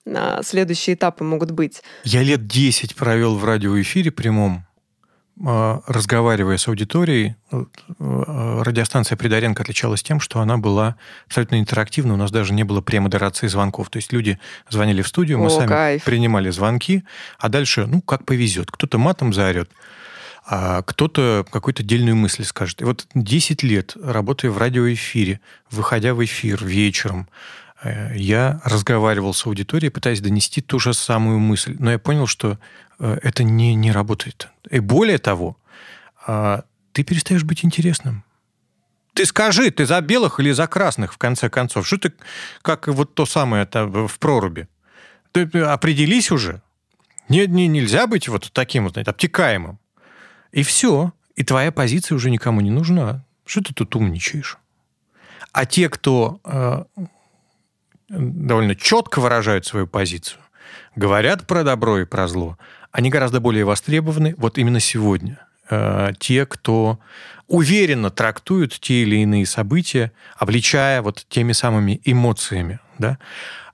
а, 0.07 0.41
следующие 0.41 0.95
этапы 0.95 1.23
могут 1.23 1.51
быть. 1.51 1.83
Я 2.03 2.23
лет 2.23 2.47
10 2.47 2.95
провел 2.95 3.35
в 3.35 3.45
радиоэфире 3.45 4.09
прямом, 4.09 4.65
разговаривая 5.37 6.57
с 6.57 6.67
аудиторией, 6.67 7.35
э, 7.51 7.65
радиостанция 7.99 9.17
Придаренко 9.17 9.63
отличалась 9.63 10.01
тем, 10.01 10.21
что 10.21 10.39
она 10.39 10.57
была 10.57 10.95
абсолютно 11.27 11.59
интерактивна, 11.59 12.13
у 12.13 12.17
нас 12.17 12.31
даже 12.31 12.53
не 12.53 12.63
было 12.63 12.79
премодерации 12.79 13.47
звонков. 13.47 13.89
То 13.89 13.97
есть 13.97 14.13
люди 14.13 14.39
звонили 14.69 15.01
в 15.01 15.07
студию, 15.07 15.39
мы 15.39 15.47
О, 15.47 15.49
сами 15.49 15.67
кайф. 15.67 16.03
принимали 16.05 16.49
звонки, 16.51 17.03
а 17.37 17.49
дальше, 17.49 17.85
ну, 17.85 18.01
как 18.01 18.25
повезет. 18.25 18.71
Кто-то 18.71 18.97
матом 18.97 19.33
заорет, 19.33 19.69
а 20.47 20.83
кто-то 20.83 21.45
какую-то 21.51 21.83
дельную 21.83 22.15
мысль 22.15 22.45
скажет. 22.45 22.81
И 22.81 22.85
вот 22.85 23.05
10 23.13 23.61
лет, 23.63 23.97
работая 24.01 24.51
в 24.51 24.57
радиоэфире, 24.57 25.41
выходя 25.69 26.13
в 26.13 26.23
эфир 26.23 26.63
вечером, 26.63 27.27
э, 27.83 28.15
я 28.15 28.61
разговаривал 28.63 29.33
с 29.33 29.45
аудиторией, 29.45 29.91
пытаясь 29.91 30.21
донести 30.21 30.61
ту 30.61 30.79
же 30.79 30.93
самую 30.93 31.39
мысль. 31.39 31.75
Но 31.77 31.91
я 31.91 31.99
понял, 31.99 32.25
что 32.25 32.57
это 32.99 33.43
не, 33.43 33.75
не 33.75 33.91
работает. 33.91 34.49
И 34.69 34.79
более 34.79 35.17
того, 35.17 35.57
а, 36.25 36.63
ты 36.91 37.03
перестаешь 37.03 37.43
быть 37.43 37.65
интересным. 37.65 38.23
Ты 39.13 39.25
скажи, 39.25 39.71
ты 39.71 39.85
за 39.85 40.01
белых 40.01 40.39
или 40.39 40.51
за 40.51 40.67
красных, 40.67 41.13
в 41.13 41.17
конце 41.17 41.49
концов? 41.49 41.87
Что 41.87 41.97
ты, 41.97 42.13
как 42.61 42.87
вот 42.87 43.13
то 43.15 43.25
самое 43.25 43.63
это 43.63 43.85
в 43.85 44.19
проруби? 44.19 44.67
Ты 45.31 45.43
определись 45.61 46.31
уже. 46.31 46.61
Не, 47.29 47.47
не, 47.47 47.67
нельзя 47.67 48.07
быть 48.07 48.27
вот 48.27 48.51
таким 48.51 48.89
знаете, 48.89 49.11
обтекаемым. 49.11 49.79
И 50.51 50.63
все. 50.63 51.13
И 51.35 51.43
твоя 51.43 51.71
позиция 51.71 52.15
уже 52.15 52.29
никому 52.29 52.61
не 52.61 52.71
нужна. 52.71 53.25
Что 53.45 53.61
ты 53.61 53.73
тут 53.73 53.95
умничаешь? 53.95 54.57
А 55.51 55.65
те, 55.65 55.89
кто 55.89 56.39
э, 56.43 56.83
довольно 58.09 58.75
четко 58.75 59.19
выражают 59.19 59.65
свою 59.65 59.87
позицию, 59.87 60.41
говорят 60.95 61.47
про 61.47 61.63
добро 61.63 61.99
и 61.99 62.05
про 62.05 62.27
зло, 62.27 62.57
они 62.95 63.09
гораздо 63.09 63.41
более 63.41 63.65
востребованы 63.65 64.35
вот 64.37 64.57
именно 64.57 64.79
сегодня. 64.79 65.37
Э, 65.69 66.13
те, 66.17 66.45
кто 66.45 66.97
уверенно 67.49 68.09
трактуют 68.09 68.79
те 68.79 69.01
или 69.01 69.17
иные 69.17 69.45
события, 69.45 70.13
обличая 70.37 71.01
вот 71.01 71.25
теми 71.27 71.51
самыми 71.51 71.99
эмоциями. 72.05 72.79
Да? 72.97 73.17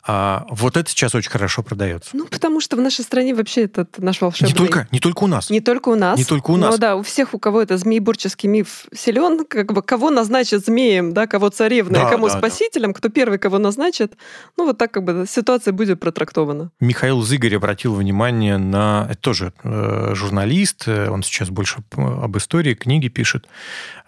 А 0.03 0.47
вот 0.49 0.77
это 0.77 0.89
сейчас 0.89 1.13
очень 1.13 1.29
хорошо 1.29 1.61
продается. 1.61 2.09
Ну, 2.13 2.25
потому 2.25 2.59
что 2.59 2.75
в 2.75 2.81
нашей 2.81 3.03
стране 3.03 3.35
вообще 3.35 3.65
этот 3.65 3.99
наш 3.99 4.19
волшебный... 4.19 4.51
Не 4.51 4.57
только, 4.57 4.87
не 4.91 4.99
только 4.99 5.23
у 5.23 5.27
нас. 5.27 5.49
Не 5.51 5.61
только 5.61 5.89
у 5.89 5.95
нас. 5.95 6.17
Не 6.17 6.25
только 6.25 6.51
у 6.51 6.57
нас. 6.57 6.71
Но 6.71 6.77
да, 6.77 6.95
у 6.95 7.03
всех, 7.03 7.35
у 7.35 7.39
кого 7.39 7.61
это 7.61 7.77
змееборческий 7.77 8.49
миф 8.49 8.85
силен, 8.95 9.45
как 9.45 9.73
бы 9.73 9.83
кого 9.83 10.09
назначат 10.09 10.65
змеем, 10.65 11.13
да, 11.13 11.27
кого 11.27 11.49
царевной, 11.49 11.99
да, 11.99 12.07
а 12.07 12.09
кому 12.09 12.27
да, 12.27 12.37
спасителем, 12.37 12.93
да. 12.93 12.97
кто 12.97 13.09
первый 13.09 13.37
кого 13.37 13.59
назначит. 13.59 14.13
Ну, 14.57 14.65
вот 14.65 14.79
так 14.79 14.91
как 14.91 15.03
бы 15.03 15.25
ситуация 15.29 15.71
будет 15.71 15.99
протрактована. 15.99 16.71
Михаил 16.79 17.21
Зыгорь 17.21 17.55
обратил 17.55 17.93
внимание 17.93 18.57
на... 18.57 19.07
Это 19.11 19.21
тоже 19.21 19.53
э, 19.63 20.13
журналист, 20.15 20.87
э, 20.87 21.09
он 21.09 21.21
сейчас 21.21 21.49
больше 21.49 21.83
об 21.91 22.35
истории, 22.37 22.73
книги 22.73 23.07
пишет. 23.07 23.47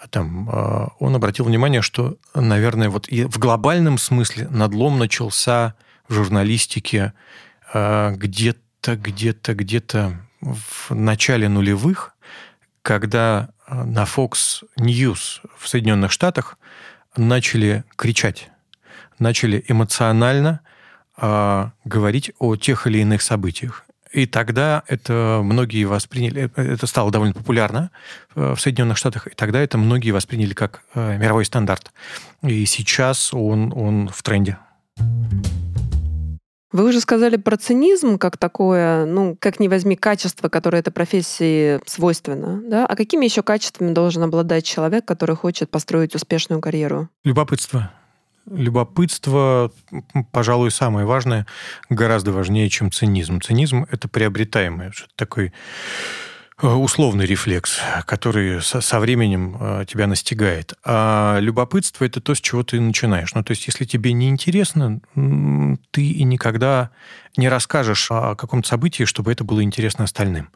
Там, 0.09 0.49
э, 0.49 0.87
он 0.99 1.15
обратил 1.15 1.45
внимание, 1.45 1.83
что, 1.83 2.17
наверное, 2.33 2.89
вот 2.89 3.07
в 3.07 3.37
глобальном 3.37 3.99
смысле 3.99 4.47
надлом 4.49 4.97
начался 4.97 5.75
в 6.07 6.13
журналистике 6.13 7.13
а, 7.73 8.11
где-то, 8.11 8.95
где-то, 8.95 9.53
где-то 9.53 10.19
в 10.41 10.93
начале 10.93 11.47
нулевых, 11.47 12.15
когда 12.81 13.49
а, 13.65 13.85
на 13.85 14.03
Fox 14.03 14.63
News 14.77 15.41
в 15.57 15.67
Соединенных 15.67 16.11
Штатах 16.11 16.57
начали 17.15 17.83
кричать, 17.95 18.49
начали 19.19 19.63
эмоционально 19.67 20.61
э, 21.15 21.69
говорить 21.85 22.31
о 22.39 22.55
тех 22.55 22.87
или 22.87 22.97
иных 22.97 23.21
событиях. 23.21 23.85
И 24.11 24.25
тогда 24.25 24.81
это 24.87 25.41
многие 25.43 25.85
восприняли, 25.85 26.51
это 26.55 26.87
стало 26.87 27.11
довольно 27.11 27.35
популярно 27.35 27.91
в 28.33 28.57
Соединенных 28.57 28.97
Штатах, 28.97 29.27
и 29.27 29.35
тогда 29.35 29.59
это 29.59 29.77
многие 29.77 30.09
восприняли 30.09 30.55
как 30.55 30.81
мировой 30.95 31.45
стандарт. 31.45 31.91
И 32.41 32.65
сейчас 32.65 33.31
он, 33.31 33.71
он 33.75 34.09
в 34.09 34.23
тренде. 34.23 34.57
Вы 36.73 36.85
уже 36.85 36.99
сказали 36.99 37.37
про 37.37 37.55
цинизм 37.55 38.17
как 38.17 38.37
такое, 38.37 39.05
ну, 39.05 39.37
как 39.39 39.59
ни 39.59 39.67
возьми, 39.67 39.95
качество, 39.95 40.49
которое 40.49 40.79
этой 40.79 40.91
профессии 40.91 41.79
свойственно. 41.85 42.61
Да? 42.67 42.85
А 42.87 42.95
какими 42.95 43.25
еще 43.25 43.43
качествами 43.43 43.93
должен 43.93 44.23
обладать 44.23 44.65
человек, 44.65 45.05
который 45.05 45.35
хочет 45.35 45.69
построить 45.69 46.15
успешную 46.15 46.61
карьеру? 46.61 47.09
Любопытство. 47.23 47.91
Любопытство, 48.49 49.71
пожалуй, 50.31 50.71
самое 50.71 51.05
важное, 51.05 51.45
гораздо 51.89 52.31
важнее, 52.31 52.67
чем 52.69 52.91
цинизм. 52.91 53.39
Цинизм— 53.39 53.85
это 53.91 54.09
приобретаемое, 54.09 54.91
что-то 54.91 55.13
такое 55.15 55.53
условный 56.61 57.25
рефлекс, 57.25 57.79
который 58.05 58.61
со, 58.61 58.79
со 58.79 58.99
временем 58.99 59.57
э, 59.59 59.85
тебя 59.87 60.07
настигает. 60.07 60.73
А 60.83 61.39
любопытство– 61.39 62.05
это 62.05 62.21
то, 62.21 62.35
с 62.35 62.41
чего 62.41 62.63
ты 62.63 62.79
начинаешь. 62.79 63.33
Ну, 63.33 63.43
то 63.43 63.51
есть, 63.51 63.65
если 63.67 63.85
тебе 63.85 64.13
не 64.13 64.29
интересно, 64.29 65.01
ты 65.91 66.05
и 66.05 66.23
никогда 66.23 66.91
не 67.35 67.49
расскажешь 67.49 68.07
о 68.11 68.35
каком-то 68.35 68.67
событии, 68.67 69.05
чтобы 69.05 69.31
это 69.31 69.43
было 69.43 69.63
интересно 69.63 70.03
остальным. 70.03 70.49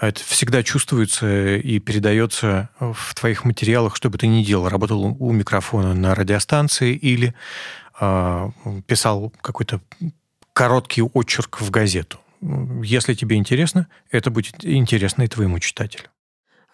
Это 0.00 0.22
всегда 0.24 0.62
чувствуется 0.62 1.56
и 1.56 1.78
передается 1.78 2.70
в 2.80 3.14
твоих 3.14 3.44
материалах, 3.44 3.96
что 3.96 4.08
бы 4.08 4.16
ты 4.16 4.26
ни 4.26 4.42
делал. 4.42 4.68
Работал 4.68 5.04
у 5.04 5.32
микрофона 5.32 5.94
на 5.94 6.14
радиостанции 6.14 6.94
или 6.94 7.34
э, 8.00 8.50
писал 8.86 9.32
какой-то 9.42 9.80
короткий 10.54 11.02
очерк 11.02 11.60
в 11.60 11.70
газету 11.70 12.18
если 12.82 13.14
тебе 13.14 13.36
интересно, 13.36 13.88
это 14.10 14.30
будет 14.30 14.64
интересно 14.64 15.22
и 15.22 15.28
твоему 15.28 15.58
читателю. 15.58 16.08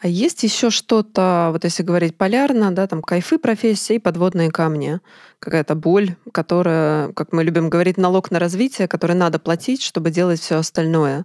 А 0.02 0.08
есть 0.08 0.42
еще 0.42 0.70
что-то, 0.70 1.50
вот 1.52 1.62
если 1.62 1.84
говорить 1.84 2.16
полярно, 2.16 2.74
да, 2.74 2.88
там 2.88 3.02
кайфы 3.02 3.38
профессии 3.38 3.96
и 3.96 4.00
подводные 4.00 4.50
камни, 4.50 4.98
какая-то 5.38 5.76
боль, 5.76 6.16
которая, 6.32 7.12
как 7.12 7.32
мы 7.32 7.44
любим 7.44 7.70
говорить, 7.70 7.98
налог 7.98 8.32
на 8.32 8.40
развитие, 8.40 8.88
который 8.88 9.14
надо 9.14 9.38
платить, 9.38 9.80
чтобы 9.80 10.10
делать 10.10 10.40
все 10.40 10.56
остальное. 10.56 11.24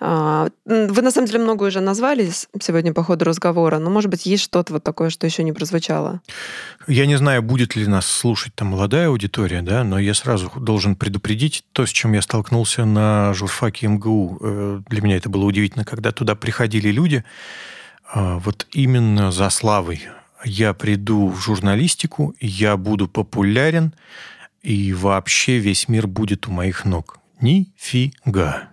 А, 0.00 0.48
вы, 0.64 1.02
на 1.02 1.10
самом 1.10 1.26
деле, 1.26 1.40
много 1.40 1.64
уже 1.64 1.80
назвали 1.80 2.30
сегодня 2.60 2.92
по 2.92 3.02
ходу 3.02 3.24
разговора, 3.24 3.78
но, 3.78 3.90
может 3.90 4.10
быть, 4.10 4.26
есть 4.26 4.44
что-то 4.44 4.74
вот 4.74 4.84
такое, 4.84 5.10
что 5.10 5.26
еще 5.26 5.42
не 5.42 5.52
прозвучало? 5.52 6.20
Я 6.86 7.06
не 7.06 7.16
знаю, 7.16 7.42
будет 7.42 7.74
ли 7.74 7.86
нас 7.86 8.06
слушать 8.06 8.54
там 8.54 8.68
молодая 8.68 9.08
аудитория, 9.08 9.60
да, 9.60 9.82
но 9.82 9.98
я 9.98 10.14
сразу 10.14 10.52
должен 10.56 10.94
предупредить 10.94 11.64
то, 11.72 11.84
с 11.84 11.90
чем 11.90 12.12
я 12.12 12.22
столкнулся 12.22 12.84
на 12.84 13.34
журфаке 13.34 13.88
МГУ. 13.88 14.38
Э, 14.40 14.80
для 14.88 15.02
меня 15.02 15.16
это 15.16 15.28
было 15.28 15.44
удивительно, 15.44 15.84
когда 15.84 16.12
туда 16.12 16.36
приходили 16.36 16.90
люди, 16.90 17.24
а, 18.12 18.38
вот 18.38 18.68
именно 18.72 19.32
за 19.32 19.50
славой. 19.50 20.02
Я 20.44 20.74
приду 20.74 21.28
в 21.28 21.40
журналистику, 21.40 22.34
я 22.40 22.76
буду 22.76 23.08
популярен, 23.08 23.92
и 24.62 24.92
вообще 24.92 25.58
весь 25.58 25.88
мир 25.88 26.06
будет 26.06 26.46
у 26.46 26.52
моих 26.52 26.84
ног. 26.84 27.18
Нифига 27.40 28.68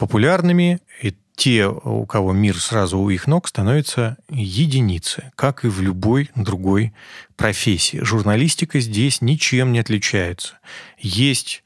популярными, 0.00 0.80
и 1.02 1.14
те, 1.36 1.66
у 1.68 2.06
кого 2.06 2.32
мир 2.32 2.58
сразу 2.58 2.98
у 2.98 3.10
их 3.10 3.26
ног, 3.26 3.46
становятся 3.46 4.16
единицы, 4.30 5.30
как 5.36 5.66
и 5.66 5.68
в 5.68 5.82
любой 5.82 6.30
другой 6.34 6.94
профессии. 7.36 7.98
Журналистика 7.98 8.80
здесь 8.80 9.20
ничем 9.20 9.72
не 9.72 9.78
отличается. 9.78 10.54
Есть 10.98 11.62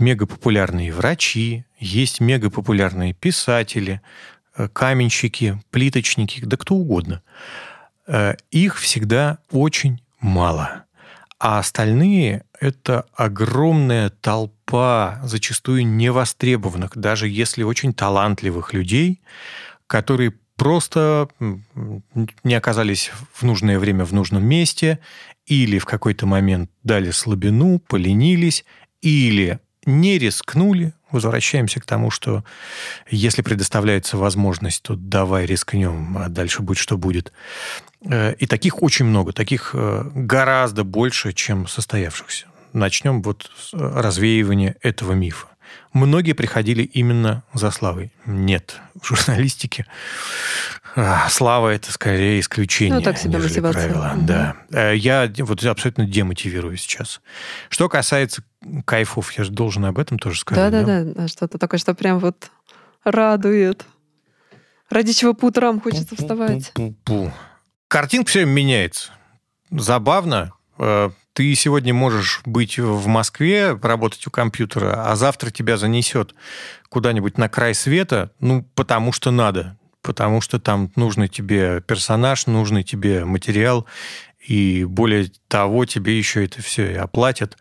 мегапопулярные 0.00 0.92
врачи, 0.92 1.64
есть 1.78 2.18
мегапопулярные 2.18 3.12
писатели, 3.12 4.00
э, 4.56 4.68
каменщики, 4.72 5.62
плиточники, 5.70 6.40
да 6.44 6.56
кто 6.56 6.74
угодно. 6.74 7.22
Э, 8.08 8.34
их 8.50 8.76
всегда 8.80 9.38
очень 9.52 10.02
мало. 10.18 10.84
А 11.38 11.60
остальные— 11.60 12.42
это 12.60 13.06
огромная 13.14 14.10
толпа, 14.10 14.57
зачастую 15.24 15.86
невостребованных, 15.86 16.96
даже 16.96 17.28
если 17.28 17.62
очень 17.62 17.94
талантливых 17.94 18.72
людей, 18.72 19.20
которые 19.86 20.34
просто 20.56 21.28
не 22.42 22.54
оказались 22.54 23.12
в 23.32 23.44
нужное 23.44 23.78
время 23.78 24.04
в 24.04 24.12
нужном 24.12 24.44
месте, 24.44 24.98
или 25.46 25.78
в 25.78 25.86
какой-то 25.86 26.26
момент 26.26 26.70
дали 26.82 27.10
слабину, 27.10 27.78
поленились, 27.78 28.64
или 29.00 29.60
не 29.86 30.18
рискнули. 30.18 30.92
Возвращаемся 31.10 31.80
к 31.80 31.86
тому, 31.86 32.10
что 32.10 32.44
если 33.08 33.40
предоставляется 33.40 34.18
возможность, 34.18 34.82
то 34.82 34.94
давай 34.94 35.46
рискнем, 35.46 36.18
а 36.18 36.28
дальше 36.28 36.60
будет, 36.60 36.76
что 36.76 36.98
будет. 36.98 37.32
Э, 38.04 38.34
и 38.34 38.46
таких 38.46 38.82
очень 38.82 39.06
много, 39.06 39.32
таких 39.32 39.70
э, 39.72 40.10
гораздо 40.14 40.84
больше, 40.84 41.32
чем 41.32 41.66
состоявшихся. 41.66 42.47
Начнем 42.72 43.22
вот 43.22 43.50
с 43.56 43.74
э, 43.74 43.78
развеивания 43.78 44.76
этого 44.82 45.12
мифа. 45.12 45.48
Многие 45.92 46.32
приходили 46.32 46.82
именно 46.82 47.42
за 47.54 47.70
славой. 47.70 48.12
Нет, 48.26 48.80
в 49.00 49.06
журналистике 49.06 49.86
а, 50.96 51.28
слава 51.28 51.68
это 51.68 51.92
скорее 51.92 52.40
исключение, 52.40 52.98
ну, 52.98 53.04
так 53.04 53.18
себе 53.18 53.34
нежели 53.34 53.60
мотивация. 53.60 53.92
правило. 53.92 54.14
Угу. 54.16 54.26
Да. 54.26 54.90
Я 54.90 55.30
вот 55.38 55.64
абсолютно 55.64 56.06
демотивирую 56.06 56.76
сейчас. 56.76 57.20
Что 57.68 57.88
касается 57.88 58.42
кайфов, 58.84 59.30
я 59.32 59.44
же 59.44 59.52
должен 59.52 59.84
об 59.84 59.98
этом 59.98 60.18
тоже 60.18 60.40
сказать. 60.40 60.72
Да-да-да, 60.72 61.12
да? 61.14 61.28
что-то 61.28 61.58
такое, 61.58 61.78
что 61.78 61.94
прям 61.94 62.18
вот 62.18 62.50
радует. 63.04 63.84
Ради 64.90 65.12
чего 65.12 65.34
по 65.34 65.46
утрам 65.46 65.80
хочется 65.80 66.16
вставать. 66.16 66.72
Пу-пу-пу. 66.74 67.30
Картинка 67.86 68.30
все 68.30 68.40
время 68.40 68.52
меняется. 68.52 69.12
Забавно. 69.70 70.52
Ты 71.38 71.54
сегодня 71.54 71.94
можешь 71.94 72.40
быть 72.44 72.80
в 72.80 73.06
Москве, 73.06 73.78
работать 73.80 74.26
у 74.26 74.30
компьютера, 74.32 75.08
а 75.08 75.14
завтра 75.14 75.50
тебя 75.52 75.76
занесет 75.76 76.34
куда-нибудь 76.88 77.38
на 77.38 77.48
край 77.48 77.76
света, 77.76 78.32
ну, 78.40 78.66
потому 78.74 79.12
что 79.12 79.30
надо. 79.30 79.78
Потому 80.02 80.40
что 80.40 80.58
там 80.58 80.90
нужный 80.96 81.28
тебе 81.28 81.80
персонаж, 81.80 82.48
нужный 82.48 82.82
тебе 82.82 83.24
материал, 83.24 83.86
и 84.44 84.82
более 84.82 85.30
того, 85.46 85.84
тебе 85.84 86.18
еще 86.18 86.44
это 86.44 86.60
все 86.60 86.90
и 86.90 86.96
оплатят, 86.96 87.56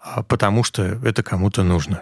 а 0.00 0.22
потому 0.22 0.64
что 0.64 0.82
это 0.82 1.22
кому-то 1.22 1.62
нужно 1.62 2.00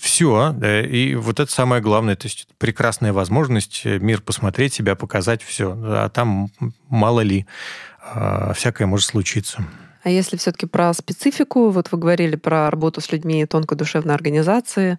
все. 0.00 0.52
И 0.90 1.14
вот 1.14 1.38
это 1.38 1.52
самое 1.52 1.80
главное. 1.80 2.16
То 2.16 2.26
есть 2.26 2.48
прекрасная 2.58 3.12
возможность 3.12 3.82
э, 3.84 4.00
мир 4.00 4.20
посмотреть, 4.20 4.74
себя 4.74 4.96
показать, 4.96 5.42
все. 5.42 5.76
А 5.80 6.08
там 6.08 6.50
мало 6.88 7.20
ли, 7.20 7.46
а, 8.02 8.52
всякое 8.54 8.86
может 8.86 9.06
случиться. 9.06 9.64
А 10.02 10.10
если 10.10 10.36
все-таки 10.36 10.66
про 10.66 10.92
специфику, 10.94 11.70
вот 11.70 11.92
вы 11.92 11.98
говорили 11.98 12.36
про 12.36 12.70
работу 12.70 13.00
с 13.00 13.12
людьми 13.12 13.44
тонкой 13.46 13.76
душевной 13.76 14.14
организации, 14.14 14.98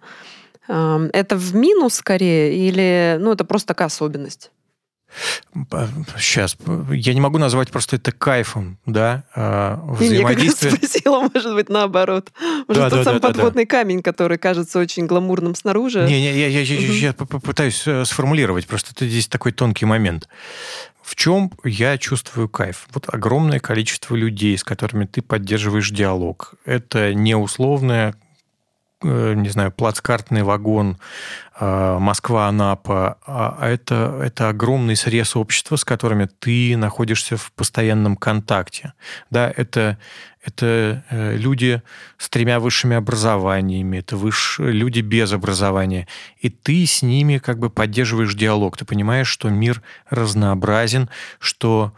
это 0.68 1.36
в 1.36 1.54
минус 1.54 1.94
скорее 1.94 2.54
или 2.54 3.16
ну, 3.20 3.32
это 3.32 3.44
просто 3.44 3.68
такая 3.68 3.86
особенность? 3.86 4.50
Сейчас. 6.16 6.56
Я 6.90 7.12
не 7.12 7.20
могу 7.20 7.38
назвать 7.38 7.70
просто 7.70 7.96
это 7.96 8.12
кайфом, 8.12 8.78
да, 8.86 9.24
взаимодействие. 9.34 10.72
Я 10.72 10.76
спросила, 10.78 11.28
может 11.32 11.54
быть, 11.54 11.68
наоборот. 11.68 12.30
Может, 12.66 12.82
да, 12.82 12.90
тот 12.90 12.98
да, 13.00 13.04
самый 13.04 13.20
да, 13.20 13.28
подводный 13.28 13.64
да. 13.64 13.70
камень, 13.70 14.02
который 14.02 14.38
кажется 14.38 14.78
очень 14.78 15.06
гламурным 15.06 15.54
снаружи. 15.54 16.06
Не, 16.06 16.20
не, 16.20 16.32
я, 16.32 16.48
я, 16.48 16.60
я, 16.60 16.76
угу. 16.76 16.92
я 16.94 17.12
попытаюсь 17.12 17.82
э, 17.86 18.04
сформулировать, 18.06 18.66
просто 18.66 18.92
это 18.94 19.06
здесь 19.06 19.28
такой 19.28 19.52
тонкий 19.52 19.84
момент. 19.84 20.28
В 21.02 21.16
чем 21.16 21.50
я 21.64 21.98
чувствую 21.98 22.48
кайф? 22.48 22.86
Вот 22.94 23.12
огромное 23.12 23.58
количество 23.58 24.14
людей, 24.14 24.56
с 24.56 24.64
которыми 24.64 25.04
ты 25.04 25.20
поддерживаешь 25.20 25.90
диалог. 25.90 26.54
Это 26.64 27.12
не 27.12 27.34
условная 27.34 28.14
не 29.02 29.48
знаю, 29.48 29.72
плацкартный 29.72 30.42
вагон 30.42 30.98
э, 31.58 31.98
Москва-Анапа, 31.98 33.18
а, 33.26 33.56
а 33.58 33.68
это, 33.68 34.20
это 34.22 34.48
огромный 34.48 34.96
срез 34.96 35.36
общества, 35.36 35.76
с 35.76 35.84
которыми 35.84 36.28
ты 36.38 36.76
находишься 36.76 37.36
в 37.36 37.52
постоянном 37.52 38.16
контакте. 38.16 38.92
Да, 39.30 39.52
это, 39.56 39.98
это 40.44 41.04
э, 41.10 41.36
люди 41.36 41.82
с 42.18 42.28
тремя 42.28 42.60
высшими 42.60 42.96
образованиями, 42.96 43.98
это 43.98 44.16
выш... 44.16 44.56
люди 44.58 45.00
без 45.00 45.32
образования. 45.32 46.08
И 46.40 46.48
ты 46.48 46.86
с 46.86 47.02
ними 47.02 47.38
как 47.38 47.58
бы 47.58 47.70
поддерживаешь 47.70 48.34
диалог. 48.34 48.76
Ты 48.76 48.84
понимаешь, 48.84 49.28
что 49.28 49.48
мир 49.48 49.82
разнообразен, 50.10 51.10
что 51.38 51.92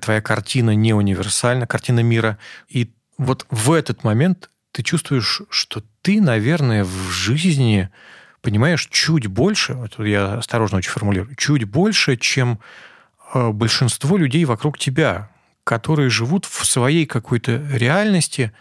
твоя 0.00 0.20
картина 0.20 0.74
не 0.74 0.92
универсальна, 0.94 1.66
картина 1.66 2.00
мира. 2.00 2.38
И 2.68 2.92
вот 3.18 3.46
в 3.50 3.72
этот 3.72 4.04
момент 4.04 4.50
ты 4.72 4.82
чувствуешь, 4.82 5.42
что 5.50 5.82
ты, 6.00 6.20
наверное, 6.20 6.84
в 6.84 7.10
жизни 7.10 7.90
понимаешь 8.40 8.88
чуть 8.90 9.26
больше, 9.26 9.74
вот 9.74 9.98
я 10.04 10.34
осторожно 10.34 10.78
очень 10.78 10.90
формулирую, 10.90 11.36
чуть 11.36 11.64
больше, 11.64 12.16
чем 12.16 12.58
э, 13.32 13.50
большинство 13.50 14.16
людей 14.16 14.44
вокруг 14.44 14.78
тебя, 14.78 15.30
которые 15.64 16.10
живут 16.10 16.46
в 16.46 16.64
своей 16.64 17.06
какой-то 17.06 17.62
реальности, 17.72 18.52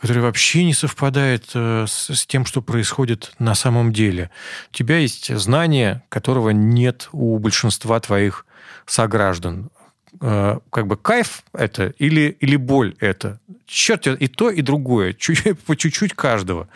который 0.00 0.22
вообще 0.22 0.64
не 0.64 0.74
совпадает 0.74 1.50
э, 1.54 1.86
с, 1.88 2.14
с 2.14 2.26
тем, 2.26 2.44
что 2.44 2.60
происходит 2.60 3.32
на 3.38 3.54
самом 3.54 3.92
деле. 3.92 4.30
У 4.70 4.74
тебя 4.74 4.98
есть 4.98 5.34
знание, 5.34 6.02
которого 6.10 6.50
нет 6.50 7.08
у 7.12 7.38
большинства 7.38 7.98
твоих 8.00 8.44
сограждан. 8.84 9.70
Э, 10.20 10.58
как 10.70 10.86
бы 10.86 10.96
кайф 10.96 11.42
это 11.52 11.94
или, 11.98 12.36
или 12.40 12.56
боль 12.56 12.94
это? 13.00 13.40
Черт, 13.66 14.06
и 14.06 14.28
то, 14.28 14.50
и 14.50 14.62
другое. 14.62 15.12
Чуть, 15.12 15.58
по 15.66 15.76
чуть-чуть 15.76 16.14
каждого. 16.14 16.68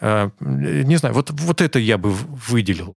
Э, 0.00 0.30
не 0.40 0.96
знаю, 0.96 1.14
вот, 1.14 1.30
вот 1.30 1.60
это 1.60 1.78
я 1.78 1.98
бы 1.98 2.10
выделил 2.12 2.94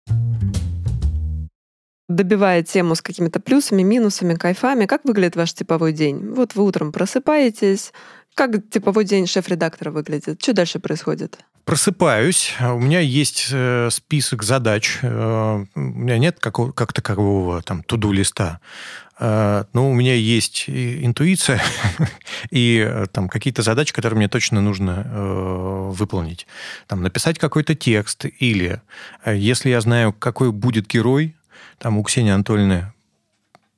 добивая 2.08 2.62
тему 2.62 2.94
с 2.94 3.02
какими-то 3.02 3.40
плюсами, 3.40 3.82
минусами, 3.82 4.34
кайфами. 4.34 4.84
Как 4.86 5.04
выглядит 5.04 5.36
ваш 5.36 5.54
типовой 5.54 5.92
день? 5.92 6.34
Вот 6.34 6.54
вы 6.54 6.64
утром 6.64 6.92
просыпаетесь, 6.92 7.92
как 8.34 8.68
типовой 8.68 9.04
день 9.04 9.26
шеф-редактора 9.26 9.90
выглядит? 9.90 10.42
Что 10.42 10.52
дальше 10.52 10.80
происходит? 10.80 11.38
Просыпаюсь, 11.64 12.52
у 12.60 12.78
меня 12.78 13.00
есть 13.00 13.48
э, 13.50 13.88
список 13.90 14.42
задач, 14.42 14.98
э, 15.00 15.64
у 15.74 15.80
меня 15.80 16.18
нет 16.18 16.38
какого, 16.38 16.72
как 16.72 16.92
такового 16.92 17.62
там 17.62 17.82
туду 17.82 18.12
листа, 18.12 18.60
э, 18.60 19.03
но 19.20 19.90
у 19.90 19.92
меня 19.94 20.14
есть 20.14 20.64
интуиция 20.68 21.62
и 22.50 23.04
там 23.12 23.28
какие-то 23.28 23.62
задачи, 23.62 23.92
которые 23.92 24.16
мне 24.16 24.28
точно 24.28 24.60
нужно 24.60 25.90
выполнить. 25.92 26.46
Там 26.88 27.02
написать 27.02 27.38
какой-то 27.38 27.74
текст 27.74 28.26
или 28.40 28.80
если 29.24 29.70
я 29.70 29.80
знаю, 29.80 30.12
какой 30.12 30.50
будет 30.50 30.88
герой, 30.88 31.36
там 31.78 31.98
у 31.98 32.02
Ксении 32.02 32.32
Анатольевны 32.32 32.92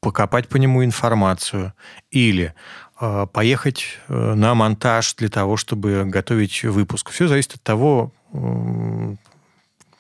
покопать 0.01 0.49
по 0.49 0.57
нему 0.57 0.85
информацию 0.85 1.75
или 2.11 2.55
Э, 2.99 3.27
поехать 3.31 3.99
э, 4.09 4.35
на 4.35 4.55
монтаж 4.55 5.15
для 5.17 5.29
того, 5.29 5.59
чтобы 5.59 6.05
готовить 6.07 6.65
выпуск. 6.65 7.11
Все 7.11 7.29
зависит 7.29 7.57
от 7.57 7.63
того, 7.63 8.13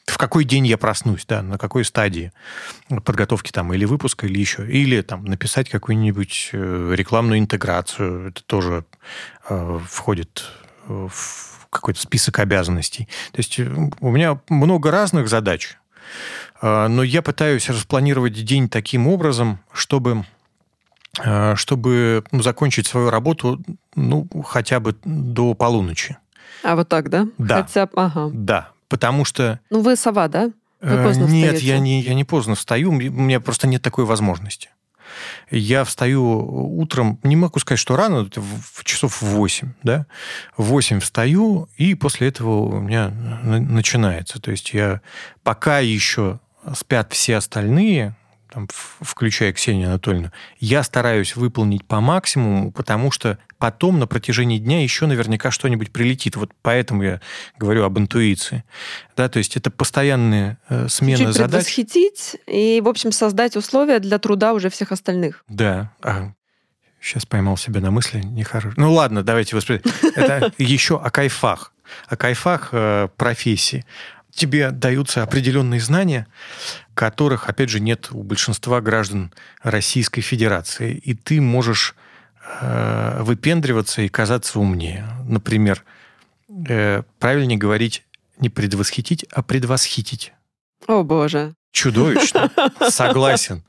в 0.07 0.19
какой 0.19 0.45
день 0.45 0.67
я 0.67 0.79
проснусь, 0.79 1.27
да, 1.27 1.43
на 1.43 1.59
какой 1.59 1.85
стадии 1.85 2.33
подготовки 3.05 3.51
там 3.51 3.73
или 3.75 3.85
выпуска, 3.85 4.27
или 4.27 4.39
еще. 4.39 4.69
Или 4.71 5.03
там 5.03 5.25
написать 5.25 5.69
какую-нибудь 5.69 6.51
э, 6.53 6.95
рекламную 6.97 7.41
интеграцию. 7.41 8.29
Это 8.29 8.43
тоже 8.45 8.85
э, 9.49 9.79
входит 9.89 10.45
в 10.87 11.67
какой-то 11.71 12.01
список 12.01 12.39
обязанностей. 12.39 13.09
То 13.33 13.39
есть 13.39 13.59
у 13.59 14.11
меня 14.11 14.41
много 14.49 14.91
разных 14.91 15.29
задач, 15.29 15.77
э, 16.63 16.87
но 16.89 17.03
я 17.03 17.21
пытаюсь 17.23 17.69
распланировать 17.69 18.33
день 18.45 18.69
таким 18.69 19.09
образом, 19.09 19.59
чтобы 19.73 20.25
Э, 21.25 21.55
чтобы 21.57 22.25
ну, 22.31 22.43
закончить 22.43 22.87
свою 22.87 23.11
работу 23.11 23.61
ну, 23.95 24.29
хотя 24.45 24.81
бы 24.81 24.97
до 25.05 25.55
полуночи. 25.55 26.19
А 26.63 26.77
вот 26.77 26.89
так, 26.89 27.09
да? 27.09 27.27
Да. 27.39 27.63
Хотя, 27.63 27.89
ага. 27.95 28.31
Да, 28.33 28.69
потому 28.89 29.25
что... 29.25 29.61
Ну, 29.71 29.81
вы 29.81 29.97
сова, 29.97 30.29
да? 30.29 30.51
Вы 30.81 30.97
э, 30.97 31.05
поздно 31.05 31.25
Нет, 31.25 31.61
я 31.61 31.79
не, 31.79 32.01
я 32.03 32.15
не 32.15 32.25
поздно 32.25 32.55
встаю, 32.55 32.91
у 32.91 32.95
меня 32.95 33.41
просто 33.41 33.67
нет 33.67 33.83
такой 33.83 34.05
возможности. 34.05 34.71
Я 35.51 35.85
встаю 35.85 36.79
утром, 36.79 37.19
не 37.23 37.37
могу 37.37 37.59
сказать, 37.59 37.79
что 37.79 37.97
рано, 37.97 38.29
в 38.35 38.85
часов 38.85 39.23
в 39.23 39.27
8, 39.27 39.73
да, 39.83 40.07
в 40.57 40.65
8 40.65 41.01
встаю, 41.01 41.69
и 41.77 41.95
после 41.95 42.29
этого 42.29 42.77
у 42.77 42.81
меня 42.81 43.09
начинается. 43.09 44.41
То 44.41 44.51
есть 44.51 44.75
я 44.75 45.01
пока 45.43 45.79
еще 45.79 46.41
спят 46.75 47.13
все 47.13 47.37
остальные, 47.37 48.17
там, 48.53 48.69
включая 48.73 49.53
Ксению 49.53 49.89
Анатольевну, 49.89 50.31
я 50.59 50.83
стараюсь 50.83 51.37
выполнить 51.37 51.85
по 51.85 52.01
максимуму, 52.01 52.73
потому 52.73 53.11
что 53.11 53.39
потом 53.59 53.99
на 53.99 54.07
протяжении 54.07 54.59
дня 54.59 54.83
еще 54.83 55.07
наверняка 55.07 55.51
что-нибудь 55.51 55.91
прилетит. 55.91 56.37
Вот 56.37 56.53
поэтому 56.63 57.03
я 57.03 57.21
говорю 57.59 57.85
об 57.85 57.99
интуиции. 57.99 58.65
Да, 59.17 59.29
то 59.29 59.39
есть 59.39 59.57
это 59.57 59.71
постоянная 59.71 60.59
э, 60.69 60.89
смена 60.89 61.19
Чуть 61.19 61.35
задач. 61.35 61.51
предвосхитить 61.51 62.37
и, 62.47 62.81
в 62.85 62.89
общем, 62.89 63.13
создать 63.13 63.57
условия 63.57 63.99
для 63.99 64.19
труда 64.19 64.53
уже 64.53 64.71
всех 64.71 64.93
остальных. 64.93 65.45
Да. 65.49 65.93
А, 66.03 66.33
сейчас 67.01 67.27
поймал 67.27 67.57
себя 67.57 67.81
на 67.81 67.91
мысли 67.91 68.21
нехорошо. 68.21 68.75
Ну 68.77 68.93
ладно, 68.93 69.23
давайте 69.23 69.57
воспринимать. 69.57 69.87
Это 70.15 70.53
еще 70.59 71.01
о 71.01 71.11
кайфах. 71.11 71.73
О 72.09 72.17
кайфах 72.17 72.71
э, 72.73 73.09
профессии 73.17 73.85
тебе 74.37 74.71
даются 74.71 75.23
определенные 75.23 75.81
знания, 75.81 76.27
которых, 76.95 77.49
опять 77.49 77.71
же, 77.71 77.81
нет 77.81 78.09
у 78.13 78.23
большинства 78.23 78.81
граждан 78.81 79.33
Российской 79.63 80.21
Федерации. 80.21 80.95
И 80.95 81.15
ты 81.15 81.41
можешь 81.41 81.95
э, 82.61 83.23
выпендриваться 83.23 84.03
и 84.03 84.09
казаться 84.09 84.61
умнее. 84.61 85.07
Например, 85.25 85.83
э, 86.69 87.03
правильнее 87.19 87.59
говорить 87.59 88.05
не 88.39 88.51
предвосхитить, 88.51 89.25
а 89.33 89.43
предвосхитить. 89.43 90.33
О, 90.87 91.03
боже. 91.03 91.55
Чудовищно. 91.73 92.51
Согласен. 92.89 93.65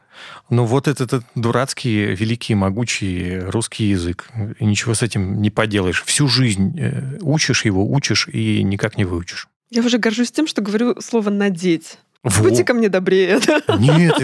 Но 0.49 0.65
вот 0.65 0.87
этот, 0.87 1.13
этот 1.13 1.25
дурацкий, 1.35 2.15
великий, 2.15 2.55
могучий 2.55 3.39
русский 3.39 3.85
язык. 3.85 4.29
И 4.59 4.65
ничего 4.65 4.93
с 4.93 5.03
этим 5.03 5.41
не 5.41 5.49
поделаешь. 5.49 6.03
Всю 6.03 6.27
жизнь 6.27 6.77
э, 6.79 7.17
учишь 7.21 7.65
его, 7.65 7.89
учишь 7.89 8.27
и 8.27 8.63
никак 8.63 8.97
не 8.97 9.05
выучишь. 9.05 9.47
Я 9.69 9.81
уже 9.83 9.97
горжусь 9.97 10.31
тем, 10.31 10.47
что 10.47 10.61
говорю 10.61 10.99
слово 11.01 11.29
«надеть». 11.29 11.97
Во. 12.23 12.43
Будьте 12.43 12.63
ко 12.63 12.73
мне 12.73 12.89
добрее. 12.89 13.39
Нет, 13.77 14.21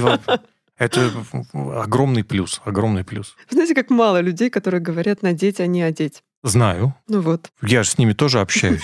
это 0.78 1.12
огромный 1.54 2.24
плюс, 2.24 2.62
огромный 2.66 3.04
плюс. 3.04 3.36
Вы 3.50 3.56
знаете, 3.56 3.76
как 3.76 3.90
мало 3.90 4.20
людей, 4.22 4.50
которые 4.50 4.82
говорят 4.82 5.22
«надеть», 5.22 5.60
а 5.60 5.68
не 5.68 5.82
«одеть». 5.82 6.24
Знаю. 6.44 6.94
Ну 7.08 7.22
вот. 7.22 7.52
Я 7.62 7.84
же 7.84 7.92
с 7.92 7.98
ними 7.98 8.12
тоже 8.12 8.42
общаюсь. 8.42 8.82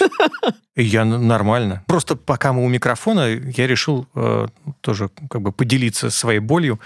И 0.76 0.84
я 0.84 1.04
нормально. 1.04 1.84
Просто 1.88 2.16
пока 2.16 2.54
мы 2.54 2.64
у 2.64 2.70
микрофона, 2.70 3.28
я 3.28 3.68
решил 3.68 4.08
э, 4.16 4.48
тоже 4.80 5.10
как 5.30 5.42
бы 5.42 5.52
поделиться 5.52 6.10
своей 6.10 6.40
болью. 6.40 6.80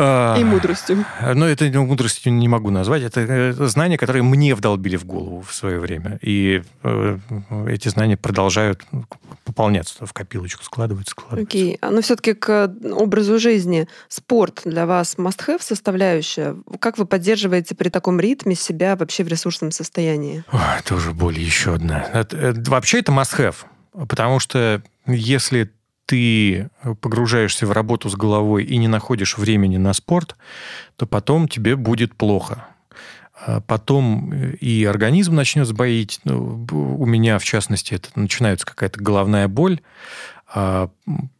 А, 0.00 0.36
И 0.38 0.44
мудростью. 0.44 1.04
Но 1.34 1.46
это 1.46 1.64
мудростью 1.80 2.32
не 2.32 2.46
могу 2.46 2.70
назвать. 2.70 3.02
Это 3.02 3.52
знания, 3.68 3.98
которые 3.98 4.22
мне 4.22 4.54
вдолбили 4.54 4.96
в 4.96 5.04
голову 5.04 5.42
в 5.42 5.52
свое 5.52 5.80
время. 5.80 6.18
И 6.22 6.62
э, 6.84 7.18
эти 7.68 7.88
знания 7.88 8.16
продолжают 8.16 8.84
пополняться, 9.44 10.06
в 10.06 10.12
копилочку 10.12 10.62
складываются, 10.62 11.10
складываются. 11.10 11.48
Окей. 11.48 11.74
Okay. 11.74 11.78
А, 11.80 11.90
но 11.90 12.00
все-таки 12.00 12.34
к 12.34 12.72
образу 12.92 13.40
жизни. 13.40 13.88
Спорт 14.08 14.62
для 14.64 14.86
вас 14.86 15.16
must-have 15.16 15.60
составляющая. 15.60 16.54
Как 16.78 16.96
вы 16.96 17.04
поддерживаете 17.04 17.74
при 17.74 17.88
таком 17.88 18.20
ритме 18.20 18.54
себя 18.54 18.94
вообще 18.94 19.24
в 19.24 19.28
ресурсном 19.28 19.72
состоянии? 19.72 20.44
Ой, 20.52 20.60
тоже 20.84 21.12
боль 21.12 21.38
еще 21.38 21.74
одна. 21.74 22.06
Это, 22.12 22.36
это, 22.36 22.70
вообще 22.70 23.00
это 23.00 23.10
must-have. 23.10 23.56
Потому 24.06 24.38
что 24.38 24.80
если 25.06 25.72
ты 26.08 26.70
погружаешься 27.02 27.66
в 27.66 27.72
работу 27.72 28.08
с 28.08 28.16
головой 28.16 28.64
и 28.64 28.78
не 28.78 28.88
находишь 28.88 29.36
времени 29.36 29.76
на 29.76 29.92
спорт, 29.92 30.36
то 30.96 31.06
потом 31.06 31.48
тебе 31.48 31.76
будет 31.76 32.14
плохо. 32.14 32.66
А 33.44 33.60
потом 33.60 34.32
э, 34.32 34.54
и 34.54 34.86
организм 34.86 35.34
начнет 35.34 35.66
сбоить. 35.66 36.20
Ну, 36.24 36.66
у 36.70 37.04
меня, 37.04 37.38
в 37.38 37.44
частности, 37.44 37.92
это 37.92 38.08
начинается 38.14 38.64
какая-то 38.64 38.98
головная 39.00 39.48
боль, 39.48 39.82
а, 40.52 40.88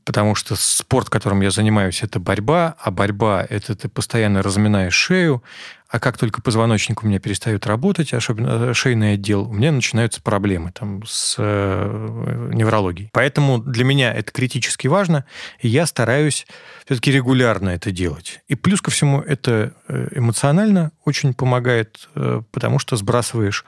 потому 0.04 0.34
что 0.34 0.54
спорт, 0.54 1.08
которым 1.08 1.40
я 1.40 1.50
занимаюсь, 1.50 2.02
это 2.02 2.20
борьба, 2.20 2.76
а 2.78 2.90
борьба– 2.90 3.46
это 3.48 3.74
ты 3.74 3.88
постоянно 3.88 4.42
разминаешь 4.42 4.94
шею, 4.94 5.42
а 5.88 6.00
как 6.00 6.18
только 6.18 6.42
позвоночник 6.42 7.02
у 7.02 7.06
меня 7.06 7.18
перестает 7.18 7.66
работать, 7.66 8.12
особенно 8.12 8.74
шейный 8.74 9.14
отдел, 9.14 9.48
у 9.48 9.52
меня 9.52 9.72
начинаются 9.72 10.20
проблемы 10.20 10.70
там, 10.70 11.02
с 11.06 11.36
э, 11.38 12.50
неврологией. 12.52 13.08
Поэтому 13.12 13.58
для 13.58 13.84
меня 13.84 14.12
это 14.12 14.30
критически 14.30 14.86
важно, 14.86 15.24
и 15.60 15.68
я 15.68 15.86
стараюсь 15.86 16.46
все-таки 16.84 17.10
регулярно 17.10 17.70
это 17.70 17.90
делать. 17.90 18.40
И 18.48 18.54
плюс 18.54 18.82
ко 18.82 18.90
всему 18.90 19.20
это 19.20 19.72
э, 19.88 20.08
эмоционально 20.12 20.92
очень 21.06 21.32
помогает, 21.32 22.08
э, 22.14 22.42
потому 22.52 22.78
что 22.78 22.96
сбрасываешь 22.96 23.64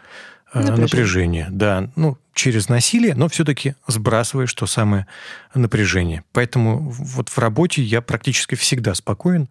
напряжение. 0.53 0.83
напряжение. 0.83 1.47
Да, 1.51 1.91
ну, 1.97 2.19
через 2.35 2.69
насилие, 2.69 3.15
но 3.15 3.29
все-таки 3.29 3.75
сбрасываешь 3.87 4.53
то 4.53 4.67
самое 4.67 5.07
напряжение. 5.55 6.25
Поэтому 6.33 6.91
вот 6.91 7.29
в 7.29 7.39
работе 7.39 7.83
я 7.83 8.03
практически 8.03 8.55
всегда 8.55 8.95
спокоен. 8.95 9.49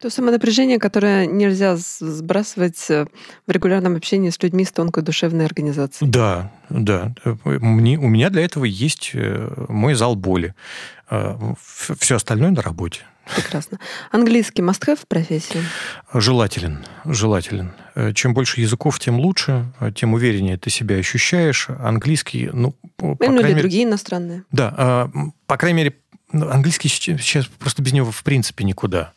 То 0.00 0.10
самое 0.10 0.34
напряжение, 0.34 0.78
которое 0.78 1.26
нельзя 1.26 1.74
сбрасывать 1.76 2.88
э, 2.88 3.06
в 3.48 3.50
регулярном 3.50 3.96
общении 3.96 4.30
с 4.30 4.40
людьми 4.40 4.64
с 4.64 4.70
тонкой 4.70 5.02
душевной 5.02 5.44
организацией. 5.44 6.08
Да, 6.08 6.52
да. 6.70 7.14
Мне, 7.44 7.98
у 7.98 8.06
меня 8.06 8.30
для 8.30 8.44
этого 8.44 8.64
есть 8.64 9.10
э, 9.14 9.66
мой 9.68 9.94
зал 9.94 10.14
боли. 10.14 10.54
Э, 11.10 11.36
Все 11.98 12.14
остальное 12.14 12.50
на 12.50 12.62
работе. 12.62 13.00
Прекрасно. 13.34 13.80
Английский 14.12 14.62
must-have 14.62 15.00
в 15.00 15.08
профессии? 15.08 15.60
Желателен. 16.14 16.84
Желателен. 17.04 17.72
Чем 18.14 18.34
больше 18.34 18.60
языков, 18.60 19.00
тем 19.00 19.18
лучше, 19.18 19.66
тем 19.96 20.14
увереннее 20.14 20.58
ты 20.58 20.70
себя 20.70 20.94
ощущаешь. 20.94 21.68
Английский, 21.80 22.50
ну, 22.52 22.74
по 22.96 23.16
ну, 23.18 23.40
или 23.40 23.48
мере... 23.48 23.54
другие 23.56 23.84
иностранные. 23.84 24.44
Да, 24.50 25.10
по 25.46 25.56
крайней 25.58 25.76
мере, 25.76 25.96
ну, 26.32 26.48
английский 26.48 26.88
сейчас 26.88 27.46
просто 27.58 27.82
без 27.82 27.92
него 27.92 28.10
в 28.12 28.22
принципе 28.22 28.64
никуда 28.64 29.12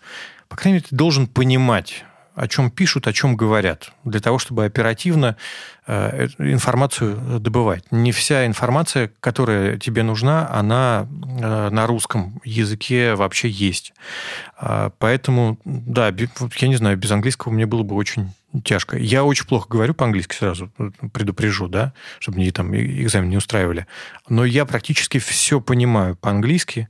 по 0.52 0.58
крайней 0.58 0.80
мере, 0.80 0.86
ты 0.90 0.94
должен 0.94 1.28
понимать, 1.28 2.04
о 2.36 2.46
чем 2.50 2.72
пишут, 2.72 3.08
о 3.08 3.14
чем 3.14 3.38
говорят, 3.38 3.94
для 4.04 4.20
того, 4.20 4.38
чтобы 4.38 4.66
оперативно 4.66 5.38
э, 5.88 6.28
информацию 6.40 7.40
добывать. 7.40 7.90
Не 7.90 8.12
вся 8.12 8.46
информация, 8.46 9.14
которая 9.22 9.78
тебе 9.78 10.04
нужна, 10.04 10.50
она 10.52 11.08
э, 11.40 11.70
на 11.70 11.88
русском 11.88 12.42
языке 12.44 13.16
вообще 13.16 13.48
есть. 13.48 13.94
А, 14.58 14.92
поэтому, 15.00 15.58
да, 15.64 16.14
я 16.58 16.68
не 16.68 16.76
знаю, 16.76 16.98
без 16.98 17.12
английского 17.12 17.54
мне 17.54 17.66
было 17.66 17.84
бы 17.84 17.96
очень 17.96 18.34
тяжко. 18.64 18.98
Я 18.98 19.24
очень 19.24 19.46
плохо 19.46 19.68
говорю 19.70 19.94
по-английски 19.94 20.36
сразу, 20.36 20.70
предупрежу, 21.14 21.68
да, 21.68 21.94
чтобы 22.20 22.40
мне 22.40 22.52
там 22.52 22.76
экзамен 22.76 23.30
не 23.30 23.38
устраивали. 23.38 23.88
Но 24.30 24.46
я 24.46 24.66
практически 24.66 25.20
все 25.20 25.62
понимаю 25.62 26.16
по-английски, 26.16 26.90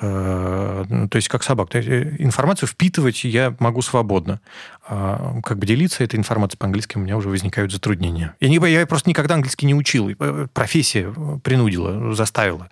э, 0.00 0.84
ну, 0.88 1.08
то 1.08 1.16
есть 1.16 1.28
как 1.28 1.42
собак. 1.42 1.74
Э, 1.74 2.16
информацию 2.18 2.68
впитывать 2.68 3.24
я 3.24 3.54
могу 3.58 3.82
свободно. 3.82 4.40
А 4.86 5.40
как 5.42 5.58
бы 5.58 5.66
делиться 5.66 6.02
этой 6.02 6.16
информацией 6.16 6.58
по-английски 6.58 6.96
у 6.96 7.00
меня 7.00 7.16
уже 7.16 7.28
возникают 7.28 7.72
затруднения. 7.72 8.34
Я, 8.40 8.48
не, 8.48 8.56
я 8.70 8.86
просто 8.86 9.08
никогда 9.08 9.34
английский 9.34 9.66
не 9.66 9.74
учил. 9.74 10.10
Э, 10.10 10.46
профессия 10.52 11.12
принудила, 11.42 12.14
заставила. 12.14 12.68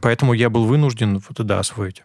Поэтому 0.00 0.32
я 0.32 0.48
был 0.48 0.64
вынужден 0.64 1.18
вот 1.28 1.40
это 1.40 1.58
освоить. 1.58 2.02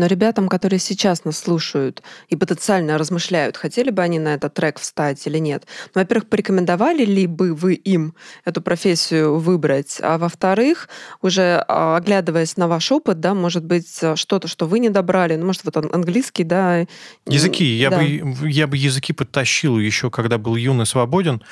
Но 0.00 0.06
ребятам, 0.06 0.48
которые 0.48 0.80
сейчас 0.80 1.26
нас 1.26 1.38
слушают 1.38 2.02
и 2.30 2.36
потенциально 2.36 2.96
размышляют, 2.96 3.58
хотели 3.58 3.90
бы 3.90 4.00
они 4.00 4.18
на 4.18 4.32
этот 4.32 4.54
трек 4.54 4.78
встать 4.78 5.26
или 5.26 5.36
нет, 5.36 5.66
ну, 5.94 6.00
во-первых, 6.00 6.26
порекомендовали 6.26 7.04
ли 7.04 7.26
бы 7.26 7.54
вы 7.54 7.74
им 7.74 8.14
эту 8.46 8.62
профессию 8.62 9.38
выбрать, 9.38 9.98
а 10.00 10.16
во-вторых, 10.16 10.88
уже 11.20 11.62
а, 11.68 11.98
оглядываясь 11.98 12.56
на 12.56 12.66
ваш 12.66 12.90
опыт, 12.92 13.20
да, 13.20 13.34
может 13.34 13.62
быть, 13.62 14.00
что-то, 14.14 14.48
что 14.48 14.66
вы 14.66 14.78
не 14.78 14.88
добрали, 14.88 15.36
ну, 15.36 15.44
может, 15.44 15.66
вот 15.66 15.76
английский, 15.76 16.44
да. 16.44 16.86
Языки. 17.26 17.66
Я, 17.66 17.90
да. 17.90 17.98
Бы, 17.98 18.48
я 18.48 18.66
бы 18.66 18.78
языки 18.78 19.12
подтащил 19.12 19.78
еще, 19.78 20.10
когда 20.10 20.38
был 20.38 20.56
юный 20.56 20.86
свободен, 20.86 21.42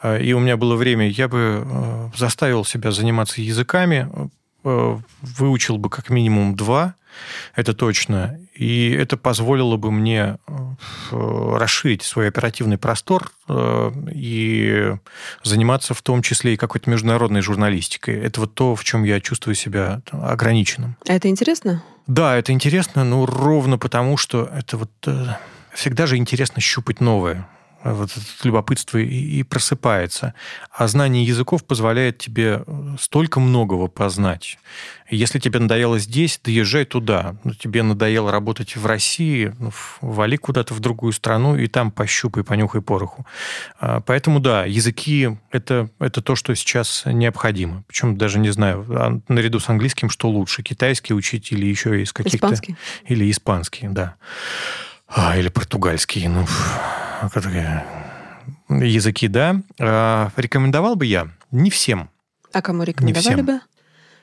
а, 0.00 0.16
и 0.16 0.32
у 0.32 0.38
меня 0.38 0.56
было 0.56 0.76
время, 0.76 1.10
я 1.10 1.28
бы 1.28 2.10
заставил 2.16 2.64
себя 2.64 2.90
заниматься 2.90 3.42
языками, 3.42 4.08
выучил 4.62 5.76
бы 5.76 5.90
как 5.90 6.08
минимум 6.08 6.56
два, 6.56 6.94
это 7.54 7.74
точно. 7.74 8.38
И 8.54 8.90
это 8.90 9.16
позволило 9.16 9.76
бы 9.76 9.90
мне 9.90 10.38
э, 10.46 11.56
расширить 11.56 12.02
свой 12.02 12.28
оперативный 12.28 12.78
простор 12.78 13.32
э, 13.48 13.92
и 14.12 14.94
заниматься 15.42 15.94
в 15.94 16.02
том 16.02 16.22
числе 16.22 16.54
и 16.54 16.56
какой-то 16.56 16.90
международной 16.90 17.40
журналистикой. 17.40 18.16
Это 18.20 18.40
вот 18.40 18.54
то, 18.54 18.74
в 18.74 18.84
чем 18.84 19.04
я 19.04 19.20
чувствую 19.20 19.54
себя 19.54 20.02
ограниченным. 20.10 20.96
А 21.08 21.14
это 21.14 21.28
интересно? 21.28 21.82
Да, 22.06 22.36
это 22.36 22.52
интересно, 22.52 23.04
но 23.04 23.26
ровно 23.26 23.78
потому, 23.78 24.16
что 24.16 24.50
это 24.52 24.76
вот 24.76 24.90
э, 25.06 25.26
всегда 25.72 26.06
же 26.06 26.16
интересно 26.16 26.60
щупать 26.60 27.00
новое 27.00 27.48
вот 27.84 28.10
это 28.10 28.24
любопытство 28.44 28.98
и, 28.98 29.38
и 29.38 29.42
просыпается. 29.42 30.34
А 30.70 30.86
знание 30.86 31.24
языков 31.24 31.64
позволяет 31.64 32.18
тебе 32.18 32.62
столько 33.00 33.40
многого 33.40 33.88
познать. 33.88 34.58
Если 35.10 35.38
тебе 35.38 35.58
надоело 35.58 35.98
здесь, 35.98 36.40
доезжай 36.42 36.86
туда. 36.86 37.36
Тебе 37.58 37.82
надоело 37.82 38.32
работать 38.32 38.76
в 38.76 38.86
России, 38.86 39.52
ну, 39.58 39.70
вали 40.00 40.38
куда-то 40.38 40.72
в 40.72 40.80
другую 40.80 41.12
страну 41.12 41.56
и 41.56 41.66
там 41.66 41.90
пощупай, 41.90 42.44
понюхай 42.44 42.80
пороху. 42.80 43.26
А, 43.78 44.00
поэтому 44.00 44.40
да, 44.40 44.64
языки 44.64 45.36
это, 45.50 45.90
это 45.98 46.22
то, 46.22 46.34
что 46.34 46.54
сейчас 46.54 47.02
необходимо. 47.04 47.84
Причем 47.88 48.16
даже 48.16 48.38
не 48.38 48.50
знаю, 48.50 48.86
а 48.88 49.20
наряду 49.28 49.60
с 49.60 49.68
английским, 49.68 50.08
что 50.08 50.30
лучше, 50.30 50.62
китайский 50.62 51.12
учить 51.12 51.52
или 51.52 51.66
еще 51.66 52.02
из 52.02 52.12
каких-то... 52.12 52.46
Испанский. 52.46 52.76
Или 53.06 53.30
испанский, 53.30 53.88
да. 53.88 54.14
А, 55.08 55.36
или 55.36 55.48
португальский. 55.48 56.26
Ну, 56.26 56.46
языки, 58.68 59.28
да. 59.28 59.62
А, 59.78 60.30
рекомендовал 60.36 60.96
бы 60.96 61.06
я 61.06 61.28
не 61.50 61.70
всем. 61.70 62.10
А 62.52 62.62
кому 62.62 62.82
рекомендовали 62.82 63.42
бы? 63.42 63.60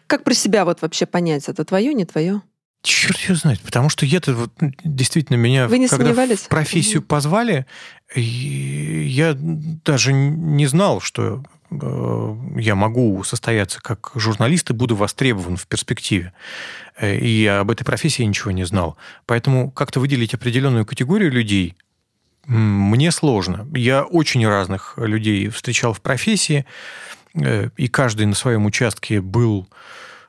Как 0.08 0.24
про 0.24 0.34
себя 0.34 0.66
вот 0.66 0.82
вообще 0.82 1.06
понять, 1.06 1.48
это 1.48 1.64
твое, 1.66 1.94
не 1.94 2.06
твое? 2.06 2.42
Черт 2.82 3.18
ее 3.20 3.36
знает, 3.36 3.60
потому 3.60 3.90
что 3.90 4.06
я-то 4.06 4.34
вот, 4.34 4.54
действительно 4.84 5.36
меня, 5.36 5.68
Вы 5.68 5.80
не 5.80 5.88
когда 5.88 6.06
сомневались? 6.06 6.40
в 6.40 6.48
профессию 6.48 7.02
позвали, 7.02 7.66
я 8.16 9.36
даже 9.36 10.14
не 10.14 10.66
знал, 10.66 11.02
что 11.02 11.44
э, 11.70 12.36
я 12.56 12.76
могу 12.76 13.22
состояться 13.26 13.82
как 13.82 14.12
журналист 14.16 14.70
и 14.70 14.74
буду 14.74 14.96
востребован 14.96 15.58
в 15.58 15.68
перспективе. 15.68 16.32
Э, 16.98 17.18
и 17.18 17.46
об 17.48 17.70
этой 17.70 17.84
профессии 17.84 18.24
ничего 18.24 18.52
не 18.52 18.64
знал. 18.64 18.96
Поэтому 19.26 19.72
как-то 19.72 20.00
выделить 20.00 20.34
определенную 20.34 20.86
категорию 20.86 21.32
людей– 21.32 21.76
мне 22.46 23.12
сложно. 23.12 23.68
Я 23.76 24.04
очень 24.04 24.48
разных 24.48 24.94
людей 24.98 25.50
встречал 25.50 25.94
в 25.94 26.02
профессии, 26.02 26.66
э, 27.34 27.70
и 27.78 27.88
каждый 27.88 28.26
на 28.26 28.36
своем 28.36 28.66
участке 28.66 29.22
был 29.22 29.68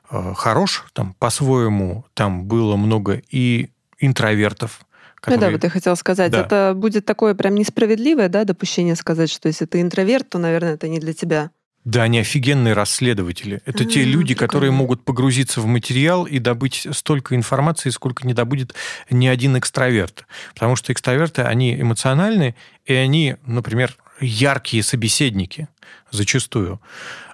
э, 0.09 0.33
хорош, 0.35 0.85
там 0.93 1.15
по-своему, 1.19 2.05
там 2.13 2.45
было 2.45 2.75
много 2.75 3.21
и 3.29 3.69
интровертов, 3.99 4.81
Которые... 5.21 5.39
Ну 5.39 5.45
да, 5.45 5.51
вот 5.51 5.63
я 5.63 5.69
хотела 5.69 5.93
сказать, 5.93 6.31
да. 6.31 6.41
это 6.41 6.73
будет 6.75 7.05
такое 7.05 7.35
прям 7.35 7.53
несправедливое 7.53 8.27
да, 8.27 8.43
допущение 8.43 8.95
сказать, 8.95 9.29
что 9.29 9.47
если 9.47 9.65
ты 9.65 9.79
интроверт, 9.79 10.27
то, 10.29 10.39
наверное, 10.39 10.73
это 10.73 10.87
не 10.87 10.99
для 10.99 11.13
тебя. 11.13 11.51
Да, 11.83 12.03
они 12.03 12.19
офигенные 12.19 12.73
расследователи. 12.75 13.61
Это 13.65 13.83
а, 13.83 13.87
те 13.87 14.03
люди, 14.03 14.33
прикольно. 14.33 14.47
которые 14.47 14.71
могут 14.71 15.03
погрузиться 15.03 15.61
в 15.61 15.65
материал 15.65 16.25
и 16.25 16.37
добыть 16.37 16.87
столько 16.91 17.35
информации, 17.35 17.89
сколько 17.89 18.27
не 18.27 18.33
добудет 18.35 18.75
ни 19.09 19.25
один 19.27 19.57
экстраверт. 19.57 20.27
Потому 20.53 20.75
что 20.75 20.93
экстраверты, 20.93 21.41
они 21.41 21.79
эмоциональны, 21.81 22.55
и 22.85 22.93
они, 22.93 23.35
например, 23.45 23.97
яркие 24.19 24.83
собеседники 24.83 25.69
зачастую. 26.11 26.79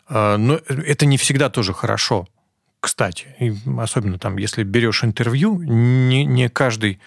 А, 0.08 0.38
но 0.38 0.62
это 0.68 1.06
не 1.06 1.18
всегда 1.18 1.50
тоже 1.50 1.74
хорошо 1.74 2.28
кстати, 2.80 3.28
и 3.40 3.54
особенно 3.80 4.20
там, 4.20 4.38
если 4.38 4.64
берешь 4.64 5.04
интервью, 5.04 5.62
не, 5.62 6.24
не 6.26 6.48
каждый 6.48 7.00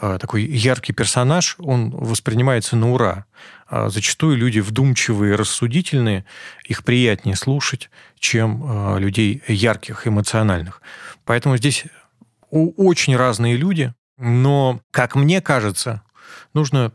э, 0.00 0.18
такой 0.20 0.42
яркий 0.42 0.92
персонаж, 0.92 1.56
он 1.58 1.90
воспринимается 1.90 2.76
на 2.76 2.90
ура. 2.92 3.26
А 3.68 3.90
зачастую 3.90 4.36
люди 4.36 4.60
вдумчивые, 4.60 5.34
рассудительные, 5.34 6.24
их 6.64 6.84
приятнее 6.84 7.36
слушать, 7.36 7.90
чем 8.18 8.62
э, 8.64 8.98
людей 8.98 9.42
ярких, 9.46 10.06
эмоциональных. 10.06 10.80
Поэтому 11.24 11.58
здесь 11.58 11.84
очень 12.50 13.14
разные 13.14 13.56
люди, 13.56 13.92
но, 14.16 14.80
как 14.90 15.16
мне 15.16 15.42
кажется, 15.42 16.02
нужно 16.54 16.92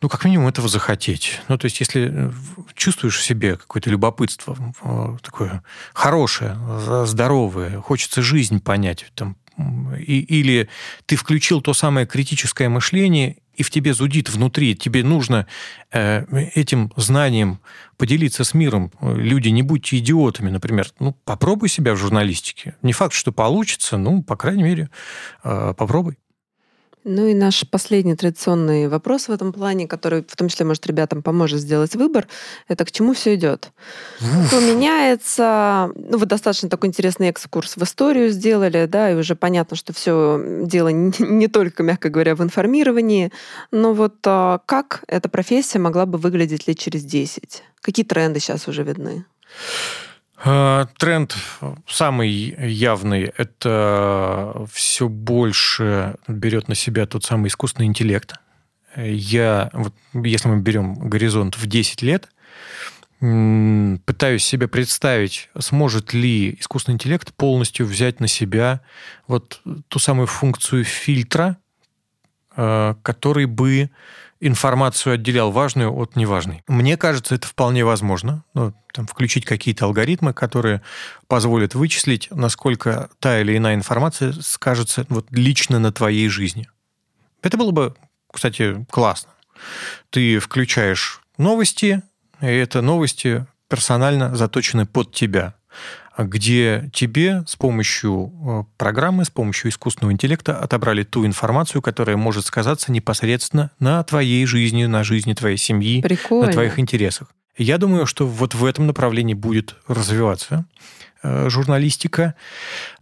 ну, 0.00 0.08
как 0.08 0.24
минимум, 0.24 0.48
этого 0.48 0.68
захотеть. 0.68 1.40
Ну, 1.48 1.58
то 1.58 1.66
есть, 1.66 1.78
если 1.78 2.10
э, 2.12 2.32
чувствуешь 2.74 3.16
в 3.16 3.22
себе 3.22 3.56
какое-то 3.56 3.88
любопытство, 3.88 4.56
такое 5.22 5.62
хорошее, 5.92 6.56
здоровое, 7.06 7.80
хочется 7.80 8.20
жизнь 8.20 8.60
понять, 8.60 9.06
там, 9.14 9.36
и, 9.98 10.20
или 10.20 10.68
ты 11.06 11.16
включил 11.16 11.60
то 11.60 11.74
самое 11.74 12.06
критическое 12.06 12.68
мышление, 12.68 13.36
и 13.54 13.62
в 13.62 13.70
тебе 13.70 13.94
зудит 13.94 14.30
внутри, 14.30 14.74
тебе 14.74 15.04
нужно 15.04 15.46
э, 15.90 16.24
этим 16.54 16.92
знанием 16.96 17.60
поделиться 17.96 18.44
с 18.44 18.54
миром. 18.54 18.92
Люди, 19.00 19.48
не 19.48 19.62
будьте 19.62 19.98
идиотами, 19.98 20.50
например. 20.50 20.88
Ну, 20.98 21.16
попробуй 21.24 21.68
себя 21.68 21.94
в 21.94 21.96
журналистике. 21.96 22.76
Не 22.82 22.92
факт, 22.92 23.14
что 23.14 23.32
получится, 23.32 23.96
ну, 23.98 24.22
по 24.22 24.36
крайней 24.36 24.62
мере, 24.62 24.90
э, 25.44 25.74
попробуй. 25.76 26.18
Ну 27.04 27.26
и 27.26 27.34
наш 27.34 27.68
последний 27.68 28.14
традиционный 28.14 28.86
вопрос 28.86 29.26
в 29.26 29.32
этом 29.32 29.52
плане, 29.52 29.88
который 29.88 30.24
в 30.26 30.36
том 30.36 30.48
числе, 30.48 30.64
может, 30.66 30.86
ребятам 30.86 31.22
поможет 31.22 31.60
сделать 31.60 31.96
выбор, 31.96 32.28
это 32.68 32.84
к 32.84 32.92
чему 32.92 33.12
все 33.12 33.34
идет? 33.34 33.72
Что 34.18 34.60
меняется? 34.60 35.90
Ну, 35.96 36.18
вы 36.18 36.26
достаточно 36.26 36.68
такой 36.68 36.90
интересный 36.90 37.28
экскурс 37.28 37.76
в 37.76 37.82
историю 37.82 38.30
сделали, 38.30 38.86
да, 38.86 39.10
и 39.10 39.14
уже 39.14 39.34
понятно, 39.34 39.76
что 39.76 39.92
все 39.92 40.40
дело 40.62 40.88
не 40.88 41.48
только, 41.48 41.82
мягко 41.82 42.08
говоря, 42.08 42.36
в 42.36 42.42
информировании, 42.42 43.32
но 43.72 43.94
вот 43.94 44.14
а, 44.24 44.60
как 44.66 45.02
эта 45.08 45.28
профессия 45.28 45.80
могла 45.80 46.06
бы 46.06 46.18
выглядеть 46.18 46.68
лет 46.68 46.78
через 46.78 47.04
10? 47.04 47.64
Какие 47.80 48.06
тренды 48.06 48.38
сейчас 48.38 48.68
уже 48.68 48.84
видны? 48.84 49.24
Э, 50.44 50.86
тренд 50.98 51.36
самый 51.86 52.30
явный– 52.30 53.22
это 53.36 54.66
все 54.72 55.08
больше 55.08 56.16
берет 56.26 56.68
на 56.68 56.74
себя 56.74 57.06
тот 57.06 57.24
самый 57.24 57.48
искусственный 57.48 57.86
интеллект. 57.86 58.34
Я, 58.96 59.70
вот, 59.72 59.94
если 60.12 60.48
мы 60.48 60.60
берем 60.60 60.94
горизонт 60.94 61.56
в 61.56 61.66
10 61.66 62.02
лет, 62.02 62.28
пытаюсь 63.20 64.44
себе 64.44 64.66
представить, 64.66 65.48
сможет 65.56 66.12
ли 66.12 66.56
искусственный 66.58 66.94
интеллект 66.94 67.32
полностью 67.34 67.86
взять 67.86 68.18
на 68.18 68.26
себя 68.26 68.80
вот 69.28 69.60
ту 69.86 70.00
самую 70.00 70.26
функцию 70.26 70.82
фильтра, 70.82 71.56
э, 72.56 72.96
который 73.02 73.46
бы 73.46 73.90
информацию 74.42 75.14
отделял 75.14 75.52
важную 75.52 75.94
от 75.94 76.16
неважной. 76.16 76.64
Мне 76.66 76.96
кажется, 76.96 77.36
это 77.36 77.46
вполне 77.46 77.84
возможно. 77.84 78.44
Ну, 78.54 78.74
там, 78.92 79.06
включить 79.06 79.44
какие-то 79.44 79.84
алгоритмы, 79.84 80.34
которые 80.34 80.82
позволят 81.28 81.74
вычислить, 81.74 82.28
насколько 82.32 83.08
та 83.20 83.40
или 83.40 83.56
иная 83.56 83.74
информация 83.74 84.32
скажется 84.32 85.06
вот 85.08 85.26
лично 85.30 85.78
на 85.78 85.92
твоей 85.92 86.28
жизни. 86.28 86.68
Это 87.40 87.56
было 87.56 87.70
бы, 87.70 87.94
кстати, 88.32 88.84
классно. 88.90 89.30
Ты 90.10 90.40
включаешь 90.40 91.20
новости, 91.38 92.02
и 92.40 92.46
это 92.46 92.82
новости 92.82 93.46
персонально 93.68 94.34
заточены 94.34 94.86
под 94.86 95.12
тебя 95.12 95.54
где 96.18 96.90
тебе 96.92 97.44
с 97.46 97.56
помощью 97.56 98.32
э, 98.44 98.64
программы, 98.76 99.24
с 99.24 99.30
помощью 99.30 99.70
искусственного 99.70 100.12
интеллекта 100.12 100.58
отобрали 100.58 101.02
ту 101.02 101.24
информацию, 101.24 101.80
которая 101.82 102.16
может 102.16 102.44
сказаться 102.46 102.92
непосредственно 102.92 103.70
на 103.78 104.02
твоей 104.04 104.44
жизни, 104.46 104.84
на 104.84 105.04
жизни 105.04 105.32
твоей 105.32 105.56
семьи, 105.56 106.02
Прикольно. 106.02 106.46
на 106.46 106.52
твоих 106.52 106.78
интересах. 106.78 107.28
Я 107.56 107.78
думаю, 107.78 108.06
что 108.06 108.26
вот 108.26 108.54
в 108.54 108.64
этом 108.64 108.86
направлении 108.86 109.34
будет 109.34 109.76
развиваться 109.86 110.64
э, 111.22 111.48
журналистика. 111.48 112.34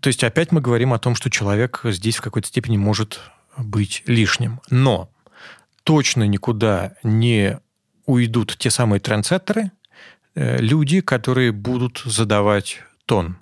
То 0.00 0.08
есть 0.08 0.22
опять 0.24 0.52
мы 0.52 0.60
говорим 0.60 0.92
о 0.92 0.98
том, 0.98 1.14
что 1.14 1.30
человек 1.30 1.80
здесь 1.84 2.16
в 2.16 2.22
какой-то 2.22 2.48
степени 2.48 2.76
может 2.76 3.20
быть 3.56 4.02
лишним. 4.06 4.60
Но 4.70 5.10
точно 5.84 6.24
никуда 6.24 6.94
не 7.02 7.58
уйдут 8.06 8.56
те 8.58 8.70
самые 8.70 9.00
трендсеттеры, 9.00 9.70
э, 10.34 10.58
люди, 10.58 11.00
которые 11.00 11.52
будут 11.52 12.02
задавать 12.04 12.80
тон. 13.10 13.38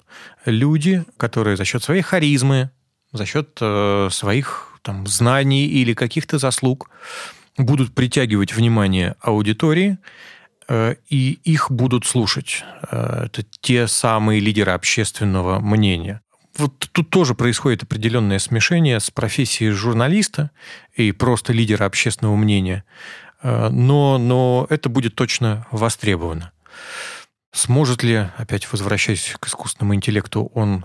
Люди, 0.46 1.04
которые 1.18 1.58
за 1.58 1.66
счет 1.66 1.82
своей 1.82 2.00
харизмы, 2.00 2.70
за 3.12 3.26
счет 3.26 3.58
э, 3.60 4.08
своих 4.10 4.78
там, 4.80 5.06
знаний 5.06 5.66
или 5.66 5.92
каких-то 5.92 6.38
заслуг 6.38 6.88
будут 7.58 7.94
притягивать 7.94 8.54
внимание 8.54 9.14
аудитории, 9.20 9.98
э, 10.68 10.94
и 11.10 11.38
их 11.44 11.70
будут 11.70 12.06
слушать. 12.06 12.64
Э, 12.90 13.24
это 13.26 13.44
те 13.60 13.86
самые 13.88 14.40
лидеры 14.40 14.72
общественного 14.72 15.60
мнения. 15.60 16.22
Вот 16.56 16.88
тут 16.90 17.10
тоже 17.10 17.34
происходит 17.34 17.82
определенное 17.82 18.38
смешение 18.38 19.00
с 19.00 19.10
профессией 19.10 19.72
журналиста 19.72 20.50
и 20.96 21.12
просто 21.12 21.52
лидера 21.52 21.84
общественного 21.84 22.36
мнения, 22.36 22.84
э, 23.42 23.68
но, 23.68 24.16
но 24.16 24.66
это 24.70 24.88
будет 24.88 25.14
точно 25.14 25.66
востребовано. 25.70 26.52
Сможет 27.52 28.02
ли, 28.02 28.28
опять 28.36 28.70
возвращаясь 28.70 29.34
к 29.38 29.46
искусственному 29.46 29.94
интеллекту, 29.94 30.50
он 30.54 30.84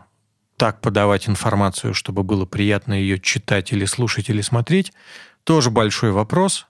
так 0.58 0.82
подавать 0.82 1.28
информацию, 1.28 1.94
чтобы 1.94 2.24
было 2.24 2.46
приятно 2.46 2.94
ее 2.94 3.20
читать 3.20 3.74
или 3.74 3.86
слушать 3.86 4.30
или 4.30 4.42
смотреть, 4.42 4.94
тоже 5.44 5.72
большой 5.72 6.12
вопрос. 6.12 6.68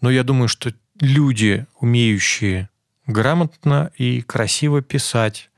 Но 0.00 0.10
я 0.10 0.24
думаю, 0.24 0.48
что 0.48 0.72
люди, 1.00 1.66
умеющие 1.80 2.68
грамотно 3.06 3.90
и 3.96 4.20
красиво 4.20 4.82
писать, 4.82 5.50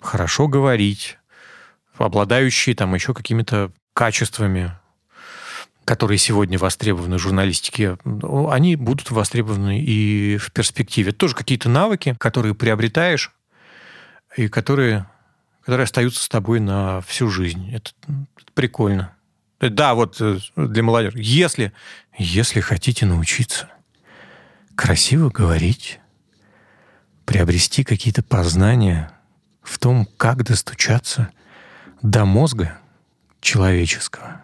хорошо 0.00 0.48
говорить, 0.48 1.18
обладающие 1.98 2.74
там 2.74 2.94
еще 2.94 3.14
какими-то 3.14 3.70
качествами, 3.92 4.72
которые 5.84 6.18
сегодня 6.18 6.58
востребованы 6.58 7.16
в 7.16 7.20
журналистике, 7.20 7.98
они 8.50 8.76
будут 8.76 9.10
востребованы 9.10 9.80
и 9.80 10.38
в 10.38 10.50
перспективе. 10.52 11.10
Это 11.10 11.18
тоже 11.18 11.34
какие-то 11.34 11.68
навыки, 11.68 12.16
которые 12.18 12.54
приобретаешь 12.54 13.32
и 14.36 14.48
которые, 14.48 15.06
которые 15.62 15.84
остаются 15.84 16.22
с 16.22 16.28
тобой 16.28 16.60
на 16.60 17.00
всю 17.02 17.28
жизнь. 17.28 17.70
Это, 17.74 17.90
это 18.06 18.52
прикольно. 18.54 19.14
Да, 19.60 19.94
вот 19.94 20.20
э, 20.20 20.38
для 20.56 20.82
молодежи. 20.82 21.18
Если, 21.18 21.72
если 22.18 22.60
хотите 22.60 23.06
научиться 23.06 23.68
красиво 24.74 25.30
говорить, 25.30 26.00
приобрести 27.24 27.84
какие-то 27.84 28.22
познания 28.22 29.12
в 29.62 29.78
том, 29.78 30.06
как 30.16 30.44
достучаться 30.44 31.30
до 32.02 32.24
мозга 32.24 32.78
человеческого 33.40 34.40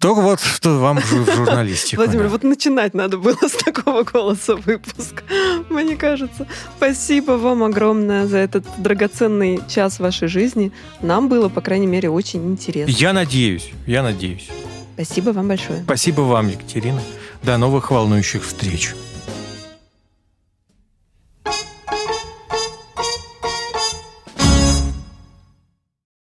только 0.00 0.22
вот 0.22 0.40
что 0.40 0.78
вам 0.78 0.98
в 0.98 1.30
журналистику. 1.30 2.02
Владимир, 2.02 2.28
вот 2.28 2.42
начинать 2.42 2.94
надо 2.94 3.18
было 3.18 3.36
с 3.46 3.52
такого 3.52 4.02
голоса 4.02 4.56
выпуск, 4.56 5.22
мне 5.68 5.94
кажется. 5.94 6.46
Спасибо 6.78 7.32
вам 7.32 7.62
огромное 7.62 8.26
за 8.26 8.38
этот 8.38 8.64
драгоценный 8.78 9.60
час 9.68 10.00
вашей 10.00 10.28
жизни. 10.28 10.72
Нам 11.02 11.28
было, 11.28 11.50
по 11.50 11.60
крайней 11.60 11.86
мере, 11.86 12.08
очень 12.08 12.50
интересно. 12.50 12.90
Я 12.90 13.12
надеюсь, 13.12 13.70
я 13.86 14.02
надеюсь. 14.02 14.48
Спасибо 14.94 15.30
вам 15.30 15.48
большое. 15.48 15.82
Спасибо 15.82 16.22
вам, 16.22 16.48
Екатерина. 16.48 17.02
До 17.42 17.58
новых 17.58 17.90
волнующих 17.90 18.42
встреч. 18.44 18.94